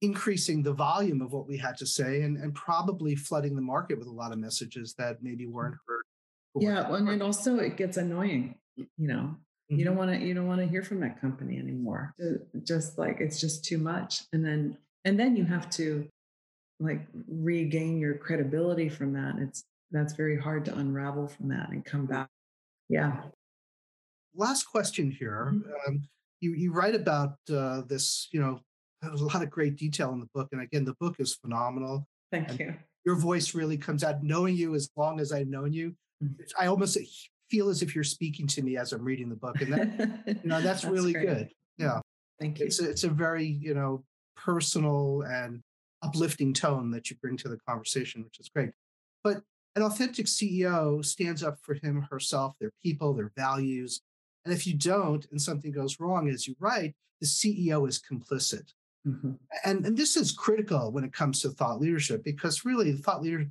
increasing 0.00 0.62
the 0.62 0.72
volume 0.72 1.22
of 1.22 1.32
what 1.32 1.46
we 1.46 1.56
had 1.56 1.76
to 1.78 1.86
say 1.86 2.22
and, 2.22 2.36
and 2.36 2.54
probably 2.54 3.14
flooding 3.14 3.54
the 3.54 3.62
market 3.62 3.98
with 3.98 4.08
a 4.08 4.12
lot 4.12 4.32
of 4.32 4.38
messages 4.38 4.94
that 4.98 5.22
maybe 5.22 5.46
weren't 5.46 5.76
heard. 5.86 6.02
Yeah. 6.56 6.90
Well, 6.90 7.06
and 7.08 7.22
also 7.22 7.56
it 7.58 7.76
gets 7.76 7.96
annoying, 7.96 8.56
you 8.76 8.86
know, 8.98 9.36
mm-hmm. 9.36 9.76
you 9.76 9.84
don't 9.84 9.96
want 9.96 10.10
to, 10.10 10.18
you 10.18 10.34
don't 10.34 10.48
want 10.48 10.60
to 10.60 10.66
hear 10.66 10.82
from 10.82 11.00
that 11.00 11.20
company 11.20 11.58
anymore. 11.58 12.14
Just 12.64 12.98
like, 12.98 13.20
it's 13.20 13.40
just 13.40 13.64
too 13.64 13.78
much. 13.78 14.22
And 14.32 14.44
then, 14.44 14.76
and 15.04 15.18
then 15.18 15.36
you 15.36 15.44
have 15.44 15.70
to 15.70 16.08
like 16.80 17.06
regain 17.28 17.98
your 18.00 18.14
credibility 18.14 18.88
from 18.88 19.12
that. 19.12 19.36
It's, 19.38 19.64
that's 19.92 20.14
very 20.14 20.38
hard 20.38 20.64
to 20.64 20.76
unravel 20.76 21.28
from 21.28 21.48
that 21.48 21.70
and 21.70 21.84
come 21.84 22.06
back. 22.06 22.28
Yeah 22.88 23.22
last 24.34 24.64
question 24.64 25.10
here. 25.10 25.52
Mm-hmm. 25.54 25.70
Um, 25.88 26.02
you, 26.40 26.52
you 26.54 26.72
write 26.72 26.94
about 26.94 27.36
uh, 27.52 27.82
this, 27.86 28.28
you 28.32 28.40
know, 28.40 28.60
there's 29.00 29.20
a 29.20 29.26
lot 29.26 29.42
of 29.42 29.50
great 29.50 29.76
detail 29.76 30.12
in 30.12 30.20
the 30.20 30.28
book. 30.34 30.48
And 30.52 30.60
again, 30.60 30.84
the 30.84 30.94
book 31.00 31.16
is 31.18 31.34
phenomenal. 31.34 32.06
Thank 32.30 32.50
and 32.50 32.58
you. 32.58 32.74
Your 33.04 33.16
voice 33.16 33.54
really 33.54 33.76
comes 33.76 34.04
out. 34.04 34.22
Knowing 34.22 34.56
you 34.56 34.74
as 34.74 34.88
long 34.96 35.20
as 35.20 35.32
I've 35.32 35.48
known 35.48 35.72
you, 35.72 35.94
mm-hmm. 36.22 36.42
I 36.58 36.66
almost 36.66 36.98
feel 37.50 37.68
as 37.68 37.82
if 37.82 37.94
you're 37.94 38.04
speaking 38.04 38.46
to 38.48 38.62
me 38.62 38.76
as 38.76 38.92
I'm 38.92 39.04
reading 39.04 39.28
the 39.28 39.36
book. 39.36 39.60
And 39.60 39.72
that, 39.72 40.24
you 40.26 40.48
know, 40.48 40.60
that's, 40.62 40.82
that's 40.82 40.84
really 40.84 41.12
great. 41.12 41.26
good. 41.26 41.48
Yeah. 41.78 42.00
Thank 42.40 42.60
you. 42.60 42.66
It's 42.66 42.80
a, 42.80 42.90
it's 42.90 43.04
a 43.04 43.08
very, 43.08 43.46
you 43.46 43.74
know, 43.74 44.04
personal 44.36 45.22
and 45.22 45.60
uplifting 46.02 46.52
tone 46.52 46.90
that 46.90 47.10
you 47.10 47.16
bring 47.22 47.36
to 47.38 47.48
the 47.48 47.58
conversation, 47.68 48.24
which 48.24 48.40
is 48.40 48.48
great. 48.48 48.70
But 49.22 49.42
an 49.76 49.82
authentic 49.82 50.26
CEO 50.26 51.04
stands 51.04 51.42
up 51.42 51.58
for 51.62 51.74
him, 51.74 52.06
herself, 52.10 52.54
their 52.60 52.72
people, 52.82 53.14
their 53.14 53.32
values. 53.36 54.00
And 54.44 54.52
if 54.52 54.66
you 54.66 54.74
don't, 54.74 55.26
and 55.30 55.40
something 55.40 55.70
goes 55.70 56.00
wrong 56.00 56.28
as 56.28 56.46
you 56.46 56.56
write, 56.58 56.94
the 57.20 57.26
CEO 57.26 57.88
is 57.88 58.00
complicit. 58.00 58.72
Mm-hmm. 59.06 59.32
And, 59.64 59.86
and 59.86 59.96
this 59.96 60.16
is 60.16 60.32
critical 60.32 60.92
when 60.92 61.04
it 61.04 61.12
comes 61.12 61.40
to 61.42 61.50
thought 61.50 61.80
leadership 61.80 62.22
because 62.24 62.64
really 62.64 62.92
thought 62.92 63.22
leader 63.22 63.46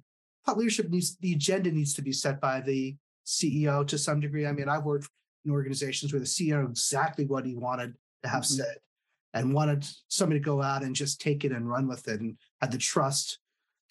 thought 0.46 0.58
leadership 0.58 0.90
needs 0.90 1.18
the 1.18 1.34
agenda 1.34 1.72
needs 1.72 1.94
to 1.94 2.02
be 2.02 2.12
set 2.12 2.42
by 2.42 2.62
the 2.62 2.96
CEO 3.26 3.86
to 3.88 3.98
some 3.98 4.20
degree. 4.20 4.48
I 4.48 4.54
mean, 4.54 4.70
I've 4.70 4.86
worked 4.86 5.10
in 5.46 5.52
organizations 5.52 6.12
where 6.12 6.20
the 6.20 6.26
CEO 6.26 6.68
exactly 6.68 7.26
what 7.26 7.46
he 7.46 7.56
wanted 7.56 7.94
to 8.24 8.30
have 8.30 8.44
mm-hmm. 8.44 8.62
said 8.62 8.78
and 9.34 9.54
wanted 9.54 9.88
somebody 10.08 10.40
to 10.40 10.44
go 10.44 10.62
out 10.62 10.84
and 10.84 10.96
just 10.96 11.22
take 11.22 11.46
it 11.46 11.52
and 11.52 11.70
run 11.70 11.88
with 11.88 12.08
it 12.08 12.22
and 12.22 12.38
had 12.60 12.72
the 12.72 12.78
trust 12.78 13.40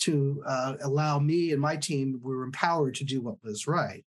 to 0.00 0.42
uh, 0.46 0.74
allow 0.82 1.18
me 1.18 1.52
and 1.52 1.60
my 1.60 1.76
team 1.76 2.18
we 2.22 2.34
were 2.34 2.44
empowered 2.44 2.94
to 2.94 3.04
do 3.04 3.20
what 3.20 3.42
was 3.42 3.66
right. 3.66 4.04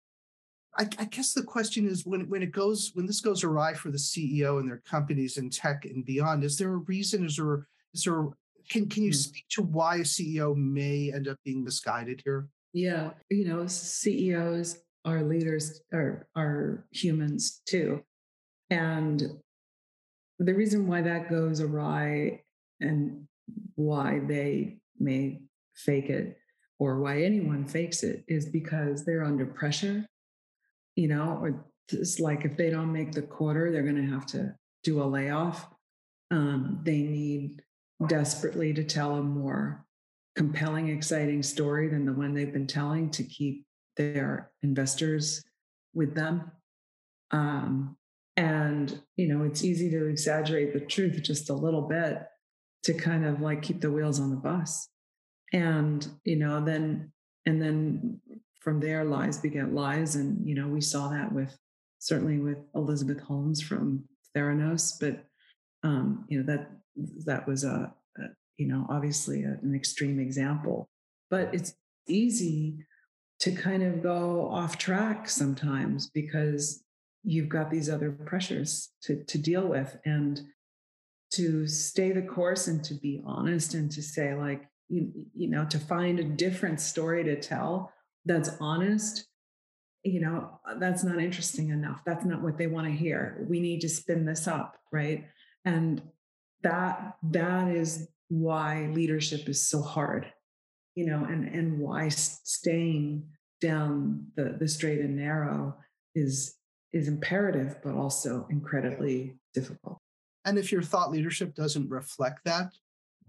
I, 0.79 0.89
I, 0.99 1.05
guess 1.07 1.33
the 1.33 1.43
question 1.43 1.87
is 1.87 2.07
when 2.07 2.29
when 2.29 2.43
it 2.43 2.53
goes 2.53 2.93
when 2.95 3.07
this 3.07 3.21
goes 3.21 3.43
awry 3.43 3.75
for 3.75 3.91
the 3.91 3.99
CEO 3.99 4.61
and 4.61 4.68
their 4.68 4.83
companies 4.89 5.37
in 5.37 5.51
tech 5.51 5.85
and 5.85 6.05
beyond, 6.05 6.45
is 6.45 6.57
there 6.57 6.73
a 6.73 6.77
reason? 6.77 7.27
Is 7.27 7.37
there 7.37 7.66
is 7.93 8.05
there 8.05 8.29
can 8.68 8.89
can 8.89 9.03
you 9.03 9.11
mm. 9.11 9.14
speak 9.14 9.45
to 9.51 9.62
why 9.62 9.97
a 9.97 10.01
CEO 10.01 10.57
may 10.57 11.12
end 11.12 11.29
up 11.29 11.39
being 11.45 11.64
misguided 11.64 12.23
here? 12.25 12.49
Yeah, 12.73 13.11
you 13.31 13.49
know, 13.49 13.66
CEOs 13.66 14.79
are 15.05 15.23
leaders 15.23 15.81
are 15.93 16.29
are 16.37 16.87
humans 16.93 17.62
too, 17.66 18.03
and 18.71 19.23
the 20.39 20.55
reason 20.55 20.87
why 20.87 21.03
that 21.03 21.29
goes 21.29 21.61
awry 21.61 22.43
and 22.81 23.27
why 23.75 24.21
they 24.27 24.79
may 24.99 25.41
fake 25.75 26.11
it 26.11 26.39
or 26.79 26.99
why 26.99 27.23
anyone 27.23 27.66
fakes 27.66 28.03
it 28.03 28.25
is 28.27 28.47
because 28.47 29.05
they're 29.05 29.25
under 29.25 29.45
pressure, 29.45 30.07
you 30.97 31.09
know, 31.09 31.38
or 31.41 31.64
it's 31.93 32.20
like 32.20 32.45
if 32.45 32.57
they 32.57 32.70
don't 32.70 32.93
make 32.93 33.12
the 33.12 33.22
quarter, 33.22 33.70
they're 33.70 33.82
going 33.82 33.97
to 33.97 34.12
have 34.12 34.26
to 34.26 34.55
do 34.84 35.03
a 35.03 35.05
layoff. 35.05 35.68
Um, 36.30 36.80
they 36.84 36.99
need 37.03 37.62
desperately 38.07 38.72
to 38.74 38.84
tell 38.84 39.16
a 39.16 39.22
more 39.22 39.84
compelling, 40.36 40.88
exciting 40.88 41.43
story 41.43 41.88
than 41.88 42.07
the 42.07 42.12
one 42.12 42.32
they've 42.32 42.53
been 42.53 42.66
telling 42.66 43.11
to 43.11 43.24
keep 43.24 43.66
their 43.97 44.51
investors 44.62 45.43
with 45.93 46.14
them. 46.14 46.51
Um, 47.32 47.97
and, 48.36 49.01
you 49.16 49.28
know, 49.28 49.45
it's 49.45 49.64
easy 49.64 49.91
to 49.91 50.07
exaggerate 50.07 50.72
the 50.72 50.80
truth 50.80 51.20
just 51.22 51.51
a 51.51 51.55
little 51.55 51.82
bit 51.82 52.22
to 52.84 52.95
kind 52.95 53.26
of 53.26 53.41
like 53.41 53.62
keep 53.62 53.80
the 53.80 53.91
wheels 53.91 54.20
on 54.20 54.30
the 54.30 54.36
bus. 54.36 54.88
And, 55.53 56.07
you 56.24 56.36
know, 56.36 56.64
then, 56.64 57.12
and 57.45 57.61
then 57.61 58.20
from 58.61 58.80
there, 58.80 59.04
lies 59.04 59.38
beget 59.38 59.72
lies. 59.72 60.16
And, 60.16 60.46
you 60.46 60.54
know, 60.54 60.68
we 60.68 60.80
saw 60.80 61.08
that 61.08 61.32
with 61.32 61.56
certainly 61.98 62.38
with 62.38 62.58
Elizabeth 62.74 63.20
Holmes 63.20 63.61
from 63.61 64.04
Theranos, 64.36 64.94
but, 64.98 65.24
um, 65.82 66.24
you 66.28 66.38
know, 66.38 66.46
that, 66.46 66.70
that 67.26 67.46
was 67.46 67.64
a, 67.64 67.92
a 68.18 68.22
you 68.56 68.66
know, 68.66 68.86
obviously 68.88 69.44
a, 69.44 69.58
an 69.62 69.74
extreme 69.74 70.20
example, 70.20 70.88
but 71.30 71.54
it's 71.54 71.74
easy 72.06 72.86
to 73.40 73.52
kind 73.52 73.82
of 73.82 74.02
go 74.02 74.48
off 74.50 74.78
track 74.78 75.28
sometimes 75.28 76.11
because 76.11 76.82
you've 77.22 77.48
got 77.48 77.70
these 77.70 77.88
other 77.90 78.11
pressures 78.11 78.90
to, 79.02 79.24
to 79.24 79.38
deal 79.38 79.66
with 79.66 79.98
and 80.04 80.40
to 81.32 81.66
stay 81.66 82.12
the 82.12 82.22
course 82.22 82.66
and 82.66 82.82
to 82.84 82.94
be 82.94 83.22
honest 83.24 83.74
and 83.74 83.90
to 83.92 84.02
say 84.02 84.34
like 84.34 84.68
you, 84.88 85.11
you 85.34 85.48
know 85.48 85.64
to 85.66 85.78
find 85.78 86.18
a 86.18 86.24
different 86.24 86.80
story 86.80 87.22
to 87.24 87.40
tell 87.40 87.92
that's 88.25 88.51
honest 88.61 89.27
you 90.03 90.21
know 90.21 90.61
uh, 90.68 90.79
that's 90.79 91.05
not 91.05 91.21
interesting 91.21 91.68
enough. 91.68 92.01
That's 92.07 92.25
not 92.25 92.43
what 92.43 92.57
they 92.57 92.66
want 92.66 92.87
to 92.87 92.93
hear. 92.93 93.45
We 93.49 93.61
need 93.61 93.81
to 93.83 93.89
spin 93.89 94.25
this 94.25 94.49
up 94.49 94.77
right? 94.93 95.27
And 95.64 96.03
that 96.62 97.16
that 97.31 97.68
is 97.68 98.09
why 98.29 98.91
leadership 98.93 99.49
is 99.49 99.68
so 99.68 99.83
hard 99.83 100.33
you 100.95 101.07
know 101.07 101.25
and 101.25 101.49
and 101.49 101.79
why 101.79 102.09
staying 102.09 103.25
down 103.61 104.27
the 104.37 104.57
the 104.59 104.68
straight 104.68 105.01
and 105.01 105.16
narrow 105.16 105.77
is 106.14 106.57
is 106.93 107.09
imperative, 107.09 107.77
but 107.85 107.95
also 107.95 108.47
incredibly 108.51 109.37
difficult. 109.55 109.99
And 110.45 110.59
if 110.59 110.73
your 110.73 110.83
thought 110.83 111.11
leadership 111.11 111.55
doesn't 111.55 111.89
reflect 111.89 112.41
that, 112.45 112.73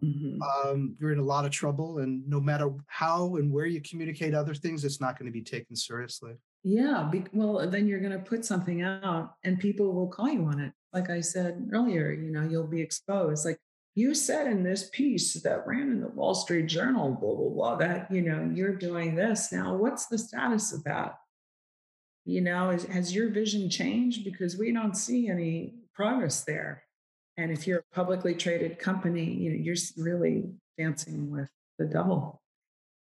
mm-hmm. 0.03 0.41
um, 0.41 0.95
you're 0.99 1.11
in 1.11 1.19
a 1.19 1.23
lot 1.23 1.45
of 1.45 1.51
trouble. 1.51 1.99
And 1.99 2.27
no 2.27 2.39
matter 2.39 2.71
how 2.87 3.35
and 3.35 3.51
where 3.51 3.65
you 3.65 3.81
communicate 3.81 4.33
other 4.33 4.53
things, 4.53 4.83
it's 4.83 5.01
not 5.01 5.17
going 5.17 5.27
to 5.27 5.31
be 5.31 5.43
taken 5.43 5.75
seriously. 5.75 6.33
Yeah. 6.63 7.07
Be- 7.11 7.25
well, 7.33 7.67
then 7.69 7.87
you're 7.87 7.99
going 7.99 8.11
to 8.11 8.19
put 8.19 8.45
something 8.45 8.81
out 8.81 9.35
and 9.43 9.59
people 9.59 9.93
will 9.93 10.07
call 10.07 10.29
you 10.29 10.45
on 10.45 10.59
it. 10.59 10.73
Like 10.93 11.09
I 11.09 11.21
said 11.21 11.69
earlier, 11.73 12.11
you 12.11 12.31
know, 12.31 12.43
you'll 12.43 12.67
be 12.67 12.81
exposed. 12.81 13.45
Like 13.45 13.59
you 13.95 14.13
said 14.13 14.47
in 14.47 14.63
this 14.63 14.89
piece 14.91 15.33
that 15.41 15.65
ran 15.65 15.91
in 15.91 16.01
the 16.01 16.07
Wall 16.09 16.35
Street 16.35 16.67
Journal, 16.67 17.11
blah, 17.11 17.35
blah, 17.35 17.49
blah, 17.49 17.75
that, 17.77 18.11
you 18.11 18.21
know, 18.21 18.51
you're 18.53 18.75
doing 18.75 19.15
this. 19.15 19.51
Now, 19.51 19.75
what's 19.75 20.07
the 20.07 20.17
status 20.17 20.73
of 20.73 20.83
that? 20.83 21.15
you 22.25 22.41
know 22.41 22.69
is, 22.69 22.85
has 22.85 23.13
your 23.13 23.29
vision 23.29 23.69
changed 23.69 24.23
because 24.23 24.57
we 24.57 24.71
don't 24.71 24.95
see 24.95 25.27
any 25.27 25.75
progress 25.93 26.43
there 26.43 26.83
and 27.37 27.51
if 27.51 27.67
you're 27.67 27.79
a 27.79 27.95
publicly 27.95 28.33
traded 28.33 28.79
company 28.79 29.23
you 29.23 29.51
know 29.51 29.57
you're 29.57 29.75
really 29.97 30.49
dancing 30.77 31.29
with 31.29 31.49
the 31.77 31.85
devil. 31.85 32.41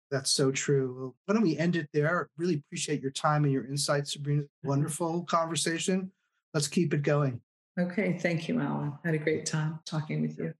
That's 0.10 0.32
so 0.32 0.52
true. 0.52 1.14
Why 1.26 1.34
don't 1.34 1.44
we 1.44 1.58
end 1.58 1.76
it 1.76 1.90
there? 1.94 2.30
Really 2.38 2.56
appreciate 2.56 3.02
your 3.02 3.12
time 3.12 3.44
and 3.44 3.52
your 3.52 3.66
insights 3.66 4.14
sabrina. 4.14 4.44
Mm-hmm. 4.44 4.70
wonderful 4.70 5.24
conversation. 5.24 6.12
Let's 6.54 6.68
keep 6.68 6.94
it 6.94 7.04
going. 7.04 7.42
Okay 7.80 8.18
thank 8.18 8.48
you 8.48 8.60
alan. 8.60 8.94
Had 9.04 9.16
a 9.16 9.20
great 9.20 9.46
time 9.46 9.80
talking 9.86 10.22
with 10.22 10.38
you. 10.38 10.54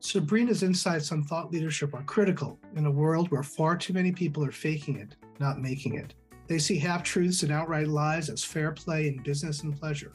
Sabrina's 0.00 0.62
insights 0.62 1.10
on 1.10 1.24
thought 1.24 1.50
leadership 1.52 1.92
are 1.92 2.04
critical 2.04 2.58
in 2.76 2.86
a 2.86 2.90
world 2.90 3.30
where 3.32 3.42
far 3.42 3.76
too 3.76 3.92
many 3.92 4.12
people 4.12 4.44
are 4.44 4.52
faking 4.52 4.96
it 4.96 5.16
not 5.40 5.60
making 5.60 5.94
it. 5.94 6.14
They 6.46 6.58
see 6.58 6.78
half 6.78 7.02
truths 7.02 7.42
and 7.42 7.52
outright 7.52 7.88
lies 7.88 8.28
as 8.28 8.42
fair 8.42 8.72
play 8.72 9.08
in 9.08 9.22
business 9.22 9.62
and 9.62 9.78
pleasure. 9.78 10.12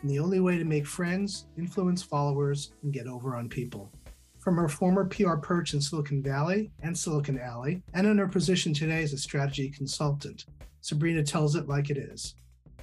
And 0.00 0.10
the 0.10 0.20
only 0.20 0.38
way 0.38 0.58
to 0.58 0.64
make 0.64 0.86
friends, 0.86 1.46
influence 1.56 2.02
followers, 2.02 2.72
and 2.82 2.92
get 2.92 3.06
over 3.06 3.34
on 3.34 3.48
people. 3.48 3.92
From 4.38 4.56
her 4.56 4.68
former 4.68 5.04
PR 5.04 5.34
perch 5.34 5.74
in 5.74 5.80
Silicon 5.80 6.22
Valley 6.22 6.70
and 6.82 6.96
Silicon 6.96 7.38
Alley, 7.38 7.82
and 7.94 8.06
in 8.06 8.18
her 8.18 8.28
position 8.28 8.72
today 8.72 9.02
as 9.02 9.12
a 9.12 9.18
strategy 9.18 9.68
consultant, 9.68 10.46
Sabrina 10.80 11.24
tells 11.24 11.56
it 11.56 11.68
like 11.68 11.90
it 11.90 11.98
is. 11.98 12.36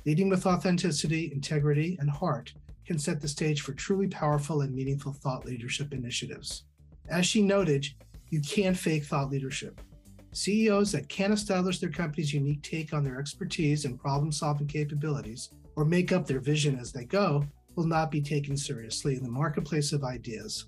Leading 0.05 0.29
with 0.29 0.45
authenticity, 0.45 1.31
integrity, 1.33 1.97
and 1.99 2.09
heart 2.09 2.53
can 2.85 2.99
set 2.99 3.21
the 3.21 3.27
stage 3.27 3.61
for 3.61 3.73
truly 3.73 4.07
powerful 4.07 4.61
and 4.61 4.75
meaningful 4.75 5.13
thought 5.13 5.45
leadership 5.45 5.93
initiatives. 5.93 6.65
As 7.09 7.25
she 7.25 7.41
noted, 7.41 7.87
you 8.29 8.41
can't 8.41 8.77
fake 8.77 9.05
thought 9.05 9.31
leadership. 9.31 9.79
CEOs 10.33 10.91
that 10.91 11.07
can't 11.07 11.33
establish 11.33 11.79
their 11.79 11.89
company's 11.89 12.33
unique 12.33 12.61
take 12.61 12.93
on 12.93 13.03
their 13.03 13.19
expertise 13.19 13.85
and 13.85 13.97
problem 13.97 14.31
solving 14.31 14.67
capabilities 14.67 15.49
or 15.75 15.85
make 15.85 16.11
up 16.11 16.25
their 16.25 16.39
vision 16.39 16.77
as 16.79 16.91
they 16.91 17.05
go 17.05 17.45
will 17.75 17.85
not 17.85 18.11
be 18.11 18.21
taken 18.21 18.55
seriously 18.55 19.15
in 19.15 19.23
the 19.23 19.29
marketplace 19.29 19.91
of 19.91 20.03
ideas. 20.03 20.65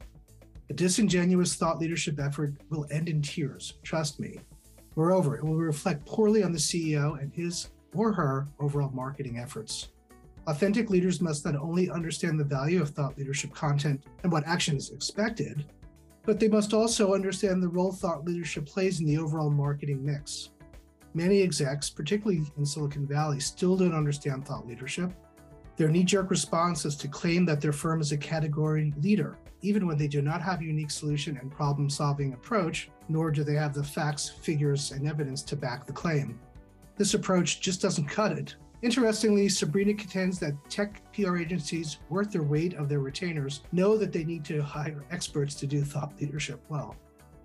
A 0.69 0.73
disingenuous 0.73 1.55
thought 1.55 1.79
leadership 1.79 2.19
effort 2.19 2.53
will 2.69 2.85
end 2.91 3.07
in 3.07 3.21
tears, 3.21 3.75
trust 3.83 4.19
me. 4.19 4.39
Moreover, 4.95 5.37
it 5.37 5.43
will 5.43 5.55
reflect 5.55 6.05
poorly 6.05 6.43
on 6.43 6.51
the 6.51 6.57
CEO 6.57 7.21
and 7.21 7.31
his 7.31 7.69
or 7.93 8.11
her 8.11 8.47
overall 8.59 8.91
marketing 8.91 9.39
efforts. 9.39 9.89
Authentic 10.47 10.89
leaders 10.89 11.21
must 11.21 11.45
not 11.45 11.55
only 11.55 11.89
understand 11.89 12.39
the 12.39 12.43
value 12.43 12.81
of 12.81 12.89
thought 12.89 13.17
leadership 13.17 13.53
content 13.53 14.03
and 14.23 14.31
what 14.31 14.47
action 14.47 14.75
is 14.75 14.91
expected, 14.91 15.65
but 16.23 16.39
they 16.39 16.47
must 16.47 16.73
also 16.73 17.13
understand 17.13 17.63
the 17.63 17.67
role 17.67 17.91
thought 17.91 18.25
leadership 18.25 18.65
plays 18.65 18.99
in 18.99 19.05
the 19.05 19.17
overall 19.17 19.49
marketing 19.49 20.05
mix. 20.05 20.49
Many 21.13 21.41
execs, 21.41 21.89
particularly 21.89 22.43
in 22.57 22.65
Silicon 22.65 23.07
Valley, 23.07 23.39
still 23.39 23.75
don't 23.77 23.95
understand 23.95 24.45
thought 24.45 24.67
leadership. 24.67 25.11
Their 25.75 25.89
knee 25.89 26.03
jerk 26.03 26.29
response 26.29 26.85
is 26.85 26.95
to 26.97 27.07
claim 27.07 27.45
that 27.45 27.61
their 27.61 27.71
firm 27.71 28.01
is 28.01 28.11
a 28.11 28.17
category 28.17 28.93
leader, 29.01 29.37
even 29.61 29.87
when 29.87 29.97
they 29.97 30.07
do 30.07 30.21
not 30.21 30.41
have 30.41 30.61
a 30.61 30.65
unique 30.65 30.91
solution 30.91 31.37
and 31.37 31.51
problem 31.51 31.89
solving 31.89 32.33
approach, 32.33 32.89
nor 33.09 33.31
do 33.31 33.43
they 33.43 33.53
have 33.55 33.73
the 33.73 33.83
facts, 33.83 34.29
figures, 34.29 34.91
and 34.91 35.07
evidence 35.07 35.43
to 35.43 35.55
back 35.55 35.85
the 35.85 35.93
claim. 35.93 36.39
This 36.97 37.13
approach 37.13 37.61
just 37.61 37.81
doesn't 37.81 38.07
cut 38.07 38.31
it. 38.31 38.55
Interestingly, 38.81 39.49
Sabrina 39.49 39.93
contends 39.93 40.39
that 40.39 40.69
tech 40.69 41.01
PR 41.13 41.37
agencies 41.37 41.97
worth 42.09 42.31
their 42.31 42.43
weight 42.43 42.75
of 42.75 42.89
their 42.89 42.99
retainers 42.99 43.61
know 43.71 43.97
that 43.97 44.11
they 44.11 44.23
need 44.23 44.45
to 44.45 44.61
hire 44.61 45.03
experts 45.09 45.55
to 45.55 45.67
do 45.67 45.83
thought 45.83 46.19
leadership 46.19 46.59
well. 46.69 46.95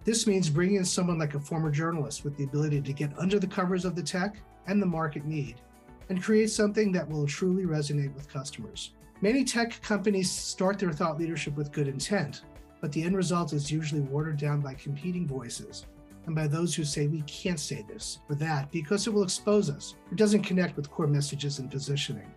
This 0.05 0.26
means 0.26 0.50
bringing 0.50 0.76
in 0.76 0.84
someone 0.84 1.18
like 1.18 1.34
a 1.34 1.40
former 1.40 1.70
journalist 1.70 2.24
with 2.24 2.36
the 2.36 2.44
ability 2.44 2.80
to 2.80 2.92
get 2.92 3.16
under 3.18 3.38
the 3.38 3.46
covers 3.46 3.84
of 3.84 3.94
the 3.94 4.03
tech 4.03 4.36
and 4.66 4.82
the 4.82 4.86
market 4.86 5.24
need 5.24 5.61
and 6.09 6.22
create 6.22 6.50
something 6.50 6.90
that 6.92 7.09
will 7.09 7.26
truly 7.26 7.64
resonate 7.64 8.12
with 8.14 8.28
customers. 8.28 8.94
Many 9.20 9.44
tech 9.44 9.80
companies 9.80 10.30
start 10.30 10.78
their 10.80 10.92
thought 10.92 11.18
leadership 11.18 11.55
with 11.57 11.70
good 11.70 11.86
intent, 11.86 12.42
but 12.80 12.90
the 12.90 13.03
end 13.03 13.16
result 13.16 13.53
is 13.53 13.70
usually 13.70 14.00
watered 14.00 14.38
down 14.38 14.61
by 14.61 14.74
competing 14.74 15.26
voices 15.26 15.86
and 16.26 16.34
by 16.34 16.48
those 16.48 16.74
who 16.74 16.84
say 16.84 17.07
we 17.07 17.22
can't 17.22 17.61
say 17.61 17.84
this 17.88 18.18
or 18.28 18.34
that 18.34 18.70
because 18.72 19.07
it 19.07 19.12
will 19.12 19.22
expose 19.22 19.70
us 19.70 19.94
or 20.11 20.16
doesn't 20.16 20.42
connect 20.42 20.76
with 20.76 20.90
core 20.90 21.07
messages 21.07 21.61
and 21.61 21.70
positioning. 21.70 22.34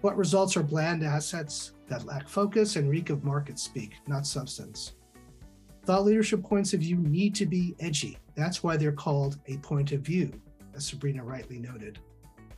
What 0.00 0.16
results 0.16 0.56
are 0.56 0.62
bland 0.64 1.04
assets 1.04 1.72
that 1.86 2.04
lack 2.04 2.28
focus 2.28 2.74
and 2.74 2.90
reek 2.90 3.10
of 3.10 3.22
market 3.22 3.60
speak, 3.60 3.94
not 4.08 4.26
substance. 4.26 4.95
Thought 5.86 6.04
leadership 6.04 6.42
points 6.42 6.74
of 6.74 6.80
view 6.80 6.96
need 6.96 7.32
to 7.36 7.46
be 7.46 7.76
edgy. 7.78 8.18
That's 8.34 8.60
why 8.60 8.76
they're 8.76 8.90
called 8.90 9.38
a 9.46 9.56
point 9.58 9.92
of 9.92 10.00
view, 10.00 10.32
as 10.74 10.84
Sabrina 10.84 11.22
rightly 11.22 11.60
noted. 11.60 12.00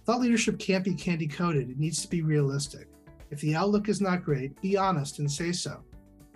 Thought 0.07 0.21
leadership 0.21 0.59
can't 0.59 0.83
be 0.83 0.95
candy 0.95 1.29
coated, 1.29 1.69
it 1.69 1.79
needs 1.79 2.01
to 2.01 2.09
be 2.09 2.23
realistic. 2.23 2.89
If 3.31 3.43
the 3.43 3.55
outlook 3.55 3.91
is 3.91 4.01
not 4.01 4.25
great, 4.25 4.59
be 4.63 4.79
honest 4.79 5.19
and 5.19 5.31
say 5.31 5.53
so, 5.53 5.85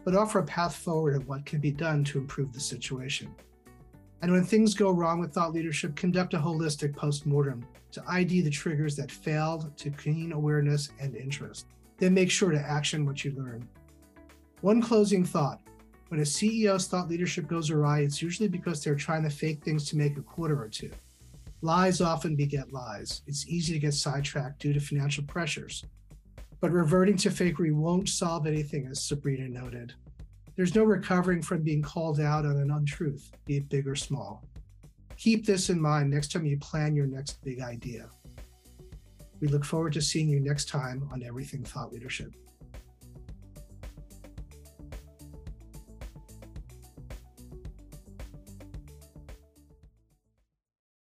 but 0.04 0.14
offer 0.14 0.40
a 0.40 0.44
path 0.44 0.76
forward 0.76 1.16
of 1.16 1.26
what 1.26 1.46
can 1.46 1.60
be 1.60 1.70
done 1.70 2.04
to 2.04 2.18
improve 2.18 2.52
the 2.52 2.60
situation. 2.60 3.34
And 4.20 4.30
when 4.30 4.44
things 4.44 4.74
go 4.74 4.90
wrong 4.90 5.18
with 5.18 5.32
thought 5.32 5.54
leadership, 5.54 5.96
conduct 5.96 6.34
a 6.34 6.38
holistic 6.38 6.94
post-mortem 6.94 7.64
to 7.92 8.04
ID 8.06 8.42
the 8.42 8.50
triggers 8.50 8.96
that 8.96 9.10
failed 9.10 9.74
to 9.78 9.90
keen 9.90 10.32
awareness 10.32 10.90
and 11.00 11.16
interest. 11.16 11.68
Then 11.96 12.12
make 12.12 12.30
sure 12.30 12.50
to 12.50 12.60
action 12.60 13.06
what 13.06 13.24
you 13.24 13.32
learn. 13.32 13.66
One 14.60 14.82
closing 14.82 15.24
thought. 15.24 15.61
When 16.12 16.20
a 16.20 16.24
CEO's 16.24 16.88
thought 16.88 17.08
leadership 17.08 17.48
goes 17.48 17.70
awry, 17.70 18.00
it's 18.00 18.20
usually 18.20 18.46
because 18.46 18.84
they're 18.84 18.94
trying 18.94 19.22
to 19.22 19.30
fake 19.30 19.64
things 19.64 19.88
to 19.88 19.96
make 19.96 20.18
a 20.18 20.20
quarter 20.20 20.62
or 20.62 20.68
two. 20.68 20.90
Lies 21.62 22.02
often 22.02 22.36
beget 22.36 22.70
lies. 22.70 23.22
It's 23.26 23.48
easy 23.48 23.72
to 23.72 23.78
get 23.78 23.94
sidetracked 23.94 24.60
due 24.60 24.74
to 24.74 24.78
financial 24.78 25.24
pressures. 25.24 25.86
But 26.60 26.70
reverting 26.70 27.16
to 27.16 27.30
fakery 27.30 27.72
won't 27.72 28.10
solve 28.10 28.46
anything, 28.46 28.88
as 28.88 29.02
Sabrina 29.02 29.48
noted. 29.48 29.94
There's 30.54 30.74
no 30.74 30.84
recovering 30.84 31.40
from 31.40 31.62
being 31.62 31.80
called 31.80 32.20
out 32.20 32.44
on 32.44 32.58
an 32.58 32.72
untruth, 32.72 33.32
be 33.46 33.56
it 33.56 33.70
big 33.70 33.88
or 33.88 33.96
small. 33.96 34.44
Keep 35.16 35.46
this 35.46 35.70
in 35.70 35.80
mind 35.80 36.10
next 36.10 36.30
time 36.30 36.44
you 36.44 36.58
plan 36.58 36.94
your 36.94 37.06
next 37.06 37.42
big 37.42 37.62
idea. 37.62 38.10
We 39.40 39.48
look 39.48 39.64
forward 39.64 39.94
to 39.94 40.02
seeing 40.02 40.28
you 40.28 40.40
next 40.40 40.68
time 40.68 41.08
on 41.10 41.22
Everything 41.22 41.64
Thought 41.64 41.90
Leadership. 41.90 42.34